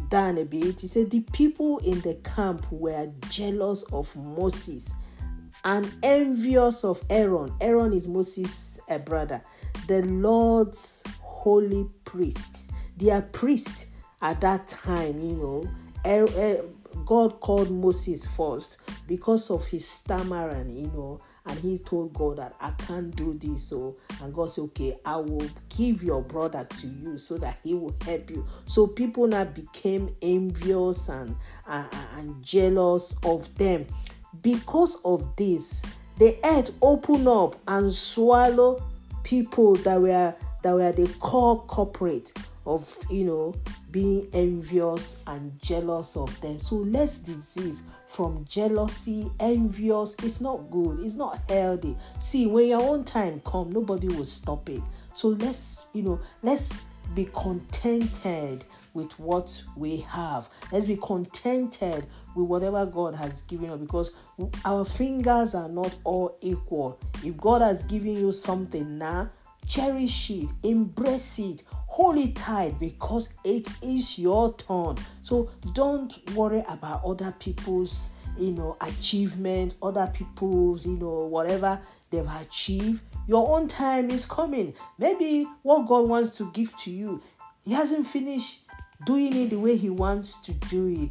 down 0.08 0.36
a 0.38 0.44
bit 0.44 0.80
he 0.80 0.86
said 0.86 1.10
the 1.10 1.20
people 1.32 1.78
in 1.78 2.00
the 2.00 2.14
camp 2.16 2.66
were 2.70 3.10
jealous 3.28 3.82
of 3.92 4.14
moses 4.16 4.94
and 5.64 5.92
envious 6.02 6.84
of 6.84 7.02
Aaron. 7.10 7.52
Aaron 7.60 7.92
is 7.92 8.08
Moses' 8.08 8.80
uh, 8.88 8.98
brother, 8.98 9.42
the 9.86 10.02
Lord's 10.02 11.02
holy 11.20 11.86
priest. 12.04 12.70
Their 12.96 13.22
priest 13.22 13.86
at 14.22 14.40
that 14.40 14.68
time, 14.68 15.20
you 15.20 15.36
know, 15.36 15.70
er, 16.06 16.26
er, 16.36 16.64
God 17.04 17.40
called 17.40 17.70
Moses 17.70 18.24
first 18.24 18.78
because 19.06 19.50
of 19.50 19.66
his 19.66 19.86
stammering, 19.86 20.70
you 20.70 20.86
know, 20.88 21.20
and 21.44 21.58
he 21.58 21.78
told 21.78 22.14
God 22.14 22.38
that 22.38 22.54
I 22.60 22.70
can't 22.70 23.14
do 23.14 23.34
this. 23.34 23.64
So, 23.64 23.96
and 24.22 24.32
God 24.32 24.50
said, 24.50 24.62
Okay, 24.64 24.96
I 25.04 25.16
will 25.16 25.48
give 25.76 26.02
your 26.02 26.22
brother 26.22 26.64
to 26.64 26.86
you 26.86 27.18
so 27.18 27.36
that 27.38 27.58
he 27.64 27.74
will 27.74 27.94
help 28.04 28.30
you. 28.30 28.46
So, 28.66 28.86
people 28.86 29.26
now 29.26 29.44
became 29.44 30.14
envious 30.22 31.08
and, 31.08 31.34
and, 31.66 31.88
and 32.16 32.42
jealous 32.44 33.16
of 33.24 33.52
them. 33.56 33.86
Because 34.40 35.00
of 35.04 35.34
this, 35.36 35.82
the 36.18 36.38
earth 36.44 36.70
opened 36.80 37.26
up 37.26 37.56
and 37.66 37.92
swallow 37.92 38.82
people 39.24 39.74
that 39.76 40.00
were 40.00 40.34
that 40.62 40.74
were 40.74 40.92
the 40.92 41.08
core 41.18 41.60
corporate 41.62 42.32
of 42.66 42.96
you 43.10 43.24
know 43.24 43.54
being 43.90 44.28
envious 44.32 45.18
and 45.26 45.58
jealous 45.60 46.16
of 46.16 46.38
them. 46.40 46.58
So 46.58 46.76
less 46.76 47.18
disease 47.18 47.82
from 48.08 48.44
jealousy, 48.48 49.30
envious. 49.40 50.14
It's 50.22 50.40
not 50.40 50.70
good. 50.70 51.00
It's 51.00 51.14
not 51.14 51.40
healthy. 51.48 51.96
See, 52.20 52.46
when 52.46 52.68
your 52.68 52.82
own 52.82 53.04
time 53.04 53.40
come, 53.44 53.72
nobody 53.72 54.08
will 54.08 54.24
stop 54.24 54.68
it. 54.68 54.82
So 55.14 55.28
let's 55.28 55.86
you 55.92 56.02
know 56.02 56.20
let's 56.42 56.72
be 57.14 57.28
contented 57.34 58.64
with 58.94 59.18
what 59.18 59.62
we 59.76 59.98
have. 59.98 60.48
Let's 60.70 60.86
be 60.86 60.96
contented 60.96 62.06
with 62.34 62.46
whatever 62.46 62.86
God 62.86 63.14
has 63.14 63.42
given 63.42 63.70
us 63.70 63.78
because 63.78 64.10
our 64.64 64.84
fingers 64.84 65.54
are 65.54 65.68
not 65.68 65.94
all 66.04 66.36
equal. 66.40 66.98
If 67.24 67.36
God 67.36 67.62
has 67.62 67.82
given 67.82 68.12
you 68.12 68.32
something 68.32 68.98
now, 68.98 69.30
cherish 69.66 70.30
it, 70.30 70.50
embrace 70.62 71.38
it, 71.38 71.62
hold 71.92 72.16
it 72.16 72.34
tight 72.34 72.80
because 72.80 73.28
it 73.44 73.68
is 73.82 74.18
your 74.18 74.54
turn. 74.54 74.96
So 75.20 75.50
don't 75.74 76.10
worry 76.34 76.62
about 76.66 77.04
other 77.04 77.34
people's 77.38 78.12
you 78.38 78.52
know 78.52 78.78
achievement, 78.80 79.74
other 79.82 80.10
people's 80.14 80.86
you 80.86 80.96
know 80.96 81.26
whatever 81.26 81.78
they've 82.08 82.26
achieved. 82.40 83.02
Your 83.28 83.58
own 83.58 83.68
time 83.68 84.10
is 84.10 84.24
coming. 84.24 84.74
Maybe 84.98 85.46
what 85.60 85.86
God 85.86 86.08
wants 86.08 86.34
to 86.38 86.50
give 86.52 86.74
to 86.78 86.90
you, 86.90 87.22
He 87.62 87.74
hasn't 87.74 88.06
finished 88.06 88.62
doing 89.04 89.36
it 89.36 89.50
the 89.50 89.58
way 89.58 89.76
He 89.76 89.90
wants 89.90 90.36
to 90.46 90.52
do 90.52 90.86
it. 90.86 91.10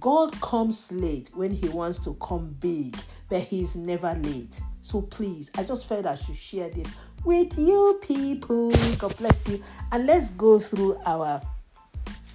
God 0.00 0.32
comes 0.40 0.90
late 0.92 1.28
when 1.34 1.52
He 1.52 1.68
wants 1.68 2.02
to 2.04 2.14
come 2.14 2.56
big, 2.58 2.96
but 3.28 3.42
He's 3.42 3.76
never 3.76 4.14
late. 4.14 4.62
So 4.80 5.02
please, 5.02 5.50
I 5.58 5.64
just 5.64 5.86
felt 5.86 6.06
I 6.06 6.14
should 6.14 6.36
share 6.36 6.70
this 6.70 6.88
with 7.24 7.58
you 7.58 8.00
people. 8.02 8.70
God 8.98 9.16
bless 9.16 9.48
you. 9.48 9.62
And 9.90 10.06
let's 10.06 10.30
go 10.30 10.58
through 10.58 10.98
our 11.04 11.40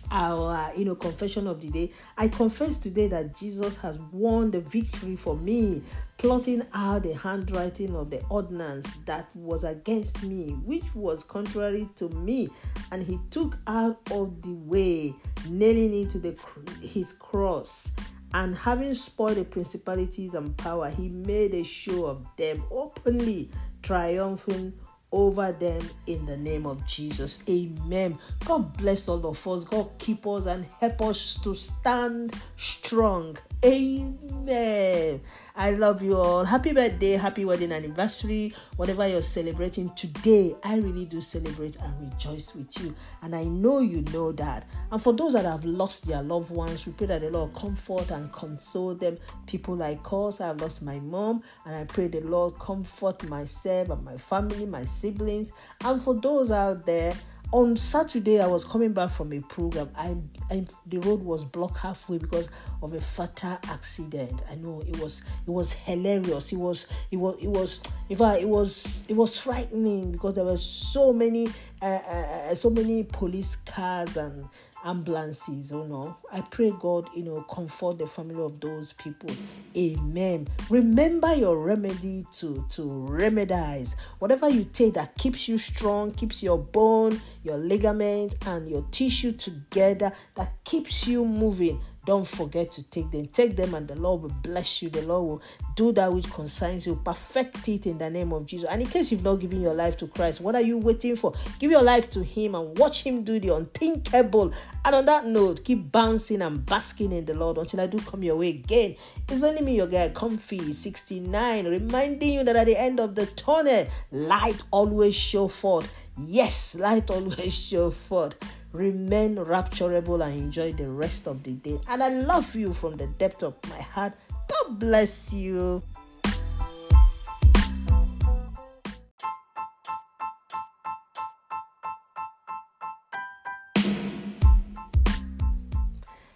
our 0.09 0.71
you 0.75 0.85
know 0.85 0.95
confession 0.95 1.47
of 1.47 1.59
the 1.59 1.67
day 1.67 1.91
i 2.17 2.29
confess 2.29 2.77
today 2.77 3.07
that 3.07 3.35
jesus 3.35 3.75
has 3.75 3.99
won 4.13 4.49
the 4.51 4.61
victory 4.61 5.17
for 5.17 5.35
me 5.35 5.81
plotting 6.17 6.65
out 6.73 7.03
the 7.03 7.13
handwriting 7.13 7.93
of 7.93 8.09
the 8.09 8.23
ordinance 8.29 8.89
that 9.05 9.27
was 9.35 9.65
against 9.65 10.23
me 10.23 10.51
which 10.63 10.95
was 10.95 11.25
contrary 11.25 11.89
to 11.95 12.07
me 12.09 12.47
and 12.93 13.03
he 13.03 13.19
took 13.31 13.57
out 13.67 13.99
of 14.11 14.41
the 14.43 14.53
way 14.53 15.13
nailing 15.49 16.03
it 16.03 16.09
to 16.09 16.19
the 16.19 16.33
his 16.81 17.11
cross 17.11 17.91
and 18.33 18.55
having 18.55 18.93
spoiled 18.93 19.35
the 19.35 19.43
principalities 19.43 20.33
and 20.33 20.55
power 20.57 20.89
he 20.89 21.09
made 21.09 21.53
a 21.53 21.63
show 21.63 22.05
of 22.05 22.25
them 22.37 22.63
openly 22.71 23.49
triumphing 23.87 24.73
over 25.13 25.53
them 25.53 25.81
in 26.07 26.25
the 26.25 26.35
name 26.35 26.65
of 26.65 26.85
Jesus. 26.85 27.39
Amen. 27.49 28.19
God 28.43 28.75
bless 28.75 29.07
all 29.07 29.25
of 29.25 29.47
us. 29.47 29.63
God 29.63 29.89
keep 29.97 30.27
us 30.27 30.45
and 30.45 30.65
help 30.81 31.01
us 31.03 31.39
to 31.39 31.55
stand 31.55 32.33
strong. 32.57 33.37
Amen. 33.63 35.21
I 35.59 35.71
love 35.71 36.03
you 36.03 36.15
all. 36.15 36.45
Happy 36.45 36.71
birthday, 36.71 37.13
happy 37.13 37.43
wedding 37.43 37.71
anniversary, 37.71 38.53
whatever 38.75 39.07
you're 39.07 39.23
celebrating 39.23 39.89
today. 39.95 40.55
I 40.63 40.77
really 40.77 41.05
do 41.05 41.19
celebrate 41.19 41.77
and 41.77 41.99
rejoice 41.99 42.53
with 42.53 42.79
you. 42.79 42.95
And 43.23 43.35
I 43.35 43.45
know 43.45 43.79
you 43.79 44.03
know 44.13 44.31
that. 44.33 44.69
And 44.91 45.01
for 45.01 45.13
those 45.13 45.33
that 45.33 45.45
have 45.45 45.65
lost 45.65 46.05
their 46.05 46.21
loved 46.21 46.51
ones, 46.51 46.85
we 46.85 46.93
pray 46.93 47.07
that 47.07 47.21
the 47.21 47.31
Lord 47.31 47.55
comfort 47.55 48.11
and 48.11 48.31
console 48.31 48.93
them. 48.93 49.17
People 49.47 49.75
like 49.75 50.01
us, 50.13 50.41
I 50.41 50.47
have 50.47 50.61
lost 50.61 50.83
my 50.83 50.99
mom, 50.99 51.41
and 51.65 51.75
I 51.75 51.85
pray 51.85 52.07
the 52.07 52.21
Lord 52.21 52.59
comfort 52.59 53.27
myself 53.27 53.89
and 53.89 54.05
my 54.05 54.15
family, 54.15 54.67
my 54.67 54.83
siblings. 54.83 55.51
And 55.83 55.99
for 55.99 56.13
those 56.13 56.51
out 56.51 56.85
there, 56.85 57.15
on 57.53 57.77
Saturday, 57.77 58.41
I 58.41 58.47
was 58.47 58.65
coming 58.65 58.91
back 58.91 59.09
from 59.09 59.31
a 59.31 59.39
program. 59.39 59.89
I, 59.95 60.15
I 60.51 60.65
the 60.85 60.97
road 60.99 61.21
was 61.21 61.45
blocked 61.45 61.77
halfway 61.77 62.17
because 62.17 62.49
of 62.81 62.93
a 62.93 62.99
fatal 62.99 63.57
accident. 63.69 64.41
I 64.51 64.55
know 64.55 64.81
it 64.81 64.99
was 64.99 65.23
it 65.45 65.51
was 65.51 65.71
hilarious. 65.71 66.51
It 66.51 66.57
was 66.57 66.87
it 67.09 67.17
was 67.17 67.35
it 67.41 67.47
was 67.47 67.79
in 68.09 68.17
fact 68.17 68.41
it 68.41 68.49
was 68.49 69.03
it 69.07 69.15
was 69.15 69.39
frightening 69.39 70.11
because 70.11 70.35
there 70.35 70.43
were 70.43 70.57
so 70.57 71.13
many 71.13 71.47
uh, 71.81 71.85
uh, 71.85 72.49
uh 72.51 72.55
so 72.55 72.69
many 72.69 73.03
police 73.03 73.55
cars 73.55 74.17
and 74.17 74.45
ambulances, 74.87 75.71
oh 75.73 75.83
no. 75.83 76.17
I 76.31 76.41
pray 76.41 76.71
God, 76.79 77.09
you 77.13 77.23
know, 77.23 77.41
comfort 77.41 77.99
the 77.99 78.07
family 78.07 78.41
of 78.41 78.59
those 78.59 78.93
people. 78.93 79.29
Amen. 79.75 80.47
Remember 80.69 81.33
your 81.35 81.57
remedy 81.57 82.25
to 82.33 82.65
to 82.69 82.81
remedize. 82.81 83.95
Whatever 84.19 84.49
you 84.49 84.63
take 84.63 84.93
that 84.93 85.15
keeps 85.15 85.47
you 85.47 85.57
strong, 85.57 86.13
keeps 86.13 86.41
your 86.41 86.57
bone, 86.57 87.21
your 87.43 87.57
ligament, 87.57 88.35
and 88.45 88.69
your 88.69 88.85
tissue 88.91 89.33
together, 89.33 90.13
that 90.35 90.53
keeps 90.63 91.05
you 91.05 91.25
moving 91.25 91.81
don't 92.07 92.25
forget 92.25 92.71
to 92.71 92.83
take 92.83 93.11
them. 93.11 93.27
Take 93.27 93.57
them, 93.57 93.73
and 93.73 93.85
the 93.85 93.97
Lord 93.97 94.21
will 94.21 94.29
bless 94.41 94.81
you. 94.81 94.89
The 94.89 95.01
Lord 95.01 95.27
will 95.27 95.41
do 95.75 95.91
that 95.91 96.13
which 96.13 96.31
concerns 96.31 96.87
you. 96.87 96.95
Perfect 97.03 97.67
it 97.67 97.85
in 97.85 97.97
the 97.97 98.09
name 98.09 98.31
of 98.31 98.45
Jesus. 98.45 98.69
And 98.69 98.81
in 98.81 98.87
case 98.87 99.11
you've 99.11 99.25
not 99.25 99.41
given 99.41 99.61
your 99.61 99.73
life 99.73 99.97
to 99.97 100.07
Christ, 100.07 100.39
what 100.39 100.55
are 100.55 100.61
you 100.61 100.77
waiting 100.77 101.17
for? 101.17 101.33
Give 101.59 101.69
your 101.69 101.81
life 101.81 102.09
to 102.11 102.23
Him 102.23 102.55
and 102.55 102.77
watch 102.77 103.03
Him 103.03 103.25
do 103.25 103.41
the 103.41 103.53
unthinkable. 103.53 104.53
And 104.85 104.95
on 104.95 105.03
that 105.03 105.25
note, 105.25 105.65
keep 105.65 105.91
bouncing 105.91 106.41
and 106.41 106.65
basking 106.65 107.11
in 107.11 107.25
the 107.25 107.33
Lord 107.33 107.57
until 107.57 107.81
I 107.81 107.87
do 107.87 107.99
come 107.99 108.23
your 108.23 108.37
way 108.37 108.49
again. 108.51 108.95
It's 109.27 109.43
only 109.43 109.61
me, 109.61 109.75
your 109.75 109.87
guy, 109.87 110.07
Comfy 110.07 110.71
69, 110.71 111.67
reminding 111.67 112.33
you 112.35 112.45
that 112.45 112.55
at 112.55 112.67
the 112.67 112.79
end 112.79 113.01
of 113.01 113.15
the 113.15 113.25
tunnel, 113.25 113.85
light 114.13 114.63
always 114.71 115.13
show 115.13 115.49
forth. 115.49 115.93
Yes, 116.17 116.75
light 116.79 117.09
always 117.09 117.53
show 117.67 117.91
forth. 117.91 118.37
Remain 118.73 119.37
rapturable 119.37 120.23
and 120.25 120.37
enjoy 120.37 120.73
the 120.73 120.89
rest 120.89 121.27
of 121.27 121.43
the 121.43 121.53
day. 121.53 121.79
And 121.87 122.03
I 122.03 122.09
love 122.09 122.55
you 122.55 122.73
from 122.73 122.97
the 122.97 123.07
depth 123.07 123.43
of 123.43 123.55
my 123.69 123.81
heart. 123.81 124.13
God 124.47 124.79
bless 124.79 125.33
you. 125.33 125.83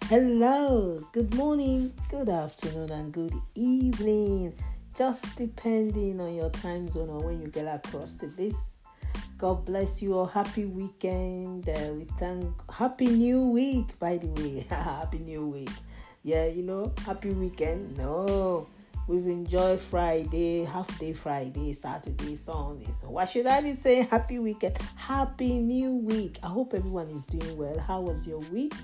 Hello, 0.08 1.00
good 1.12 1.32
morning, 1.34 1.94
good 2.10 2.28
afternoon, 2.28 2.90
and 2.90 3.12
good 3.12 3.34
evening. 3.54 4.52
just 4.96 5.36
depending 5.36 6.20
on 6.20 6.34
your 6.34 6.50
time 6.50 6.88
zone 6.88 7.08
or 7.08 7.26
when 7.26 7.40
you 7.40 7.48
get 7.48 7.66
across 7.66 8.14
to 8.14 8.26
this. 8.26 8.71
God 9.42 9.64
bless 9.64 10.00
you 10.00 10.16
all. 10.16 10.26
Happy 10.26 10.66
weekend. 10.66 11.68
Uh, 11.68 11.94
we 11.94 12.04
thank 12.16 12.46
Happy 12.70 13.08
New 13.08 13.48
Week, 13.48 13.98
by 13.98 14.16
the 14.16 14.28
way. 14.28 14.64
happy 14.70 15.18
New 15.18 15.48
Week. 15.48 15.68
Yeah, 16.22 16.46
you 16.46 16.62
know, 16.62 16.92
happy 17.04 17.30
weekend. 17.30 17.98
No, 17.98 18.68
we've 19.08 19.26
enjoyed 19.26 19.80
Friday, 19.80 20.62
half 20.62 20.96
day 20.96 21.12
Friday, 21.12 21.72
Saturday, 21.72 22.36
Sunday. 22.36 22.92
So 22.92 23.10
why 23.10 23.24
should 23.24 23.48
I 23.48 23.60
be 23.62 23.74
saying 23.74 24.06
happy 24.06 24.38
weekend? 24.38 24.78
Happy 24.94 25.58
New 25.58 25.94
Week. 25.96 26.38
I 26.44 26.46
hope 26.46 26.72
everyone 26.72 27.08
is 27.08 27.24
doing 27.24 27.56
well. 27.56 27.76
How 27.80 28.00
was 28.00 28.28
your 28.28 28.38
week? 28.52 28.74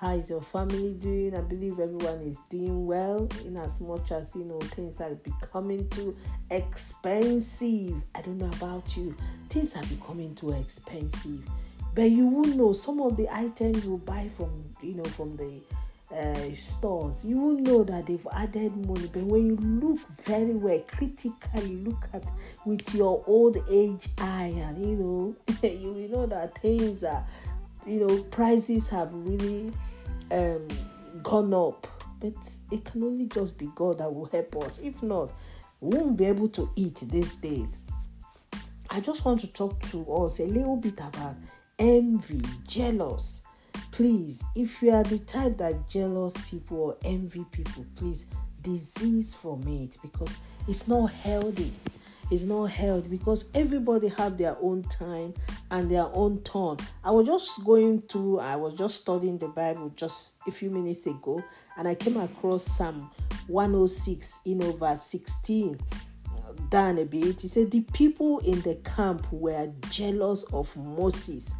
How 0.00 0.12
is 0.12 0.30
your 0.30 0.40
family 0.40 0.94
doing? 0.94 1.36
I 1.36 1.42
believe 1.42 1.78
everyone 1.78 2.22
is 2.22 2.38
doing 2.48 2.86
well 2.86 3.28
in 3.44 3.58
as 3.58 3.82
much 3.82 4.12
as 4.12 4.34
you 4.34 4.44
know 4.44 4.58
things 4.58 4.98
are 4.98 5.14
becoming 5.16 5.86
too 5.90 6.16
expensive. 6.50 8.00
I 8.14 8.22
don't 8.22 8.38
know 8.38 8.50
about 8.56 8.96
you. 8.96 9.14
Things 9.50 9.76
are 9.76 9.84
becoming 9.84 10.34
too 10.34 10.52
expensive. 10.52 11.44
But 11.94 12.10
you 12.12 12.26
will 12.28 12.46
know 12.46 12.72
some 12.72 13.02
of 13.02 13.18
the 13.18 13.28
items 13.30 13.84
you 13.84 13.98
buy 13.98 14.30
from 14.38 14.64
you 14.80 14.94
know 14.94 15.04
from 15.04 15.36
the 15.36 15.60
uh, 16.16 16.54
stores, 16.54 17.26
you 17.26 17.38
will 17.38 17.60
know 17.60 17.84
that 17.84 18.06
they've 18.06 18.26
added 18.32 18.74
money. 18.74 19.10
But 19.12 19.24
when 19.24 19.48
you 19.48 19.56
look 19.56 19.98
very 20.22 20.54
well, 20.54 20.82
critically 20.86 21.76
look 21.76 22.08
at 22.14 22.24
with 22.64 22.94
your 22.94 23.22
old 23.26 23.58
age 23.68 24.08
eye, 24.16 24.54
and 24.56 24.78
you 24.78 24.96
know, 24.96 25.36
you 25.68 25.92
will 25.92 26.08
know 26.08 26.26
that 26.26 26.56
things 26.62 27.04
are, 27.04 27.22
you 27.86 28.06
know, 28.06 28.22
prices 28.22 28.88
have 28.88 29.12
really 29.12 29.74
um, 30.30 30.68
gone 31.22 31.54
up. 31.54 31.86
But 32.20 32.34
it 32.70 32.84
can 32.84 33.02
only 33.02 33.26
just 33.26 33.56
be 33.56 33.70
God 33.74 33.98
that 33.98 34.12
will 34.12 34.26
help 34.26 34.56
us. 34.64 34.78
If 34.78 35.02
not, 35.02 35.32
we 35.80 35.96
won't 35.96 36.16
be 36.16 36.26
able 36.26 36.48
to 36.50 36.70
eat 36.76 36.96
these 36.96 37.36
days. 37.36 37.78
I 38.90 39.00
just 39.00 39.24
want 39.24 39.40
to 39.40 39.46
talk 39.46 39.80
to 39.90 40.12
us 40.12 40.40
a 40.40 40.44
little 40.44 40.76
bit 40.76 40.98
about 40.98 41.36
envy, 41.78 42.42
jealous. 42.66 43.42
Please, 43.92 44.42
if 44.54 44.82
you 44.82 44.90
are 44.90 45.02
the 45.02 45.18
type 45.20 45.56
that 45.58 45.88
jealous 45.88 46.34
people 46.48 46.78
or 46.78 46.96
envy 47.04 47.44
people, 47.50 47.86
please 47.96 48.26
disease 48.62 49.34
from 49.34 49.66
it 49.66 49.96
because 50.02 50.36
it's 50.68 50.86
not 50.86 51.06
healthy 51.06 51.72
is 52.30 52.44
not 52.44 52.64
held 52.70 53.10
because 53.10 53.44
everybody 53.54 54.08
have 54.08 54.38
their 54.38 54.56
own 54.60 54.82
time 54.84 55.34
and 55.70 55.90
their 55.90 56.06
own 56.12 56.40
turn. 56.42 56.76
I 57.04 57.10
was 57.10 57.26
just 57.26 57.64
going 57.64 58.02
through, 58.02 58.40
I 58.40 58.56
was 58.56 58.78
just 58.78 58.98
studying 58.98 59.38
the 59.38 59.48
Bible 59.48 59.92
just 59.96 60.34
a 60.46 60.52
few 60.52 60.70
minutes 60.70 61.06
ago, 61.06 61.42
and 61.76 61.88
I 61.88 61.94
came 61.94 62.16
across 62.16 62.64
Psalm 62.64 63.10
106 63.48 64.40
in 64.46 64.62
over 64.62 64.94
16 64.94 65.78
down 66.68 66.98
a 66.98 67.04
bit. 67.04 67.40
He 67.40 67.48
said, 67.48 67.70
The 67.70 67.80
people 67.80 68.38
in 68.40 68.60
the 68.62 68.76
camp 68.76 69.26
were 69.32 69.72
jealous 69.90 70.44
of 70.52 70.74
Moses 70.76 71.54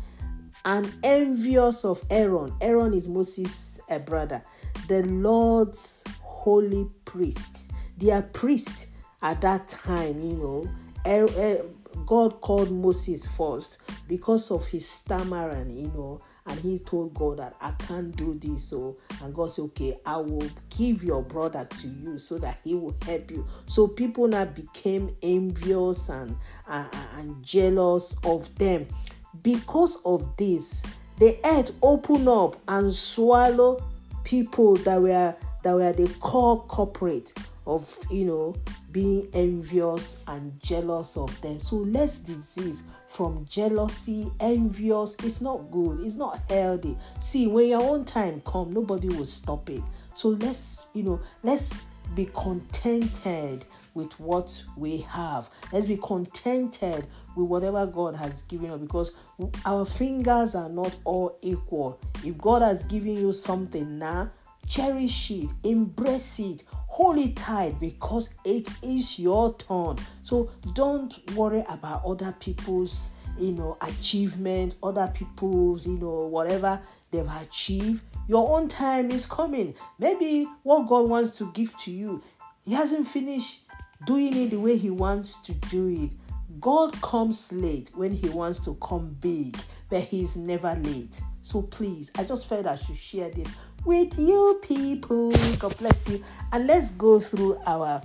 and 0.64 0.92
envious 1.02 1.84
of 1.84 2.04
Aaron. 2.10 2.52
Aaron 2.60 2.94
is 2.94 3.08
Moses' 3.08 3.80
uh, 3.88 3.98
brother, 3.98 4.42
the 4.88 5.02
Lord's 5.04 6.04
holy 6.22 6.88
priest. 7.04 7.72
They 7.96 8.10
are 8.10 8.22
priests 8.22 8.86
at 9.22 9.40
that 9.40 9.68
time, 9.68 10.20
you 10.20 10.36
know, 10.36 10.70
er, 11.06 11.28
er, 11.36 11.64
God 12.06 12.40
called 12.40 12.70
Moses 12.70 13.26
first 13.26 13.78
because 14.08 14.50
of 14.50 14.66
his 14.66 14.88
stammering, 14.88 15.70
you 15.70 15.88
know, 15.88 16.20
and 16.46 16.58
he 16.58 16.78
told 16.78 17.14
God 17.14 17.38
that 17.38 17.54
I 17.60 17.72
can't 17.72 18.14
do 18.16 18.34
this. 18.34 18.64
So, 18.64 18.96
and 19.22 19.34
God 19.34 19.50
said, 19.50 19.66
Okay, 19.66 19.98
I 20.04 20.16
will 20.16 20.48
give 20.76 21.04
your 21.04 21.22
brother 21.22 21.66
to 21.68 21.88
you 21.88 22.18
so 22.18 22.38
that 22.38 22.58
he 22.64 22.74
will 22.74 22.96
help 23.04 23.30
you. 23.30 23.46
So, 23.66 23.86
people 23.86 24.26
now 24.26 24.46
became 24.46 25.14
envious 25.22 26.08
and, 26.08 26.36
and, 26.66 26.88
and 27.16 27.42
jealous 27.44 28.16
of 28.24 28.52
them. 28.56 28.86
Because 29.42 30.02
of 30.04 30.36
this, 30.36 30.82
the 31.18 31.38
earth 31.44 31.72
opened 31.82 32.28
up 32.28 32.56
and 32.66 32.92
swallowed 32.92 33.82
people 34.24 34.76
that 34.76 35.00
were 35.00 35.34
that 35.62 35.74
were 35.74 35.92
the 35.92 36.08
core 36.20 36.62
corporate 36.64 37.32
of 37.70 37.96
you 38.10 38.24
know 38.24 38.56
being 38.90 39.28
envious 39.32 40.18
and 40.26 40.58
jealous 40.60 41.16
of 41.16 41.40
them. 41.40 41.58
So 41.58 41.76
less 41.76 42.18
disease 42.18 42.82
from 43.08 43.46
jealousy, 43.48 44.30
envious. 44.40 45.16
It's 45.22 45.40
not 45.40 45.70
good. 45.70 46.00
It's 46.00 46.16
not 46.16 46.40
healthy. 46.48 46.96
See, 47.20 47.46
when 47.46 47.68
your 47.68 47.82
own 47.82 48.04
time 48.04 48.42
come, 48.44 48.72
nobody 48.72 49.08
will 49.08 49.24
stop 49.24 49.70
it. 49.70 49.82
So 50.14 50.30
let's 50.30 50.86
you 50.94 51.04
know 51.04 51.20
let's 51.42 51.72
be 52.14 52.28
contented 52.34 53.64
with 53.94 54.18
what 54.18 54.62
we 54.76 54.98
have. 54.98 55.48
Let's 55.72 55.86
be 55.86 55.96
contented 55.96 57.06
with 57.36 57.48
whatever 57.48 57.86
God 57.86 58.16
has 58.16 58.42
given 58.42 58.70
us 58.70 58.80
because 58.80 59.12
our 59.64 59.84
fingers 59.84 60.54
are 60.54 60.68
not 60.68 60.96
all 61.04 61.38
equal. 61.42 62.00
If 62.24 62.36
God 62.38 62.62
has 62.62 62.84
given 62.84 63.14
you 63.14 63.32
something 63.32 63.98
now, 63.98 64.30
cherish 64.66 65.30
it, 65.30 65.50
embrace 65.64 66.38
it, 66.38 66.64
hold 66.90 67.18
it 67.18 67.36
tight 67.36 67.78
because 67.78 68.30
it 68.44 68.68
is 68.82 69.18
your 69.18 69.54
turn. 69.54 69.96
So 70.24 70.50
don't 70.74 71.16
worry 71.36 71.64
about 71.68 72.04
other 72.04 72.34
people's, 72.40 73.12
you 73.38 73.52
know, 73.52 73.78
achievement, 73.80 74.74
other 74.82 75.10
people's, 75.14 75.86
you 75.86 75.96
know, 75.98 76.26
whatever 76.26 76.80
they've 77.12 77.30
achieved. 77.40 78.02
Your 78.26 78.58
own 78.58 78.66
time 78.66 79.12
is 79.12 79.24
coming. 79.24 79.74
Maybe 80.00 80.48
what 80.64 80.88
God 80.88 81.08
wants 81.08 81.38
to 81.38 81.50
give 81.52 81.78
to 81.82 81.92
you, 81.92 82.22
He 82.64 82.74
hasn't 82.74 83.06
finished 83.06 83.62
doing 84.04 84.36
it 84.36 84.50
the 84.50 84.58
way 84.58 84.76
He 84.76 84.90
wants 84.90 85.38
to 85.42 85.52
do 85.52 85.88
it. 85.88 86.10
God 86.60 87.00
comes 87.00 87.52
late 87.52 87.90
when 87.94 88.12
He 88.12 88.28
wants 88.28 88.64
to 88.64 88.74
come 88.82 89.16
big, 89.20 89.56
but 89.88 90.02
He's 90.02 90.36
never 90.36 90.74
late. 90.74 91.20
So 91.42 91.62
please, 91.62 92.10
I 92.18 92.24
just 92.24 92.48
felt 92.48 92.66
I 92.66 92.74
should 92.74 92.96
share 92.96 93.30
this 93.30 93.48
with 93.84 94.18
you 94.18 94.60
people. 94.62 95.30
God 95.58 95.76
bless 95.78 96.08
you. 96.08 96.24
And 96.52 96.66
let's 96.66 96.90
go 96.90 97.20
through 97.20 97.60
our 97.66 98.02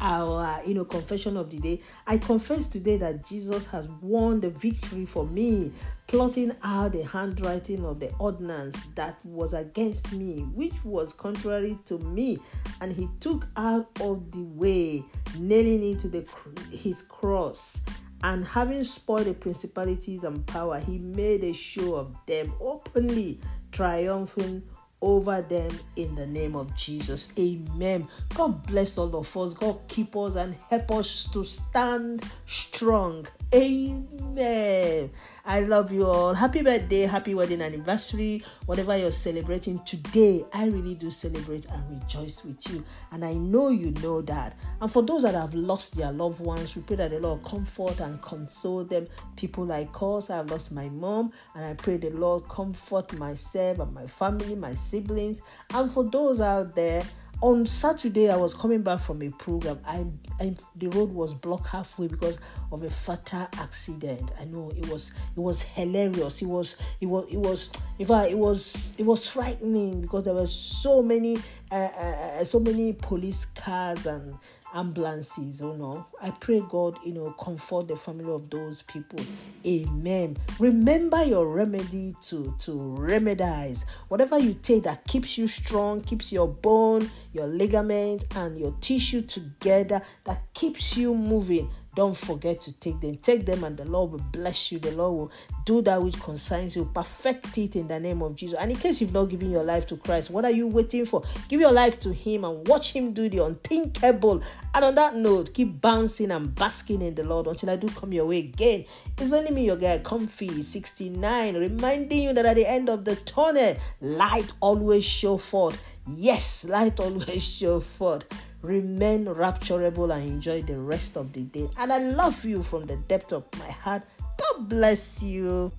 our 0.00 0.60
you 0.66 0.74
know 0.74 0.84
confession 0.84 1.36
of 1.36 1.48
the 1.50 1.56
day 1.58 1.80
i 2.06 2.18
confess 2.18 2.66
today 2.66 2.96
that 2.96 3.24
jesus 3.24 3.64
has 3.64 3.88
won 4.02 4.40
the 4.40 4.50
victory 4.50 5.06
for 5.06 5.24
me 5.26 5.72
plotting 6.08 6.52
out 6.62 6.92
the 6.92 7.02
handwriting 7.04 7.84
of 7.84 8.00
the 8.00 8.12
ordinance 8.18 8.76
that 8.96 9.16
was 9.24 9.54
against 9.54 10.12
me 10.12 10.40
which 10.54 10.84
was 10.84 11.12
contrary 11.12 11.78
to 11.86 11.98
me 11.98 12.36
and 12.80 12.92
he 12.92 13.08
took 13.20 13.46
out 13.56 13.88
of 14.00 14.30
the 14.32 14.42
way 14.42 15.02
nailing 15.38 15.92
it 15.92 16.00
to 16.00 16.08
the 16.08 16.26
his 16.70 17.02
cross 17.02 17.80
and 18.24 18.44
having 18.44 18.82
spoiled 18.82 19.26
the 19.26 19.34
principalities 19.34 20.24
and 20.24 20.44
power 20.46 20.80
he 20.80 20.98
made 20.98 21.44
a 21.44 21.52
show 21.52 21.94
of 21.94 22.14
them 22.26 22.52
openly 22.60 23.38
triumphing 23.74 24.62
over 25.02 25.42
them 25.42 25.70
in 25.96 26.14
the 26.14 26.26
name 26.26 26.56
of 26.56 26.74
Jesus. 26.76 27.32
Amen. 27.38 28.08
God 28.34 28.66
bless 28.66 28.96
all 28.96 29.14
of 29.16 29.36
us. 29.36 29.52
God 29.52 29.78
keep 29.88 30.16
us 30.16 30.36
and 30.36 30.54
help 30.70 30.90
us 30.92 31.28
to 31.32 31.44
stand 31.44 32.22
strong. 32.46 33.26
Amen. 33.52 35.10
I 35.46 35.60
love 35.60 35.92
you 35.92 36.06
all. 36.06 36.32
Happy 36.32 36.62
birthday, 36.62 37.02
happy 37.02 37.34
wedding 37.34 37.60
anniversary, 37.60 38.42
whatever 38.64 38.96
you're 38.96 39.10
celebrating 39.10 39.78
today. 39.80 40.42
I 40.54 40.68
really 40.68 40.94
do 40.94 41.10
celebrate 41.10 41.66
and 41.66 42.00
rejoice 42.00 42.42
with 42.46 42.66
you. 42.72 42.82
And 43.12 43.22
I 43.22 43.34
know 43.34 43.68
you 43.68 43.90
know 44.02 44.22
that. 44.22 44.56
And 44.80 44.90
for 44.90 45.02
those 45.02 45.22
that 45.24 45.34
have 45.34 45.52
lost 45.52 45.96
their 45.96 46.12
loved 46.12 46.40
ones, 46.40 46.74
we 46.74 46.80
pray 46.80 46.96
that 46.96 47.10
the 47.10 47.20
Lord 47.20 47.44
comfort 47.44 48.00
and 48.00 48.22
console 48.22 48.84
them. 48.84 49.06
People 49.36 49.66
like 49.66 49.90
us, 50.00 50.30
I've 50.30 50.50
lost 50.50 50.72
my 50.72 50.88
mom, 50.88 51.30
and 51.54 51.66
I 51.66 51.74
pray 51.74 51.98
the 51.98 52.08
Lord 52.08 52.48
comfort 52.48 53.12
myself 53.18 53.80
and 53.80 53.92
my 53.92 54.06
family, 54.06 54.54
my 54.54 54.72
siblings. 54.72 55.42
And 55.74 55.90
for 55.90 56.04
those 56.04 56.40
out 56.40 56.74
there, 56.74 57.02
on 57.42 57.66
Saturday, 57.66 58.30
I 58.30 58.36
was 58.36 58.54
coming 58.54 58.82
back 58.82 59.00
from 59.00 59.22
a 59.22 59.30
program. 59.30 59.78
I, 59.86 60.04
I, 60.40 60.54
the 60.76 60.88
road 60.88 61.10
was 61.10 61.34
blocked 61.34 61.68
halfway 61.68 62.08
because 62.08 62.38
of 62.72 62.82
a 62.82 62.90
fatal 62.90 63.48
accident. 63.58 64.30
I 64.40 64.44
know 64.44 64.72
it 64.76 64.88
was 64.88 65.12
it 65.36 65.40
was 65.40 65.62
hilarious. 65.62 66.42
It 66.42 66.46
was 66.46 66.76
it 67.00 67.06
was 67.06 67.26
it 67.30 67.38
was 67.38 67.70
in 67.98 68.06
fact 68.06 68.30
it 68.30 68.38
was 68.38 68.94
it 68.98 69.04
was 69.04 69.26
frightening 69.26 70.00
because 70.00 70.24
there 70.24 70.34
were 70.34 70.46
so 70.46 71.02
many 71.02 71.36
uh, 71.70 71.74
uh, 71.74 72.38
uh 72.40 72.44
so 72.44 72.60
many 72.60 72.92
police 72.92 73.44
cars 73.44 74.06
and 74.06 74.36
ambulances, 74.74 75.62
oh 75.62 75.72
no. 75.74 76.06
I 76.20 76.30
pray 76.30 76.60
God, 76.68 76.98
you 77.04 77.14
know, 77.14 77.30
comfort 77.32 77.88
the 77.88 77.96
family 77.96 78.32
of 78.32 78.50
those 78.50 78.82
people. 78.82 79.20
Amen. 79.66 80.36
Remember 80.58 81.22
your 81.24 81.46
remedy 81.46 82.14
to 82.22 82.54
to 82.60 82.72
remedize 82.98 83.84
whatever 84.08 84.38
you 84.38 84.54
take 84.54 84.82
that 84.82 85.04
keeps 85.06 85.38
you 85.38 85.46
strong, 85.46 86.02
keeps 86.02 86.32
your 86.32 86.48
bone, 86.48 87.10
your 87.32 87.46
ligament, 87.46 88.24
and 88.36 88.58
your 88.58 88.74
tissue 88.80 89.22
together, 89.22 90.02
that 90.24 90.42
keeps 90.52 90.96
you 90.96 91.14
moving. 91.14 91.70
Don't 91.94 92.16
forget 92.16 92.60
to 92.62 92.72
take 92.72 93.00
them. 93.00 93.16
Take 93.18 93.46
them, 93.46 93.64
and 93.64 93.76
the 93.76 93.84
Lord 93.84 94.12
will 94.12 94.24
bless 94.32 94.72
you. 94.72 94.78
The 94.78 94.90
Lord 94.92 95.14
will 95.14 95.32
do 95.64 95.80
that 95.82 96.02
which 96.02 96.18
concerns 96.20 96.74
you. 96.74 96.90
Perfect 96.92 97.56
it 97.58 97.76
in 97.76 97.88
the 97.88 98.00
name 98.00 98.22
of 98.22 98.34
Jesus. 98.34 98.58
And 98.58 98.70
in 98.70 98.76
case 98.76 99.00
you've 99.00 99.12
not 99.12 99.26
given 99.26 99.50
your 99.50 99.62
life 99.62 99.86
to 99.88 99.96
Christ, 99.96 100.30
what 100.30 100.44
are 100.44 100.50
you 100.50 100.66
waiting 100.66 101.06
for? 101.06 101.22
Give 101.48 101.60
your 101.60 101.72
life 101.72 102.00
to 102.00 102.12
Him 102.12 102.44
and 102.44 102.66
watch 102.66 102.92
Him 102.92 103.12
do 103.12 103.28
the 103.28 103.44
unthinkable. 103.44 104.42
And 104.74 104.84
on 104.84 104.94
that 104.96 105.14
note, 105.14 105.54
keep 105.54 105.80
bouncing 105.80 106.30
and 106.32 106.54
basking 106.54 107.00
in 107.00 107.14
the 107.14 107.22
Lord 107.22 107.46
until 107.46 107.70
I 107.70 107.76
do 107.76 107.88
come 107.88 108.12
your 108.12 108.26
way 108.26 108.38
again. 108.38 108.84
It's 109.18 109.32
only 109.32 109.52
me, 109.52 109.66
your 109.66 109.76
guy, 109.76 109.98
Comfy 109.98 110.62
69, 110.62 111.56
reminding 111.56 112.22
you 112.22 112.32
that 112.32 112.44
at 112.44 112.56
the 112.56 112.66
end 112.66 112.88
of 112.88 113.04
the 113.04 113.16
tunnel, 113.16 113.76
light 114.00 114.52
always 114.60 115.04
show 115.04 115.36
forth. 115.36 115.80
Yes, 116.06 116.64
light 116.64 116.98
always 116.98 117.42
show 117.58 117.80
forth. 117.80 118.26
Remain 118.64 119.26
rapturable 119.26 120.10
and 120.10 120.26
enjoy 120.26 120.62
the 120.62 120.78
rest 120.78 121.18
of 121.18 121.34
the 121.34 121.42
day. 121.42 121.68
And 121.76 121.92
I 121.92 121.98
love 121.98 122.46
you 122.46 122.62
from 122.62 122.86
the 122.86 122.96
depth 122.96 123.30
of 123.34 123.44
my 123.58 123.70
heart. 123.70 124.04
God 124.38 124.70
bless 124.70 125.22
you. 125.22 125.70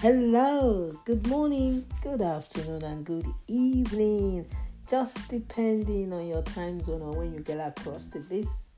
Hello, 0.00 0.98
good 1.04 1.26
morning, 1.26 1.84
good 2.02 2.22
afternoon, 2.22 2.82
and 2.82 3.04
good 3.04 3.26
evening. 3.46 4.46
Just 4.88 5.28
depending 5.28 6.14
on 6.14 6.26
your 6.26 6.42
time 6.42 6.80
zone 6.80 7.02
or 7.02 7.12
when 7.12 7.34
you 7.34 7.40
get 7.40 7.60
across 7.60 8.06
to 8.08 8.20
this 8.20 8.71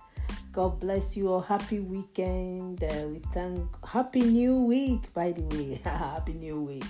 God 0.55 0.79
bless 0.79 1.17
you 1.17 1.33
all. 1.33 1.41
Happy 1.41 1.81
weekend. 1.81 2.85
Uh, 2.85 3.09
we 3.09 3.19
thank 3.33 3.59
Happy 3.85 4.23
New 4.23 4.59
Week, 4.59 5.13
by 5.13 5.33
the 5.33 5.43
way. 5.43 5.81
happy 5.85 6.33
New 6.35 6.61
Week. 6.61 6.85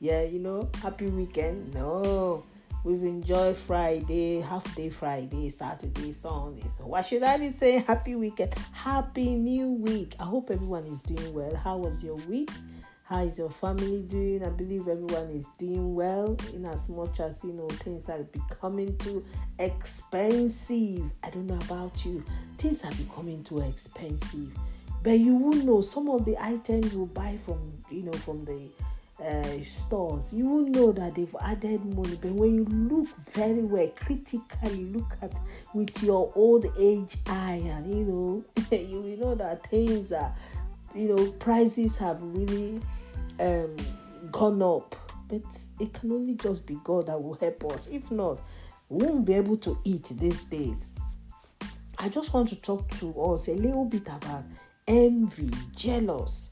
Yeah, 0.00 0.24
you 0.24 0.38
know, 0.38 0.68
happy 0.82 1.06
weekend. 1.06 1.72
No, 1.72 2.44
we've 2.84 3.02
enjoyed 3.02 3.56
Friday, 3.56 4.40
half 4.40 4.74
day 4.74 4.90
Friday, 4.90 5.48
Saturday, 5.48 6.12
Sunday. 6.12 6.68
So 6.68 6.88
why 6.88 7.00
should 7.00 7.22
I 7.22 7.38
be 7.38 7.52
saying 7.52 7.84
happy 7.84 8.16
weekend? 8.16 8.54
Happy 8.72 9.34
New 9.34 9.70
Week. 9.70 10.14
I 10.20 10.24
hope 10.24 10.50
everyone 10.50 10.84
is 10.84 11.00
doing 11.00 11.32
well. 11.32 11.56
How 11.56 11.78
was 11.78 12.04
your 12.04 12.16
week? 12.28 12.50
How 13.08 13.20
is 13.20 13.38
your 13.38 13.50
family 13.50 14.02
doing? 14.02 14.44
I 14.44 14.48
believe 14.48 14.88
everyone 14.88 15.30
is 15.30 15.46
doing 15.58 15.94
well 15.94 16.36
in 16.52 16.66
as 16.66 16.88
much 16.88 17.20
as 17.20 17.44
you 17.44 17.52
know 17.52 17.68
things 17.68 18.08
are 18.08 18.24
becoming 18.24 18.98
too 18.98 19.24
expensive. 19.60 21.08
I 21.22 21.30
don't 21.30 21.46
know 21.46 21.58
about 21.66 22.04
you, 22.04 22.24
things 22.58 22.84
are 22.84 22.90
becoming 22.90 23.44
too 23.44 23.60
expensive. 23.60 24.50
But 25.04 25.20
you 25.20 25.36
will 25.36 25.54
know 25.54 25.82
some 25.82 26.10
of 26.10 26.24
the 26.24 26.36
items 26.36 26.92
you 26.92 27.06
buy 27.06 27.38
from 27.44 27.74
you 27.90 28.02
know 28.02 28.12
from 28.12 28.44
the 28.44 28.68
uh, 29.24 29.62
stores, 29.62 30.34
you 30.34 30.48
will 30.48 30.68
know 30.68 30.90
that 30.90 31.14
they've 31.14 31.36
added 31.40 31.84
money. 31.84 32.18
But 32.20 32.32
when 32.32 32.56
you 32.56 32.64
look 32.64 33.06
very 33.30 33.62
well, 33.62 33.88
critically 33.94 34.86
look 34.86 35.16
at 35.22 35.30
with 35.74 36.02
your 36.02 36.32
old 36.34 36.66
age 36.76 37.18
eye, 37.28 37.62
and 37.66 37.86
you 37.86 38.04
know, 38.04 38.44
you 38.76 39.00
will 39.00 39.16
know 39.16 39.34
that 39.36 39.64
things 39.70 40.10
are, 40.10 40.34
you 40.92 41.14
know, 41.14 41.30
prices 41.38 41.96
have 41.98 42.20
really 42.20 42.80
um, 43.40 43.76
gone 44.30 44.62
up. 44.62 44.94
But 45.28 45.42
it 45.80 45.92
can 45.92 46.12
only 46.12 46.34
just 46.34 46.66
be 46.66 46.78
God 46.84 47.06
that 47.06 47.20
will 47.20 47.34
help 47.34 47.64
us. 47.72 47.88
If 47.88 48.10
not, 48.10 48.40
we 48.88 49.04
won't 49.06 49.24
be 49.24 49.34
able 49.34 49.56
to 49.58 49.78
eat 49.84 50.04
these 50.04 50.44
days. 50.44 50.88
I 51.98 52.08
just 52.08 52.32
want 52.32 52.48
to 52.50 52.56
talk 52.56 52.88
to 52.98 53.20
us 53.20 53.48
a 53.48 53.54
little 53.54 53.84
bit 53.84 54.06
about 54.06 54.44
envy, 54.86 55.50
jealous. 55.74 56.50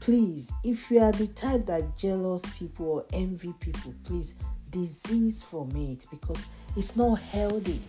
Please, 0.00 0.52
if 0.64 0.90
you 0.90 1.00
are 1.00 1.12
the 1.12 1.28
type 1.28 1.66
that 1.66 1.96
jealous 1.96 2.42
people 2.58 2.86
or 2.86 3.04
envy 3.12 3.52
people, 3.60 3.94
please 4.04 4.34
disease 4.70 5.42
from 5.42 5.70
it 5.76 6.04
because 6.10 6.44
it's 6.76 6.96
not 6.96 7.18
healthy 7.20 7.80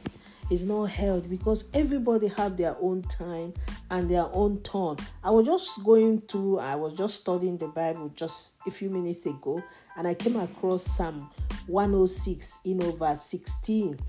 is 0.49 0.65
not 0.65 0.85
held 0.85 1.29
because 1.29 1.65
everybody 1.73 2.27
have 2.27 2.57
their 2.57 2.75
own 2.81 3.01
time 3.03 3.53
and 3.91 4.09
their 4.09 4.27
own 4.33 4.61
turn. 4.61 4.97
I 5.23 5.31
was 5.31 5.45
just 5.45 5.83
going 5.83 6.21
through, 6.21 6.59
I 6.59 6.75
was 6.75 6.97
just 6.97 7.17
studying 7.17 7.57
the 7.57 7.67
Bible 7.67 8.09
just 8.15 8.53
a 8.65 8.71
few 8.71 8.89
minutes 8.89 9.25
ago, 9.25 9.61
and 9.95 10.07
I 10.07 10.13
came 10.13 10.35
across 10.37 10.83
Psalm 10.83 11.29
106 11.67 12.59
in 12.65 12.83
over 12.83 13.13
16 13.13 13.99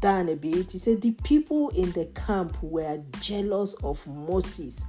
down 0.00 0.28
a 0.28 0.36
bit. 0.36 0.72
He 0.72 0.78
said, 0.78 1.00
The 1.00 1.12
people 1.12 1.70
in 1.70 1.92
the 1.92 2.06
camp 2.06 2.56
were 2.62 3.02
jealous 3.20 3.74
of 3.82 4.06
Moses 4.06 4.84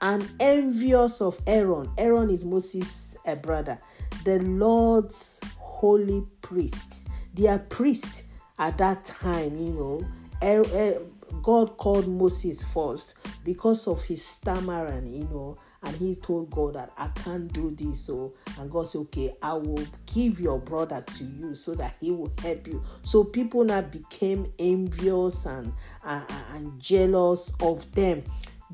and 0.00 0.30
envious 0.40 1.20
of 1.20 1.40
Aaron. 1.46 1.90
Aaron 1.98 2.30
is 2.30 2.44
Moses' 2.44 3.16
a 3.26 3.36
brother, 3.36 3.78
the 4.24 4.38
Lord's 4.40 5.40
holy 5.56 6.26
priest. 6.42 7.08
Their 7.32 7.58
priest 7.58 8.24
at 8.58 8.78
that 8.78 9.04
time, 9.04 9.56
you 9.56 9.72
know, 9.72 10.06
er, 10.42 10.64
er, 10.74 11.02
God 11.42 11.76
called 11.76 12.08
Moses 12.08 12.62
first 12.62 13.14
because 13.44 13.86
of 13.88 14.02
his 14.04 14.24
stammering, 14.24 15.06
you 15.06 15.24
know, 15.24 15.56
and 15.82 15.94
he 15.96 16.14
told 16.14 16.50
God 16.50 16.74
that 16.74 16.92
I 16.96 17.08
can't 17.08 17.52
do 17.52 17.70
this. 17.70 18.00
So, 18.06 18.32
and 18.58 18.70
God 18.70 18.88
said, 18.88 19.02
Okay, 19.02 19.34
I 19.42 19.54
will 19.54 19.84
give 20.12 20.40
your 20.40 20.58
brother 20.58 21.04
to 21.06 21.24
you 21.24 21.54
so 21.54 21.74
that 21.74 21.96
he 22.00 22.10
will 22.10 22.32
help 22.40 22.66
you. 22.66 22.82
So, 23.02 23.24
people 23.24 23.64
now 23.64 23.82
became 23.82 24.50
envious 24.58 25.44
and, 25.46 25.72
and, 26.04 26.24
and 26.54 26.80
jealous 26.80 27.52
of 27.60 27.90
them. 27.92 28.22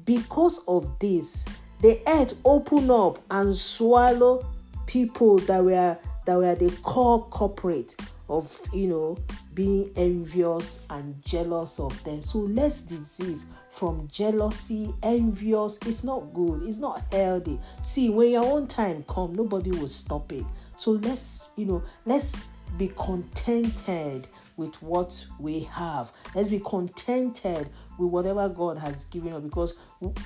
Because 0.05 0.62
of 0.68 0.99
this, 0.99 1.45
the 1.81 2.01
earth 2.07 2.35
opened 2.45 2.91
up 2.91 3.18
and 3.31 3.57
swallowed 3.57 4.45
people 4.87 5.39
that 5.39 5.64
were 5.64 5.97
that 6.26 6.37
were 6.37 6.55
the 6.55 6.70
core 6.83 7.24
corporate 7.28 7.95
of 8.31 8.61
you 8.72 8.87
know 8.87 9.18
being 9.55 9.91
envious 9.97 10.81
and 10.89 11.22
jealous 11.22 11.78
of 11.78 12.03
them. 12.05 12.22
So 12.22 12.39
less 12.39 12.81
disease 12.81 13.47
from 13.70 14.09
jealousy, 14.09 14.95
envious. 15.03 15.78
It's 15.85 16.05
not 16.05 16.33
good. 16.33 16.62
It's 16.62 16.78
not 16.78 17.03
healthy. 17.12 17.59
See, 17.83 18.09
when 18.09 18.31
your 18.31 18.45
own 18.45 18.66
time 18.66 19.05
come, 19.09 19.35
nobody 19.35 19.70
will 19.72 19.89
stop 19.89 20.33
it. 20.33 20.45
So 20.76 20.93
let's 20.93 21.51
you 21.57 21.66
know 21.66 21.83
let's 22.07 22.37
be 22.78 22.93
contented 22.97 24.28
with 24.57 24.81
what 24.83 25.26
we 25.41 25.61
have. 25.61 26.12
Let's 26.35 26.49
be 26.49 26.61
contented 26.61 27.68
with 27.99 28.11
whatever 28.11 28.49
God 28.49 28.78
has 28.78 29.07
given 29.07 29.33
us 29.33 29.43
because 29.43 29.74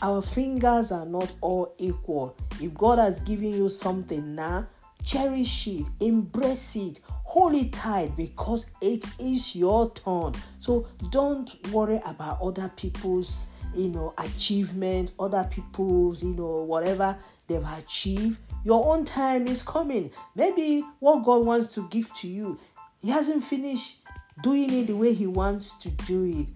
our 0.03 0.21
fingers 0.21 0.93
are 0.93 1.07
not 1.07 1.33
all 1.41 1.75
equal. 1.79 2.37
If 2.61 2.75
God 2.75 2.99
has 2.99 3.21
given 3.21 3.51
you 3.51 3.69
something 3.69 4.35
now, 4.35 4.67
cherish 5.05 5.69
it, 5.69 5.87
embrace 6.01 6.77
it, 6.77 7.01
hold 7.35 7.53
it 7.57 7.73
tight 7.73 8.17
because 8.17 8.67
it 8.81 9.05
is 9.19 9.57
your 9.57 9.91
turn. 9.91 10.33
So 10.61 10.87
don't 11.11 11.51
worry 11.73 12.01
about 12.07 12.41
other 12.41 12.71
people's, 12.77 13.49
you 13.75 13.89
know, 13.89 14.15
achievements, 14.19 15.11
other 15.19 15.43
people's, 15.51 16.23
you 16.23 16.33
know, 16.33 16.63
whatever 16.63 17.19
they've 17.49 17.67
achieved. 17.77 18.39
Your 18.65 18.95
own 18.95 19.05
time 19.05 19.49
is 19.49 19.65
coming. 19.65 20.13
Maybe 20.37 20.85
what 21.01 21.25
God 21.25 21.45
wants 21.45 21.75
to 21.75 21.89
give 21.89 22.15
to 22.19 22.29
you, 22.29 22.57
He 23.03 23.11
hasn't 23.11 23.43
finished 23.43 23.99
doing 24.45 24.73
it 24.73 24.87
the 24.87 24.95
way 24.95 25.13
He 25.13 25.27
wants 25.27 25.75
to 25.79 25.89
do 25.89 26.23
it. 26.23 26.47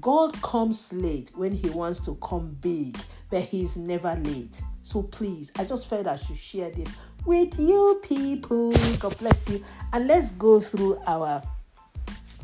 God 0.00 0.40
comes 0.40 0.92
late 0.92 1.32
when 1.34 1.50
He 1.50 1.68
wants 1.68 2.04
to 2.04 2.14
come 2.22 2.56
big, 2.60 2.96
but 3.28 3.42
He's 3.42 3.76
never 3.76 4.14
late. 4.14 4.62
So 4.88 5.02
please, 5.02 5.52
I 5.58 5.66
just 5.66 5.86
felt 5.86 6.06
I 6.06 6.16
should 6.16 6.38
share 6.38 6.70
this 6.70 6.88
with 7.26 7.60
you 7.60 8.00
people. 8.02 8.72
God 8.98 9.18
bless 9.18 9.46
you. 9.50 9.62
And 9.92 10.06
let's 10.06 10.30
go 10.30 10.60
through 10.60 10.98
our 11.06 11.42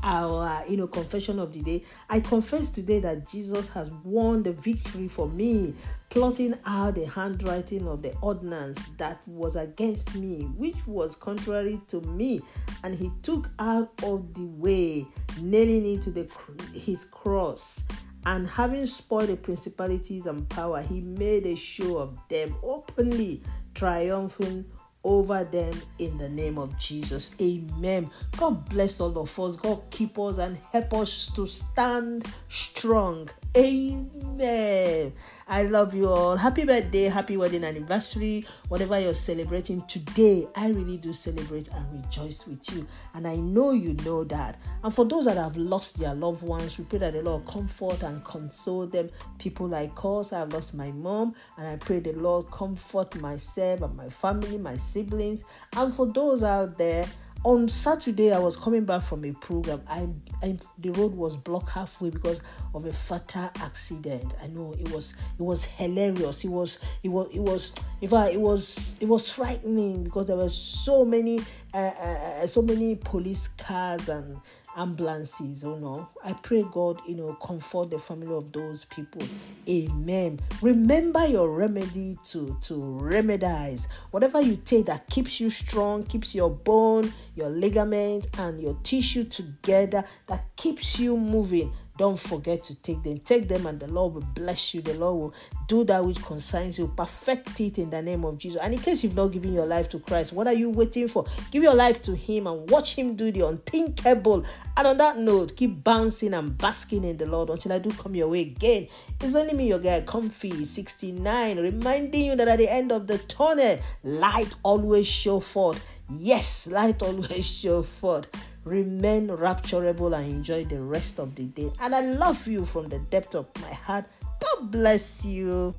our 0.02 0.62
you 0.68 0.76
know 0.76 0.86
confession 0.86 1.38
of 1.38 1.50
the 1.54 1.60
day 1.60 1.82
i 2.10 2.20
confess 2.20 2.68
today 2.68 3.00
that 3.00 3.26
jesus 3.26 3.70
has 3.70 3.90
won 4.04 4.42
the 4.42 4.52
victory 4.52 5.08
for 5.08 5.26
me 5.28 5.72
plotting 6.10 6.54
out 6.66 6.94
the 6.94 7.06
handwriting 7.06 7.88
of 7.88 8.02
the 8.02 8.14
ordinance 8.20 8.84
that 8.98 9.18
was 9.26 9.56
against 9.56 10.14
me 10.14 10.42
which 10.58 10.86
was 10.86 11.16
contrary 11.16 11.80
to 11.88 12.02
me 12.02 12.38
and 12.82 12.94
he 12.94 13.10
took 13.22 13.48
out 13.58 13.90
of 14.02 14.34
the 14.34 14.44
way 14.44 15.06
nailing 15.40 15.94
it 15.94 16.02
to 16.02 16.10
the 16.10 16.28
his 16.74 17.06
cross 17.06 17.82
and 18.26 18.48
having 18.48 18.86
spoiled 18.86 19.28
the 19.28 19.36
principalities 19.36 20.26
and 20.26 20.48
power 20.48 20.80
he 20.82 21.00
made 21.00 21.46
a 21.46 21.54
show 21.54 21.98
of 21.98 22.18
them 22.28 22.54
openly 22.62 23.42
triumphing 23.74 24.64
over 25.04 25.44
them 25.44 25.74
in 25.98 26.16
the 26.16 26.28
name 26.28 26.58
of 26.58 26.76
Jesus. 26.78 27.34
Amen. 27.40 28.10
God 28.36 28.68
bless 28.70 29.00
all 29.00 29.16
of 29.18 29.38
us. 29.38 29.56
God 29.56 29.82
keep 29.90 30.18
us 30.18 30.38
and 30.38 30.56
help 30.72 30.94
us 30.94 31.30
to 31.34 31.46
stand 31.46 32.26
strong. 32.48 33.28
Amen. 33.56 35.12
I 35.46 35.62
love 35.64 35.92
you 35.94 36.08
all. 36.08 36.36
Happy 36.36 36.64
birthday, 36.64 37.04
happy 37.04 37.36
wedding 37.36 37.64
anniversary, 37.64 38.46
whatever 38.68 38.98
you're 38.98 39.12
celebrating 39.12 39.82
today. 39.82 40.48
I 40.56 40.68
really 40.68 40.96
do 40.96 41.12
celebrate 41.12 41.68
and 41.68 42.02
rejoice 42.02 42.46
with 42.46 42.62
you. 42.74 42.86
And 43.12 43.26
I 43.26 43.36
know 43.36 43.72
you 43.72 43.92
know 44.04 44.24
that. 44.24 44.58
And 44.82 44.94
for 44.94 45.04
those 45.04 45.26
that 45.26 45.36
have 45.36 45.58
lost 45.58 45.98
their 45.98 46.14
loved 46.14 46.42
ones, 46.42 46.78
we 46.78 46.84
pray 46.84 46.98
that 47.00 47.12
the 47.12 47.22
Lord 47.22 47.46
comfort 47.46 48.02
and 48.02 48.24
console 48.24 48.86
them. 48.86 49.10
People 49.38 49.68
like 49.68 49.92
us, 50.02 50.32
I've 50.32 50.52
lost 50.52 50.74
my 50.74 50.90
mom, 50.92 51.34
and 51.58 51.66
I 51.66 51.76
pray 51.76 52.00
the 52.00 52.12
Lord 52.12 52.50
comfort 52.50 53.14
myself 53.20 53.82
and 53.82 53.94
my 53.96 54.08
family, 54.08 54.56
my 54.56 54.76
siblings. 54.76 55.44
And 55.76 55.92
for 55.92 56.06
those 56.06 56.42
out 56.42 56.78
there, 56.78 57.04
on 57.44 57.68
Saturday, 57.68 58.32
I 58.32 58.38
was 58.38 58.56
coming 58.56 58.84
back 58.84 59.02
from 59.02 59.24
a 59.24 59.32
program. 59.32 59.82
I, 59.86 60.08
I 60.42 60.56
the 60.78 60.90
road 60.90 61.14
was 61.14 61.36
blocked 61.36 61.70
halfway 61.70 62.08
because 62.08 62.40
of 62.74 62.86
a 62.86 62.92
fatal 62.92 63.50
accident. 63.56 64.32
I 64.42 64.46
know 64.46 64.74
it 64.78 64.90
was 64.90 65.14
it 65.38 65.42
was 65.42 65.64
hilarious. 65.64 66.42
It 66.42 66.48
was 66.48 66.78
it 67.02 67.08
was 67.08 67.28
it 67.34 67.40
was 67.40 67.72
in 68.00 68.08
fact 68.08 68.32
it 68.32 68.40
was 68.40 68.96
it 68.98 69.06
was 69.06 69.30
frightening 69.30 70.04
because 70.04 70.26
there 70.26 70.36
were 70.36 70.48
so 70.48 71.04
many 71.04 71.40
uh, 71.74 71.76
uh, 71.76 72.40
uh 72.42 72.46
so 72.46 72.62
many 72.62 72.96
police 72.96 73.48
cars 73.48 74.08
and 74.08 74.40
ambulances, 74.76 75.64
oh 75.64 75.76
no. 75.76 76.08
I 76.24 76.32
pray 76.32 76.64
God, 76.72 77.00
you 77.06 77.16
know, 77.16 77.34
comfort 77.34 77.90
the 77.90 77.98
family 77.98 78.34
of 78.34 78.52
those 78.52 78.84
people. 78.84 79.22
Amen. 79.68 80.40
Remember 80.62 81.26
your 81.26 81.50
remedy 81.50 82.18
to 82.24 82.56
to 82.62 82.74
remedize. 82.74 83.86
Whatever 84.10 84.40
you 84.40 84.56
take 84.56 84.86
that 84.86 85.08
keeps 85.08 85.40
you 85.40 85.50
strong, 85.50 86.04
keeps 86.04 86.34
your 86.34 86.50
bone, 86.50 87.12
your 87.34 87.48
ligament, 87.48 88.26
and 88.38 88.60
your 88.60 88.76
tissue 88.82 89.24
together, 89.24 90.04
that 90.26 90.44
keeps 90.56 90.98
you 90.98 91.16
moving 91.16 91.72
don't 91.96 92.18
forget 92.18 92.62
to 92.64 92.74
take 92.74 93.02
them. 93.02 93.20
Take 93.20 93.48
them, 93.48 93.66
and 93.66 93.78
the 93.78 93.86
Lord 93.86 94.14
will 94.14 94.28
bless 94.34 94.74
you. 94.74 94.80
The 94.82 94.94
Lord 94.94 95.16
will 95.16 95.34
do 95.68 95.84
that 95.84 96.04
which 96.04 96.20
concerns 96.22 96.76
you. 96.78 96.88
Perfect 96.88 97.60
it 97.60 97.78
in 97.78 97.90
the 97.90 98.02
name 98.02 98.24
of 98.24 98.36
Jesus. 98.36 98.60
And 98.60 98.74
in 98.74 98.80
case 98.80 99.04
you've 99.04 99.14
not 99.14 99.28
given 99.28 99.52
your 99.52 99.66
life 99.66 99.88
to 99.90 100.00
Christ, 100.00 100.32
what 100.32 100.48
are 100.48 100.52
you 100.52 100.70
waiting 100.70 101.06
for? 101.06 101.24
Give 101.52 101.62
your 101.62 101.74
life 101.74 102.02
to 102.02 102.16
Him 102.16 102.48
and 102.48 102.68
watch 102.68 102.96
Him 102.96 103.14
do 103.14 103.30
the 103.30 103.46
unthinkable. 103.46 104.44
And 104.76 104.86
on 104.88 104.96
that 104.98 105.18
note, 105.18 105.56
keep 105.56 105.84
bouncing 105.84 106.34
and 106.34 106.58
basking 106.58 107.04
in 107.04 107.16
the 107.16 107.26
Lord 107.26 107.50
until 107.50 107.72
I 107.72 107.78
do 107.78 107.90
come 107.92 108.16
your 108.16 108.28
way 108.28 108.40
again. 108.40 108.88
It's 109.20 109.36
only 109.36 109.54
me, 109.54 109.68
your 109.68 109.78
guy, 109.78 110.00
Comfy 110.00 110.64
69, 110.64 111.60
reminding 111.60 112.24
you 112.24 112.36
that 112.36 112.48
at 112.48 112.58
the 112.58 112.68
end 112.68 112.90
of 112.90 113.06
the 113.06 113.18
tunnel, 113.18 113.78
light 114.02 114.52
always 114.64 115.06
show 115.06 115.38
forth. 115.38 115.84
Yes, 116.10 116.66
light 116.66 117.00
always 117.02 117.46
show 117.60 117.82
forth. 117.82 118.28
Remain 118.64 119.28
rapturable 119.28 120.16
and 120.16 120.26
enjoy 120.26 120.64
the 120.64 120.80
rest 120.80 121.18
of 121.18 121.34
the 121.34 121.44
day. 121.44 121.72
And 121.80 121.94
I 121.94 122.00
love 122.00 122.46
you 122.46 122.66
from 122.66 122.88
the 122.88 122.98
depth 122.98 123.34
of 123.34 123.48
my 123.60 123.72
heart. 123.72 124.04
God 124.40 124.70
bless 124.70 125.24
you. 125.24 125.74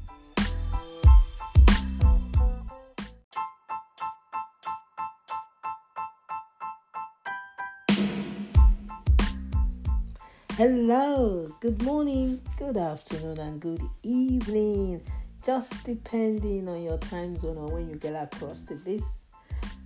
Hello, 10.57 11.53
good 11.59 11.81
morning, 11.83 12.41
good 12.57 12.77
afternoon, 12.77 13.39
and 13.39 13.59
good 13.59 13.81
evening. 14.03 15.01
Just 15.45 15.83
depending 15.83 16.69
on 16.69 16.81
your 16.81 16.97
time 16.97 17.35
zone 17.35 17.57
or 17.57 17.67
when 17.75 17.89
you 17.89 17.97
get 17.97 18.15
across 18.15 18.63
to 18.63 18.75
this 18.75 19.24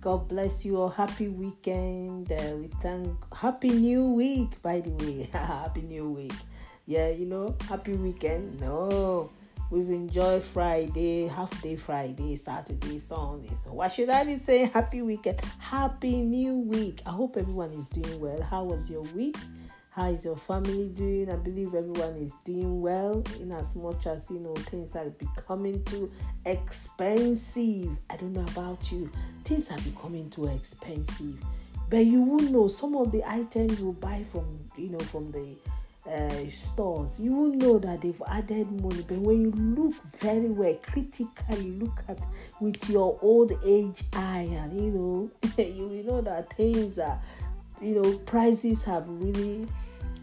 God 0.00 0.28
bless 0.28 0.64
you 0.64 0.80
all. 0.80 0.88
Happy 0.88 1.28
weekend. 1.28 2.32
Uh, 2.32 2.56
we 2.56 2.68
thank 2.80 3.34
Happy 3.34 3.68
New 3.68 4.12
Week, 4.12 4.60
by 4.62 4.80
the 4.80 4.88
way. 4.90 5.28
happy 5.32 5.82
New 5.82 6.08
Week. 6.08 6.32
Yeah, 6.86 7.10
you 7.10 7.26
know, 7.26 7.54
happy 7.68 7.92
weekend. 7.92 8.58
No, 8.58 9.30
we've 9.70 9.90
enjoyed 9.90 10.42
Friday, 10.42 11.26
half 11.26 11.50
day 11.60 11.76
Friday, 11.76 12.36
Saturday, 12.36 12.96
Sunday. 12.96 13.54
So 13.54 13.74
why 13.74 13.88
should 13.88 14.08
I 14.08 14.24
be 14.24 14.38
saying 14.38 14.70
happy 14.70 15.02
weekend? 15.02 15.42
Happy 15.58 16.22
New 16.22 16.56
Week. 16.56 17.02
I 17.04 17.10
hope 17.10 17.36
everyone 17.36 17.72
is 17.72 17.86
doing 17.88 18.20
well. 18.20 18.40
How 18.40 18.64
was 18.64 18.90
your 18.90 19.02
week? 19.02 19.36
How 20.00 20.06
is 20.06 20.24
your 20.24 20.36
family 20.36 20.88
doing? 20.88 21.30
I 21.30 21.36
believe 21.36 21.74
everyone 21.74 22.16
is 22.16 22.32
doing 22.42 22.80
well 22.80 23.22
in 23.38 23.52
as 23.52 23.76
much 23.76 24.06
as 24.06 24.30
you 24.30 24.38
know 24.38 24.54
things 24.54 24.96
are 24.96 25.10
becoming 25.10 25.84
too 25.84 26.10
expensive. 26.46 27.98
I 28.08 28.16
don't 28.16 28.32
know 28.32 28.46
about 28.50 28.90
you, 28.90 29.10
things 29.44 29.70
are 29.70 29.78
becoming 29.80 30.30
too 30.30 30.46
expensive. 30.46 31.36
But 31.90 32.06
you 32.06 32.22
will 32.22 32.40
know 32.50 32.66
some 32.66 32.96
of 32.96 33.12
the 33.12 33.22
items 33.28 33.78
you 33.78 33.92
buy 33.92 34.24
from 34.32 34.60
you 34.74 34.88
know 34.88 35.00
from 35.00 35.32
the 35.32 35.54
uh, 36.10 36.50
stores, 36.50 37.20
you 37.20 37.34
will 37.34 37.54
know 37.56 37.78
that 37.80 38.00
they've 38.00 38.22
added 38.26 38.72
money. 38.72 39.04
But 39.06 39.18
when 39.18 39.42
you 39.42 39.50
look 39.50 40.02
very 40.16 40.48
well, 40.48 40.78
critically 40.80 41.72
look 41.72 42.02
at 42.08 42.20
with 42.58 42.88
your 42.88 43.18
old 43.20 43.52
age 43.62 44.04
eye, 44.14 44.48
and 44.50 44.80
you 44.80 44.92
know, 44.92 45.30
you 45.62 45.88
will 45.88 46.04
know 46.04 46.20
that 46.22 46.56
things 46.56 46.98
are 46.98 47.20
you 47.82 47.94
know 47.96 48.16
prices 48.18 48.84
have 48.84 49.06
really 49.08 49.66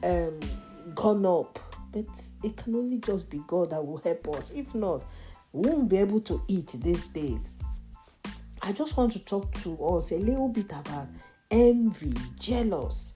um, 0.04 0.40
gone 0.96 1.26
up 1.26 1.60
but 1.92 2.06
it 2.44 2.56
can 2.58 2.76
only 2.76 2.98
just 2.98 3.30
be 3.30 3.42
god 3.48 3.72
that 3.72 3.86
will 3.86 3.98
help 3.98 4.28
us. 4.36 4.52
If 4.52 4.74
not 4.76 5.06
we 5.54 5.70
won't 5.70 5.90
be 5.90 5.98
able 5.98 6.20
to 6.22 6.42
eat 6.48 6.76
these 6.84 7.08
days. 7.08 7.52
I 8.62 8.72
just 8.72 8.98
want 8.98 9.14
to 9.14 9.20
talk 9.20 9.54
to 9.64 9.78
us 9.86 10.12
a 10.12 10.18
little 10.18 10.50
bit 10.50 10.66
about 10.66 11.08
envy 11.50 12.14
jealous. 12.40 13.14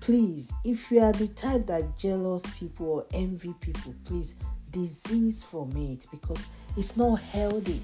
Please 0.00 0.52
if 0.64 0.90
you 0.90 1.00
are 1.00 1.12
the 1.12 1.28
type 1.28 1.66
that 1.66 1.96
jealous 1.96 2.42
people 2.58 2.86
or 2.86 3.06
envy 3.12 3.54
people 3.60 3.94
please 4.04 4.34
disease 4.70 5.42
from 5.42 5.70
it 5.76 6.06
because 6.10 6.44
it's 6.76 6.96
not 6.96 7.20
healthy 7.20 7.80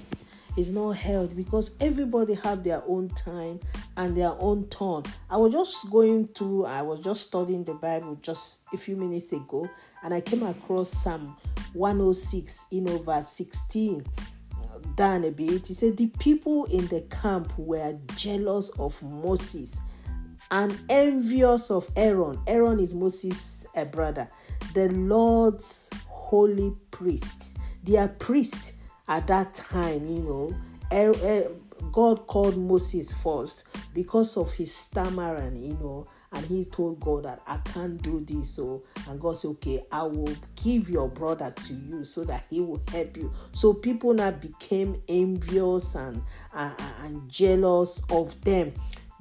is 0.57 0.71
not 0.71 0.91
held 0.91 1.35
because 1.35 1.71
everybody 1.79 2.33
have 2.33 2.63
their 2.63 2.83
own 2.87 3.09
time 3.09 3.59
and 3.97 4.15
their 4.15 4.33
own 4.39 4.67
turn. 4.67 5.03
I 5.29 5.37
was 5.37 5.53
just 5.53 5.89
going 5.89 6.29
to, 6.35 6.65
I 6.65 6.81
was 6.81 7.03
just 7.03 7.23
studying 7.23 7.63
the 7.63 7.75
Bible 7.75 8.17
just 8.21 8.59
a 8.73 8.77
few 8.77 8.95
minutes 8.95 9.31
ago, 9.31 9.69
and 10.03 10.13
I 10.13 10.21
came 10.21 10.43
across 10.43 10.89
Psalm 10.89 11.37
106 11.73 12.65
in 12.71 12.89
over 12.89 13.21
16 13.21 14.05
down 14.95 15.23
a 15.23 15.31
bit. 15.31 15.67
He 15.67 15.73
said, 15.73 15.97
The 15.97 16.07
people 16.07 16.65
in 16.65 16.87
the 16.87 17.01
camp 17.01 17.51
were 17.57 17.97
jealous 18.15 18.69
of 18.77 19.01
Moses 19.01 19.79
and 20.49 20.77
envious 20.89 21.71
of 21.71 21.89
Aaron. 21.95 22.39
Aaron 22.47 22.79
is 22.79 22.93
Moses' 22.93 23.65
a 23.75 23.85
brother, 23.85 24.27
the 24.73 24.89
Lord's 24.89 25.89
holy 26.07 26.73
priest. 26.91 27.57
They 27.83 27.97
are 27.97 28.09
priests 28.09 28.73
at 29.11 29.27
that 29.27 29.53
time, 29.53 30.07
you 30.07 30.21
know, 30.21 30.55
er, 30.89 31.13
er, 31.21 31.51
God 31.91 32.27
called 32.27 32.57
Moses 32.57 33.11
first 33.11 33.65
because 33.93 34.37
of 34.37 34.53
his 34.53 34.73
stammering, 34.73 35.57
you 35.57 35.73
know, 35.73 36.07
and 36.31 36.45
he 36.45 36.63
told 36.63 37.01
God 37.01 37.25
that 37.25 37.41
I 37.45 37.57
can't 37.57 38.01
do 38.01 38.21
this. 38.21 38.51
So, 38.51 38.83
and 39.09 39.19
God 39.19 39.35
said, 39.35 39.49
Okay, 39.49 39.83
I 39.91 40.03
will 40.03 40.33
give 40.63 40.89
your 40.89 41.09
brother 41.09 41.53
to 41.53 41.73
you 41.73 42.05
so 42.05 42.23
that 42.23 42.45
he 42.49 42.61
will 42.61 42.81
help 42.89 43.17
you. 43.17 43.33
So, 43.51 43.73
people 43.73 44.13
now 44.13 44.31
became 44.31 45.01
envious 45.09 45.93
and, 45.95 46.23
and, 46.53 46.73
and 47.01 47.29
jealous 47.29 48.01
of 48.09 48.39
them. 48.45 48.71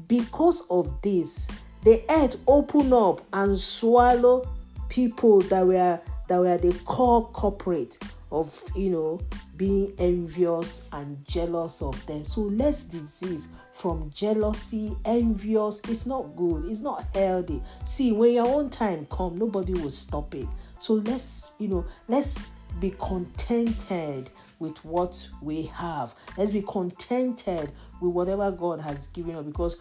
Because 0.06 0.62
of 0.70 1.02
this, 1.02 1.48
the 1.82 2.04
earth 2.10 2.36
opened 2.46 2.92
up 2.92 3.22
and 3.32 3.58
swallowed 3.58 4.46
people 4.88 5.40
that 5.42 5.66
were 5.66 6.00
that 6.28 6.38
were 6.38 6.58
the 6.58 6.72
core 6.84 7.26
corporate 7.30 7.98
of 8.32 8.62
you 8.76 8.90
know 8.90 9.20
being 9.56 9.92
envious 9.98 10.82
and 10.92 11.24
jealous 11.26 11.82
of 11.82 12.04
them. 12.06 12.24
So 12.24 12.42
less 12.42 12.82
disease 12.84 13.48
from 13.72 14.10
jealousy 14.10 14.96
envious 15.04 15.80
it's 15.88 16.06
not 16.06 16.36
good 16.36 16.66
it's 16.66 16.80
not 16.80 17.04
healthy. 17.14 17.62
See 17.84 18.12
when 18.12 18.34
your 18.34 18.46
own 18.46 18.70
time 18.70 19.06
come 19.10 19.38
nobody 19.38 19.72
will 19.74 19.90
stop 19.90 20.34
it. 20.34 20.48
So 20.78 20.94
let's 20.94 21.52
you 21.58 21.68
know 21.68 21.84
let's 22.08 22.38
be 22.78 22.94
contented 23.00 24.30
with 24.60 24.82
what 24.84 25.28
we 25.42 25.62
have. 25.62 26.14
Let's 26.36 26.50
be 26.50 26.62
contented 26.62 27.72
with 28.00 28.12
whatever 28.12 28.50
god 28.50 28.80
has 28.80 29.08
given 29.08 29.34
us 29.34 29.44
because 29.44 29.76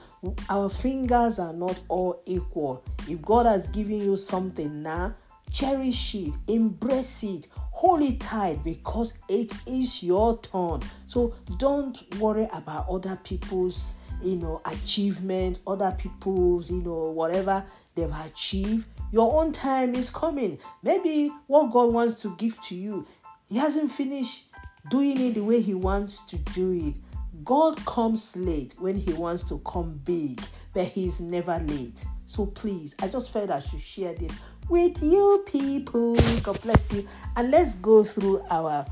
our 0.50 0.70
fingers 0.70 1.38
are 1.38 1.54
not 1.54 1.80
all 1.88 2.22
equal. 2.26 2.84
If 3.08 3.22
god 3.22 3.46
has 3.46 3.68
given 3.68 3.98
you 3.98 4.16
something 4.18 4.82
now 4.82 5.16
cherish 5.52 6.16
it 6.16 6.34
embrace 6.48 7.24
it 7.24 7.48
hold 7.80 8.02
it 8.02 8.20
tight 8.20 8.62
because 8.66 9.14
it 9.30 9.54
is 9.66 10.04
your 10.04 10.38
turn. 10.42 10.82
So 11.08 11.34
don't 11.56 11.98
worry 12.16 12.46
about 12.52 12.90
other 12.90 13.18
people's 13.24 13.96
you 14.22 14.36
know 14.36 14.62
achievement 14.66 15.60
other 15.66 15.96
people's 15.98 16.70
you 16.70 16.82
know 16.82 17.12
whatever 17.12 17.66
they've 17.96 18.14
achieved. 18.26 18.86
Your 19.14 19.42
own 19.42 19.54
time 19.54 19.96
is 19.96 20.10
coming. 20.10 20.60
Maybe 20.84 21.32
what 21.48 21.72
god 21.72 21.94
wants 21.94 22.22
to 22.24 22.36
give 22.36 22.62
to 22.64 22.76
you 22.76 23.08
he 23.48 23.58
hasn't 23.58 23.92
finished 23.92 24.48
doing 24.90 25.18
it 25.18 25.36
the 25.36 25.42
way 25.42 25.62
he 25.62 25.74
wants 25.74 26.26
to 26.26 26.38
do 26.38 26.74
it. 26.74 26.96
God 27.46 27.78
comes 27.86 28.36
late 28.36 28.74
when 28.78 28.98
he 28.98 29.14
wants 29.14 29.48
to 29.48 29.60
come 29.60 30.02
big 30.04 30.42
but 30.74 30.84
he's 30.84 31.22
never 31.22 31.58
late. 31.60 32.04
So 32.26 32.46
please 32.46 32.94
i 33.02 33.08
just 33.08 33.32
felt 33.32 33.50
i 33.52 33.60
should 33.60 33.80
share 33.80 34.14
this 34.16 34.34
with 34.70 35.02
you 35.02 35.44
people. 35.46 36.16
God 36.44 36.62
bless 36.62 36.94
you. 36.94 37.08
And 37.36 37.52
let's 37.52 37.76
go 37.76 38.04
through 38.04 38.44
our 38.50 38.86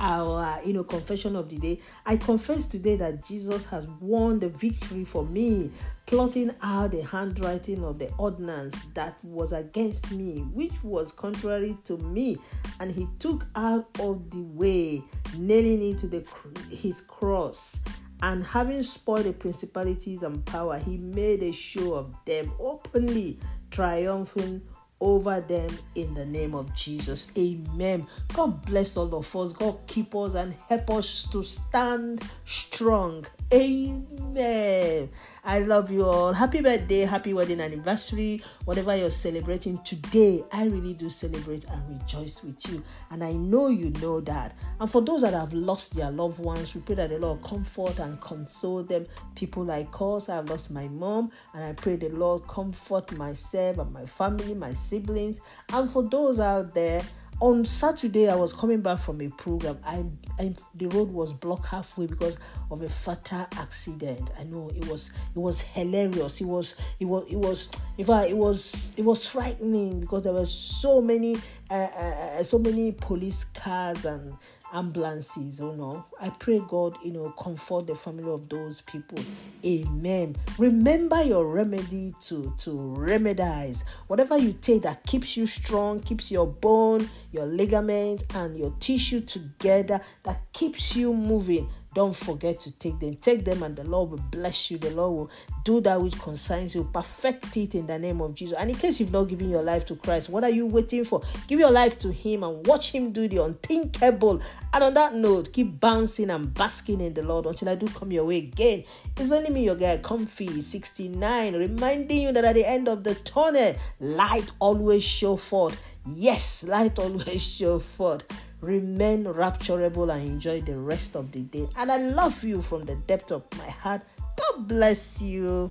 our 0.00 0.62
you 0.64 0.72
know 0.72 0.84
confession 0.84 1.34
of 1.34 1.48
the 1.48 1.56
day 1.56 1.80
i 2.06 2.16
confess 2.16 2.66
today 2.66 2.94
that 2.94 3.24
jesus 3.24 3.64
has 3.64 3.88
won 4.00 4.38
the 4.38 4.48
victory 4.48 5.04
for 5.04 5.24
me 5.24 5.72
plotting 6.06 6.54
out 6.62 6.92
the 6.92 7.02
handwriting 7.02 7.82
of 7.82 7.98
the 7.98 8.08
ordinance 8.16 8.80
that 8.94 9.16
was 9.24 9.50
against 9.50 10.12
me 10.12 10.42
which 10.52 10.84
was 10.84 11.10
contrary 11.10 11.76
to 11.82 11.96
me 11.98 12.36
and 12.78 12.92
he 12.92 13.08
took 13.18 13.44
out 13.56 13.88
of 13.98 14.30
the 14.30 14.40
way 14.40 15.02
nailing 15.36 15.90
it 15.90 15.98
to 15.98 16.06
the 16.06 16.24
his 16.70 17.00
cross 17.00 17.80
and 18.22 18.44
having 18.44 18.82
spoiled 18.82 19.24
the 19.24 19.32
principalities 19.32 20.22
and 20.22 20.44
power 20.46 20.78
he 20.78 20.96
made 20.98 21.42
a 21.42 21.52
show 21.52 21.94
of 21.94 22.14
them 22.24 22.52
openly 22.60 23.36
triumphing 23.70 24.62
over 25.00 25.40
them 25.40 25.70
in 25.94 26.12
the 26.14 26.24
name 26.24 26.54
of 26.54 26.74
Jesus. 26.74 27.30
Amen. 27.38 28.06
God 28.34 28.64
bless 28.66 28.96
all 28.96 29.14
of 29.14 29.36
us. 29.36 29.52
God 29.52 29.78
keep 29.86 30.14
us 30.14 30.34
and 30.34 30.54
help 30.68 30.90
us 30.90 31.28
to 31.30 31.42
stand 31.42 32.22
strong. 32.46 33.24
Amen. 33.52 35.08
I 35.44 35.60
love 35.60 35.90
you 35.90 36.04
all. 36.04 36.32
Happy 36.32 36.60
birthday, 36.60 37.00
happy 37.00 37.32
wedding 37.32 37.60
anniversary, 37.60 38.42
whatever 38.64 38.96
you're 38.96 39.10
celebrating 39.10 39.78
today. 39.84 40.44
I 40.52 40.66
really 40.66 40.94
do 40.94 41.08
celebrate 41.08 41.64
and 41.64 41.88
rejoice 41.88 42.42
with 42.42 42.60
you. 42.70 42.82
And 43.10 43.22
I 43.22 43.32
know 43.32 43.68
you 43.68 43.90
know 44.02 44.20
that. 44.22 44.54
And 44.80 44.90
for 44.90 45.00
those 45.00 45.22
that 45.22 45.34
have 45.34 45.52
lost 45.52 45.94
their 45.94 46.10
loved 46.10 46.38
ones, 46.38 46.74
we 46.74 46.80
pray 46.80 46.96
that 46.96 47.10
the 47.10 47.18
Lord 47.18 47.42
comfort 47.42 47.98
and 47.98 48.20
console 48.20 48.82
them. 48.82 49.06
People 49.34 49.64
like 49.64 49.88
us, 50.00 50.28
I've 50.28 50.50
lost 50.50 50.70
my 50.70 50.88
mom, 50.88 51.30
and 51.54 51.64
I 51.64 51.72
pray 51.72 51.96
the 51.96 52.08
Lord 52.10 52.46
comfort 52.46 53.12
myself 53.16 53.78
and 53.78 53.92
my 53.92 54.06
family, 54.06 54.54
my 54.54 54.72
siblings. 54.72 55.40
And 55.72 55.88
for 55.88 56.02
those 56.02 56.40
out 56.40 56.74
there, 56.74 57.02
on 57.40 57.64
Saturday, 57.64 58.28
I 58.28 58.34
was 58.34 58.52
coming 58.52 58.80
back 58.80 58.98
from 58.98 59.20
a 59.20 59.28
program. 59.28 59.78
I, 59.84 60.04
I, 60.38 60.54
the 60.74 60.86
road 60.88 61.10
was 61.10 61.32
blocked 61.32 61.66
halfway 61.66 62.06
because 62.06 62.36
of 62.70 62.82
a 62.82 62.88
fatal 62.88 63.46
accident. 63.56 64.30
I 64.38 64.44
know 64.44 64.70
it 64.74 64.86
was 64.88 65.12
it 65.34 65.38
was 65.38 65.60
hilarious. 65.60 66.40
It 66.40 66.46
was 66.46 66.74
it 66.98 67.04
was 67.04 67.24
it 67.30 67.36
was 67.36 67.68
in 67.96 68.04
fact 68.04 68.30
it 68.30 68.36
was 68.36 68.92
it 68.96 69.04
was 69.04 69.26
frightening 69.28 70.00
because 70.00 70.24
there 70.24 70.32
were 70.32 70.46
so 70.46 71.00
many 71.00 71.36
uh, 71.70 71.74
uh, 71.74 72.38
uh 72.38 72.42
so 72.42 72.58
many 72.58 72.92
police 72.92 73.44
cars 73.44 74.04
and 74.04 74.34
ambulances 74.72 75.60
oh 75.60 75.72
no 75.72 76.04
i 76.20 76.28
pray 76.28 76.60
god 76.68 76.96
you 77.04 77.12
know 77.12 77.30
comfort 77.30 77.86
the 77.86 77.94
family 77.94 78.30
of 78.30 78.48
those 78.48 78.80
people. 78.82 79.18
Amen. 79.64 80.36
Remember 80.58 81.22
your 81.22 81.46
remedy 81.46 82.14
to 82.22 82.54
to 82.58 82.70
remedize. 82.70 83.82
Whatever 84.06 84.38
you 84.38 84.52
take 84.52 84.82
that 84.82 85.04
keeps 85.04 85.36
you 85.36 85.46
strong 85.46 86.00
keeps 86.00 86.30
your 86.30 86.46
bone 86.46 87.08
your 87.32 87.46
ligament 87.46 88.22
and 88.34 88.58
your 88.58 88.72
tissue 88.80 89.20
together 89.20 90.00
that 90.22 90.40
keeps 90.52 90.96
you 90.96 91.12
moving 91.12 91.68
don't 91.98 92.14
forget 92.14 92.60
to 92.60 92.70
take 92.78 93.00
them. 93.00 93.16
Take 93.16 93.44
them, 93.44 93.64
and 93.64 93.74
the 93.74 93.82
Lord 93.82 94.10
will 94.10 94.24
bless 94.30 94.70
you. 94.70 94.78
The 94.78 94.90
Lord 94.90 95.12
will 95.16 95.30
do 95.64 95.80
that 95.80 96.00
which 96.00 96.16
concerns 96.16 96.72
you. 96.72 96.88
Perfect 96.94 97.56
it 97.56 97.74
in 97.74 97.88
the 97.88 97.98
name 97.98 98.20
of 98.20 98.34
Jesus. 98.34 98.56
And 98.56 98.70
in 98.70 98.76
case 98.76 99.00
you've 99.00 99.10
not 99.10 99.24
given 99.24 99.50
your 99.50 99.64
life 99.64 99.84
to 99.86 99.96
Christ, 99.96 100.28
what 100.28 100.44
are 100.44 100.48
you 100.48 100.64
waiting 100.66 101.04
for? 101.04 101.22
Give 101.48 101.58
your 101.58 101.72
life 101.72 101.98
to 101.98 102.12
Him 102.12 102.44
and 102.44 102.64
watch 102.68 102.92
Him 102.92 103.10
do 103.10 103.26
the 103.26 103.42
unthinkable. 103.42 104.40
And 104.72 104.84
on 104.84 104.94
that 104.94 105.16
note, 105.16 105.52
keep 105.52 105.80
bouncing 105.80 106.30
and 106.30 106.54
basking 106.54 107.00
in 107.00 107.14
the 107.14 107.22
Lord 107.24 107.46
until 107.46 107.68
I 107.68 107.74
do 107.74 107.88
come 107.88 108.12
your 108.12 108.26
way 108.26 108.38
again. 108.38 108.84
It's 109.16 109.32
only 109.32 109.50
me, 109.50 109.64
your 109.64 109.74
guy, 109.74 109.96
Comfy 109.96 110.60
69, 110.60 111.56
reminding 111.56 112.22
you 112.22 112.30
that 112.30 112.44
at 112.44 112.54
the 112.54 112.64
end 112.64 112.86
of 112.86 113.02
the 113.02 113.16
tunnel, 113.16 113.74
light 113.98 114.52
always 114.60 115.02
show 115.02 115.36
forth. 115.36 115.82
Yes, 116.06 116.64
light 116.64 116.98
always 116.98 117.42
show 117.56 117.78
forth 117.80 118.24
remain 118.60 119.24
rapturable 119.24 120.12
and 120.12 120.26
enjoy 120.26 120.60
the 120.60 120.76
rest 120.76 121.14
of 121.14 121.30
the 121.32 121.40
day. 121.42 121.68
And 121.76 121.92
I 121.92 121.98
love 121.98 122.42
you 122.44 122.62
from 122.62 122.84
the 122.84 122.96
depth 122.96 123.30
of 123.30 123.44
my 123.56 123.70
heart. 123.70 124.02
God 124.36 124.68
bless 124.68 125.22
you. 125.22 125.70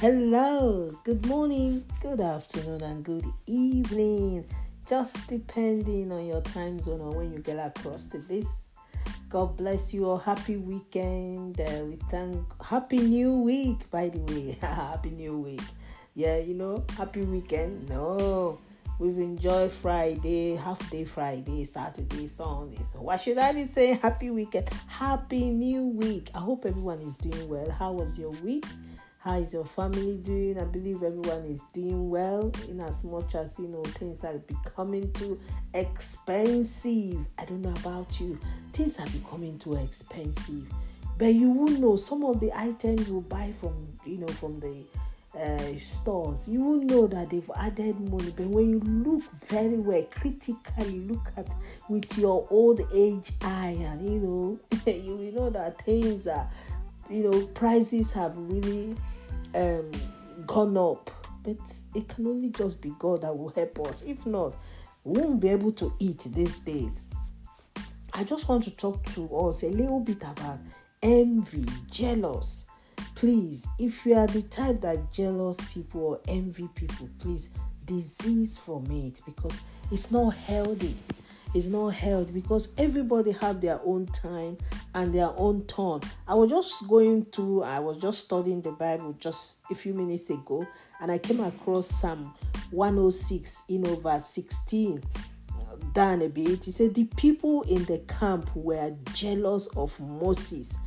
Hello, 0.00 0.92
good 1.04 1.24
morning, 1.26 1.82
good 2.02 2.20
afternoon, 2.20 2.82
and 2.82 3.02
good 3.02 3.24
evening. 3.46 4.44
Just 4.86 5.26
depending 5.26 6.12
on 6.12 6.26
your 6.26 6.42
time 6.42 6.78
zone 6.78 7.00
or 7.00 7.16
when 7.16 7.32
you 7.32 7.38
get 7.38 7.58
across 7.58 8.06
to 8.08 8.18
this 8.18 8.65
God 9.28 9.56
bless 9.56 9.92
you 9.92 10.08
all. 10.08 10.18
Happy 10.18 10.56
weekend. 10.56 11.60
Uh, 11.60 11.84
we 11.84 11.96
thank 12.08 12.44
Happy 12.62 12.98
New 12.98 13.40
Week, 13.40 13.90
by 13.90 14.08
the 14.08 14.20
way. 14.20 14.52
happy 14.60 15.10
New 15.10 15.38
Week. 15.38 15.62
Yeah, 16.14 16.38
you 16.38 16.54
know, 16.54 16.84
happy 16.96 17.22
weekend. 17.22 17.88
No, 17.88 18.60
we've 19.00 19.18
enjoyed 19.18 19.72
Friday, 19.72 20.54
half 20.54 20.90
day 20.90 21.04
Friday, 21.04 21.64
Saturday, 21.64 22.28
Sunday. 22.28 22.82
So 22.84 23.02
why 23.02 23.16
should 23.16 23.38
I 23.38 23.52
be 23.52 23.66
saying 23.66 23.98
happy 23.98 24.30
weekend? 24.30 24.70
Happy 24.86 25.50
New 25.50 25.86
Week. 25.88 26.30
I 26.32 26.38
hope 26.38 26.64
everyone 26.64 27.00
is 27.00 27.16
doing 27.16 27.48
well. 27.48 27.68
How 27.68 27.92
was 27.92 28.16
your 28.16 28.30
week? 28.30 28.64
How 29.26 29.38
is 29.38 29.52
your 29.52 29.64
family 29.64 30.18
doing? 30.18 30.56
I 30.56 30.66
believe 30.66 31.02
everyone 31.02 31.46
is 31.46 31.62
doing 31.72 32.10
well 32.10 32.52
in 32.68 32.80
as 32.80 33.02
much 33.02 33.34
as 33.34 33.58
you 33.58 33.66
know 33.66 33.82
things 33.82 34.22
are 34.22 34.38
becoming 34.38 35.12
too 35.14 35.40
expensive. 35.74 37.26
I 37.36 37.44
don't 37.44 37.60
know 37.60 37.74
about 37.80 38.20
you, 38.20 38.38
things 38.72 39.00
are 39.00 39.06
becoming 39.08 39.58
too 39.58 39.74
expensive. 39.74 40.72
But 41.18 41.34
you 41.34 41.50
will 41.50 41.76
know 41.76 41.96
some 41.96 42.24
of 42.24 42.38
the 42.38 42.52
items 42.56 43.08
you 43.08 43.20
buy 43.22 43.52
from 43.58 43.88
you 44.04 44.18
know 44.18 44.28
from 44.28 44.60
the 44.60 44.84
uh, 45.36 45.76
stores, 45.80 46.48
you 46.48 46.62
will 46.62 46.84
know 46.84 47.08
that 47.08 47.30
they've 47.30 47.50
added 47.56 47.98
money. 47.98 48.32
But 48.36 48.46
when 48.46 48.70
you 48.70 48.78
look 48.78 49.24
very 49.44 49.78
well, 49.78 50.04
critically 50.04 51.00
look 51.00 51.32
at 51.36 51.48
with 51.88 52.16
your 52.16 52.46
old 52.48 52.80
age 52.94 53.32
eye, 53.42 53.76
and 53.76 54.08
you 54.08 54.20
know, 54.20 54.58
you 54.86 55.16
will 55.16 55.32
know 55.32 55.50
that 55.50 55.84
things 55.84 56.28
are, 56.28 56.48
you 57.10 57.24
know, 57.28 57.44
prices 57.48 58.12
have 58.12 58.36
really 58.36 58.94
um, 59.56 59.90
gone 60.46 60.76
up. 60.76 61.10
But 61.42 61.56
it 61.94 62.08
can 62.08 62.26
only 62.26 62.50
just 62.50 62.80
be 62.80 62.92
God 62.98 63.22
that 63.22 63.36
will 63.36 63.48
help 63.50 63.78
us. 63.88 64.02
If 64.02 64.26
not, 64.26 64.54
we 65.04 65.20
won't 65.20 65.40
be 65.40 65.48
able 65.48 65.72
to 65.72 65.92
eat 65.98 66.26
these 66.30 66.58
days. 66.58 67.02
I 68.12 68.24
just 68.24 68.48
want 68.48 68.64
to 68.64 68.70
talk 68.70 69.04
to 69.14 69.36
us 69.36 69.62
a 69.62 69.68
little 69.68 70.00
bit 70.00 70.22
about 70.22 70.58
envy, 71.02 71.66
jealous. 71.90 72.64
Please, 73.14 73.66
if 73.78 74.04
you 74.04 74.14
are 74.14 74.26
the 74.26 74.42
type 74.42 74.80
that 74.80 75.12
jealous 75.12 75.58
people 75.72 76.00
or 76.00 76.20
envy 76.28 76.68
people, 76.74 77.08
please 77.18 77.50
disease 77.84 78.58
from 78.58 78.90
it 78.90 79.20
because 79.24 79.60
it's 79.92 80.10
not 80.10 80.30
healthy 80.30 80.96
is 81.54 81.68
not 81.68 81.88
held 81.88 82.32
because 82.34 82.68
everybody 82.78 83.32
have 83.32 83.60
their 83.60 83.80
own 83.84 84.06
time 84.06 84.58
and 84.94 85.14
their 85.14 85.30
own 85.36 85.64
turn. 85.64 86.00
I 86.26 86.34
was 86.34 86.50
just 86.50 86.86
going 86.88 87.26
through, 87.26 87.62
I 87.62 87.78
was 87.80 88.00
just 88.00 88.20
studying 88.20 88.60
the 88.60 88.72
Bible 88.72 89.14
just 89.18 89.56
a 89.70 89.74
few 89.74 89.94
minutes 89.94 90.30
ago, 90.30 90.66
and 91.00 91.10
I 91.10 91.18
came 91.18 91.40
across 91.40 91.88
Psalm 91.88 92.34
106 92.70 93.64
in 93.68 93.86
over 93.86 94.18
16 94.18 95.02
down 95.92 96.22
a 96.22 96.28
bit. 96.28 96.64
He 96.64 96.70
said, 96.70 96.94
The 96.94 97.04
people 97.04 97.62
in 97.62 97.84
the 97.84 97.98
camp 98.00 98.54
were 98.54 98.94
jealous 99.12 99.66
of 99.68 99.98
Moses 100.00 100.78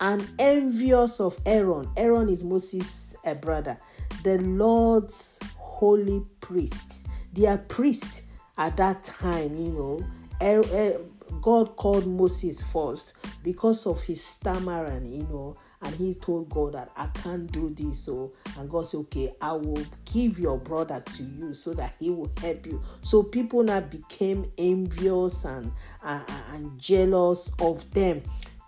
and 0.00 0.28
envious 0.38 1.20
of 1.20 1.38
Aaron. 1.44 1.88
Aaron 1.96 2.28
is 2.28 2.44
Moses' 2.44 3.16
a 3.24 3.34
brother, 3.34 3.78
the 4.22 4.38
Lord's 4.38 5.38
holy 5.56 6.22
priest. 6.40 7.06
Their 7.32 7.58
priest 7.58 8.22
at 8.58 8.76
that 8.76 9.04
time, 9.04 9.56
you 9.56 9.72
know, 9.72 10.06
er, 10.42 10.62
er, 10.72 11.00
God 11.40 11.76
called 11.76 12.06
Moses 12.06 12.60
first 12.60 13.14
because 13.42 13.86
of 13.86 14.02
his 14.02 14.22
stammering, 14.22 15.06
you 15.06 15.22
know, 15.24 15.56
and 15.80 15.94
he 15.94 16.14
told 16.14 16.50
God 16.50 16.74
that 16.74 16.90
I 16.96 17.06
can't 17.06 17.50
do 17.50 17.70
this. 17.70 18.00
So, 18.00 18.32
and 18.58 18.68
God 18.68 18.86
said, 18.86 18.98
Okay, 19.00 19.32
I 19.40 19.52
will 19.52 19.84
give 20.12 20.38
your 20.38 20.58
brother 20.58 21.00
to 21.00 21.22
you 21.22 21.54
so 21.54 21.72
that 21.74 21.94
he 22.00 22.10
will 22.10 22.30
help 22.40 22.66
you. 22.66 22.82
So, 23.02 23.22
people 23.22 23.62
now 23.62 23.80
became 23.80 24.50
envious 24.58 25.44
and, 25.44 25.70
and, 26.02 26.24
and 26.52 26.78
jealous 26.80 27.52
of 27.60 27.88
them. 27.92 28.22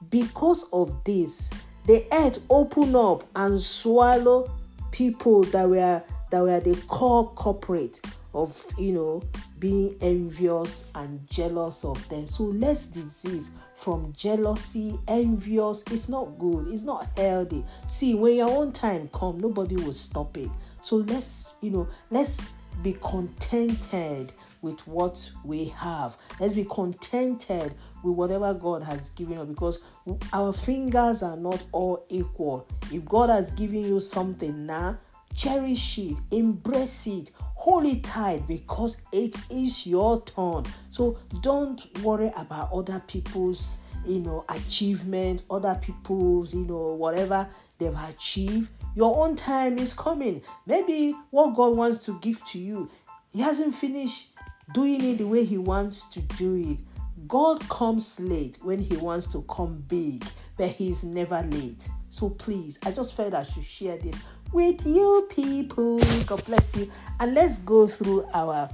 Because 0.08 0.68
of 0.72 1.02
this, 1.04 1.50
the 1.86 2.06
earth 2.12 2.38
opened 2.48 2.94
up 2.94 3.24
and 3.34 3.60
swallowed 3.60 4.50
people 4.92 5.42
that 5.44 5.68
were 5.68 6.02
that 6.30 6.42
were 6.42 6.60
the 6.60 6.76
core 6.86 7.28
corporate 7.30 8.00
of 8.34 8.64
you 8.78 8.92
know 8.92 9.22
being 9.58 9.96
envious 10.00 10.84
and 10.94 11.26
jealous 11.28 11.84
of 11.84 12.08
them 12.08 12.26
so 12.26 12.44
less 12.44 12.86
disease 12.86 13.50
from 13.74 14.12
jealousy 14.16 14.98
envious 15.08 15.82
it's 15.90 16.08
not 16.08 16.38
good 16.38 16.68
it's 16.68 16.82
not 16.82 17.06
healthy 17.16 17.64
see 17.88 18.14
when 18.14 18.36
your 18.36 18.50
own 18.50 18.72
time 18.72 19.08
come 19.12 19.38
nobody 19.40 19.76
will 19.76 19.92
stop 19.92 20.36
it 20.36 20.50
so 20.82 20.96
let's 20.96 21.54
you 21.60 21.70
know 21.70 21.88
let's 22.10 22.40
be 22.82 22.96
contented 23.02 24.32
with 24.62 24.86
what 24.86 25.30
we 25.44 25.66
have. 25.66 26.16
Let's 26.38 26.54
be 26.54 26.64
contented 26.64 27.74
with 28.02 28.14
whatever 28.14 28.52
God 28.54 28.82
has 28.82 29.10
given 29.10 29.38
us 29.38 29.46
because 29.46 29.78
our 30.32 30.52
fingers 30.52 31.22
are 31.22 31.36
not 31.36 31.62
all 31.72 32.04
equal. 32.08 32.66
If 32.92 33.04
God 33.04 33.30
has 33.30 33.50
given 33.50 33.80
you 33.80 34.00
something 34.00 34.66
now, 34.66 34.98
cherish 35.34 35.98
it, 35.98 36.18
embrace 36.30 37.06
it, 37.06 37.30
hold 37.60 37.84
it 37.84 38.02
tight 38.02 38.48
because 38.48 38.96
it 39.12 39.36
is 39.50 39.86
your 39.86 40.22
turn. 40.22 40.64
So 40.88 41.18
don't 41.42 41.78
worry 41.98 42.30
about 42.34 42.72
other 42.72 43.02
people's 43.06 43.80
you 44.06 44.20
know 44.20 44.46
achievement, 44.48 45.42
other 45.50 45.78
people's 45.82 46.54
you 46.54 46.64
know 46.64 46.94
whatever 46.94 47.46
they've 47.76 47.94
achieved. 48.08 48.70
Your 48.96 49.22
own 49.22 49.36
time 49.36 49.78
is 49.78 49.92
coming. 49.92 50.40
Maybe 50.66 51.14
what 51.28 51.54
God 51.54 51.76
wants 51.76 52.02
to 52.06 52.18
give 52.20 52.42
to 52.46 52.58
you, 52.58 52.88
He 53.30 53.42
hasn't 53.42 53.74
finished 53.74 54.30
doing 54.72 55.04
it 55.04 55.18
the 55.18 55.26
way 55.26 55.44
He 55.44 55.58
wants 55.58 56.04
to 56.14 56.20
do 56.20 56.54
it. 56.54 56.78
God 57.28 57.60
comes 57.68 58.18
late 58.20 58.56
when 58.62 58.80
He 58.80 58.96
wants 58.96 59.30
to 59.32 59.42
come 59.42 59.84
big, 59.86 60.24
but 60.56 60.70
He's 60.70 61.04
never 61.04 61.42
late. 61.42 61.90
So 62.08 62.30
please, 62.30 62.78
I 62.86 62.92
just 62.92 63.14
felt 63.14 63.34
I 63.34 63.42
should 63.42 63.64
share 63.64 63.98
this 63.98 64.16
with 64.52 64.86
you 64.86 65.28
people. 65.30 65.98
God 66.26 66.44
bless 66.44 66.76
you. 66.76 66.90
And 67.18 67.34
let's 67.34 67.58
go 67.58 67.86
through 67.86 68.26
our 68.32 68.68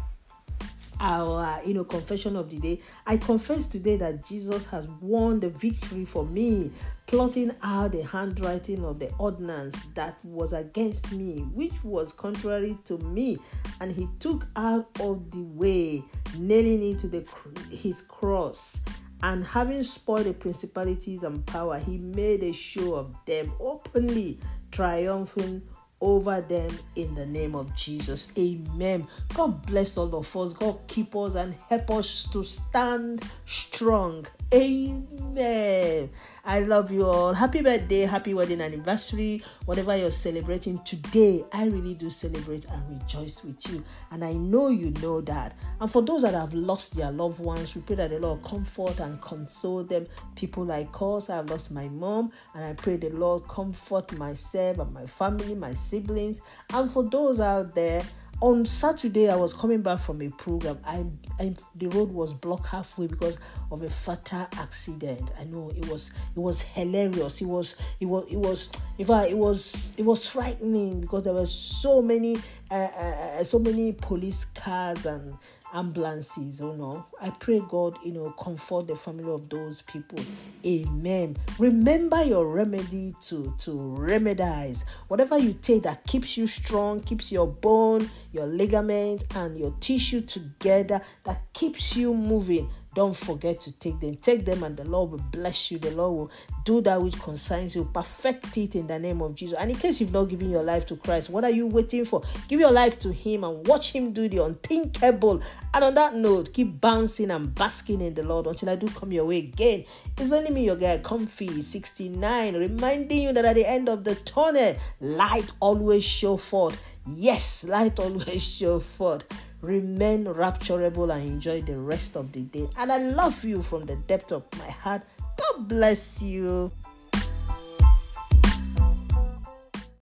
our 0.98 1.60
you 1.64 1.74
know 1.74 1.84
confession 1.84 2.36
of 2.36 2.48
the 2.48 2.56
day 2.56 2.80
i 3.06 3.18
confess 3.18 3.66
today 3.66 3.96
that 3.96 4.24
jesus 4.24 4.64
has 4.64 4.88
won 5.02 5.38
the 5.40 5.50
victory 5.50 6.06
for 6.06 6.24
me 6.24 6.70
plotting 7.06 7.54
out 7.62 7.92
the 7.92 8.02
handwriting 8.02 8.82
of 8.82 8.98
the 8.98 9.12
ordinance 9.18 9.78
that 9.94 10.16
was 10.24 10.54
against 10.54 11.12
me 11.12 11.40
which 11.52 11.84
was 11.84 12.14
contrary 12.14 12.78
to 12.84 12.96
me 12.98 13.36
and 13.82 13.92
he 13.92 14.08
took 14.20 14.46
out 14.56 14.88
of 15.00 15.30
the 15.32 15.42
way 15.42 16.02
nailing 16.38 16.92
it 16.92 16.98
to 16.98 17.08
the 17.08 17.22
his 17.70 18.00
cross 18.00 18.80
and 19.22 19.44
having 19.44 19.82
spoiled 19.82 20.24
the 20.24 20.32
principalities 20.32 21.22
and 21.22 21.44
power 21.46 21.78
he 21.78 21.98
made 21.98 22.42
a 22.42 22.52
show 22.52 22.94
of 22.94 23.14
them 23.26 23.52
openly 23.60 24.38
triumphing 24.76 25.62
over 26.02 26.42
them 26.42 26.70
in 26.96 27.14
the 27.14 27.24
name 27.24 27.54
of 27.54 27.74
Jesus. 27.74 28.28
Amen. 28.36 29.08
God 29.32 29.64
bless 29.64 29.96
all 29.96 30.14
of 30.14 30.36
us. 30.36 30.52
God 30.52 30.78
keep 30.86 31.16
us 31.16 31.34
and 31.34 31.54
help 31.70 31.90
us 31.92 32.28
to 32.28 32.44
stand 32.44 33.22
strong. 33.46 34.26
Amen. 34.54 36.08
I 36.44 36.60
love 36.60 36.92
you 36.92 37.04
all. 37.04 37.34
Happy 37.34 37.62
birthday, 37.62 38.02
happy 38.02 38.32
wedding 38.32 38.60
anniversary, 38.60 39.42
whatever 39.64 39.96
you're 39.96 40.12
celebrating 40.12 40.78
today. 40.84 41.44
I 41.52 41.66
really 41.66 41.94
do 41.94 42.08
celebrate 42.10 42.64
and 42.66 42.88
rejoice 42.88 43.42
with 43.42 43.68
you. 43.68 43.84
And 44.12 44.24
I 44.24 44.34
know 44.34 44.68
you 44.68 44.92
know 45.02 45.20
that. 45.22 45.58
And 45.80 45.90
for 45.90 46.00
those 46.00 46.22
that 46.22 46.34
have 46.34 46.54
lost 46.54 46.94
their 46.94 47.10
loved 47.10 47.40
ones, 47.40 47.74
we 47.74 47.82
pray 47.82 47.96
that 47.96 48.10
the 48.10 48.20
Lord 48.20 48.44
comfort 48.44 49.00
and 49.00 49.20
console 49.20 49.82
them. 49.82 50.06
People 50.36 50.64
like 50.64 50.90
us, 51.02 51.28
I 51.28 51.36
have 51.36 51.50
lost 51.50 51.72
my 51.72 51.88
mom, 51.88 52.30
and 52.54 52.64
I 52.64 52.74
pray 52.74 52.96
the 52.96 53.10
Lord 53.10 53.48
comfort 53.48 54.16
myself 54.16 54.78
and 54.78 54.94
my 54.94 55.06
family, 55.06 55.56
my 55.56 55.72
siblings. 55.72 56.40
And 56.72 56.88
for 56.88 57.02
those 57.02 57.40
out 57.40 57.74
there, 57.74 58.04
on 58.42 58.66
Saturday, 58.66 59.30
I 59.30 59.36
was 59.36 59.54
coming 59.54 59.80
back 59.80 59.98
from 59.98 60.20
a 60.20 60.28
program. 60.28 60.78
I, 60.84 61.04
I 61.40 61.54
the 61.74 61.86
road 61.88 62.10
was 62.10 62.34
blocked 62.34 62.66
halfway 62.66 63.06
because 63.06 63.38
of 63.70 63.82
a 63.82 63.88
fatal 63.88 64.46
accident. 64.58 65.30
I 65.40 65.44
know 65.44 65.70
it 65.70 65.88
was 65.88 66.12
it 66.34 66.40
was 66.40 66.60
hilarious. 66.60 67.40
It 67.40 67.46
was 67.46 67.76
it 67.98 68.06
was 68.06 68.24
it 68.30 68.36
was 68.36 68.68
in 68.98 69.06
fact 69.06 69.30
it 69.30 69.38
was 69.38 69.92
it 69.96 70.04
was 70.04 70.28
frightening 70.28 71.00
because 71.00 71.24
there 71.24 71.32
were 71.32 71.46
so 71.46 72.02
many 72.02 72.36
uh, 72.70 72.74
uh, 72.74 73.38
uh 73.40 73.44
so 73.44 73.58
many 73.58 73.92
police 73.92 74.44
cars 74.44 75.06
and 75.06 75.34
ambulances, 75.76 76.60
oh 76.62 76.72
no. 76.72 77.06
I 77.20 77.30
pray 77.30 77.60
God, 77.68 77.98
you 78.02 78.12
know, 78.12 78.30
comfort 78.30 78.86
the 78.86 78.94
family 78.94 79.30
of 79.30 79.48
those 79.48 79.82
people. 79.82 80.18
Amen. 80.64 81.36
Remember 81.58 82.22
your 82.24 82.46
remedy 82.46 83.14
to 83.22 83.54
to 83.58 83.70
remedize. 83.70 84.84
Whatever 85.08 85.38
you 85.38 85.52
take 85.52 85.82
that 85.82 86.04
keeps 86.04 86.36
you 86.36 86.46
strong, 86.46 87.02
keeps 87.02 87.30
your 87.30 87.46
bone, 87.46 88.10
your 88.32 88.46
ligament, 88.46 89.24
and 89.34 89.58
your 89.58 89.74
tissue 89.80 90.22
together, 90.22 91.02
that 91.24 91.42
keeps 91.52 91.94
you 91.94 92.14
moving 92.14 92.70
don't 92.96 93.14
forget 93.14 93.60
to 93.60 93.72
take 93.72 94.00
them. 94.00 94.16
Take 94.16 94.46
them, 94.46 94.62
and 94.62 94.74
the 94.74 94.86
Lord 94.86 95.10
will 95.10 95.18
bless 95.30 95.70
you. 95.70 95.78
The 95.78 95.90
Lord 95.90 96.16
will 96.16 96.30
do 96.64 96.80
that 96.80 97.00
which 97.02 97.20
concerns 97.20 97.76
you. 97.76 97.84
Perfect 97.92 98.56
it 98.56 98.74
in 98.74 98.86
the 98.86 98.98
name 98.98 99.20
of 99.20 99.34
Jesus. 99.34 99.58
And 99.58 99.70
in 99.70 99.76
case 99.76 100.00
you've 100.00 100.14
not 100.14 100.30
given 100.30 100.50
your 100.50 100.62
life 100.62 100.86
to 100.86 100.96
Christ, 100.96 101.28
what 101.28 101.44
are 101.44 101.50
you 101.50 101.66
waiting 101.66 102.06
for? 102.06 102.22
Give 102.48 102.58
your 102.58 102.70
life 102.70 102.98
to 103.00 103.12
Him 103.12 103.44
and 103.44 103.66
watch 103.66 103.92
Him 103.92 104.14
do 104.14 104.30
the 104.30 104.42
unthinkable. 104.42 105.42
And 105.74 105.84
on 105.84 105.92
that 105.92 106.14
note, 106.14 106.54
keep 106.54 106.80
bouncing 106.80 107.30
and 107.30 107.54
basking 107.54 108.00
in 108.00 108.14
the 108.14 108.22
Lord 108.22 108.46
until 108.46 108.70
I 108.70 108.76
do 108.76 108.88
come 108.88 109.12
your 109.12 109.26
way 109.26 109.38
again. 109.40 109.84
It's 110.16 110.32
only 110.32 110.50
me, 110.50 110.64
your 110.64 110.76
guy, 110.76 110.96
Comfy 110.96 111.60
69, 111.60 112.56
reminding 112.56 113.22
you 113.24 113.34
that 113.34 113.44
at 113.44 113.56
the 113.56 113.68
end 113.68 113.90
of 113.90 114.04
the 114.04 114.14
tunnel, 114.14 114.74
light 115.02 115.52
always 115.60 116.02
show 116.02 116.38
forth. 116.38 116.82
Yes, 117.14 117.64
light 117.64 117.98
always 117.98 118.42
show 118.58 118.80
forth. 118.80 119.26
Remain 119.60 120.24
rapturable 120.24 121.14
and 121.14 121.26
enjoy 121.26 121.62
the 121.62 121.78
rest 121.78 122.16
of 122.16 122.32
the 122.32 122.42
day. 122.42 122.68
And 122.76 122.92
I 122.92 122.98
love 122.98 123.44
you 123.44 123.62
from 123.62 123.86
the 123.86 123.96
depth 123.96 124.32
of 124.32 124.44
my 124.58 124.68
heart. 124.70 125.02
God 125.36 125.68
bless 125.68 126.22
you. 126.22 126.72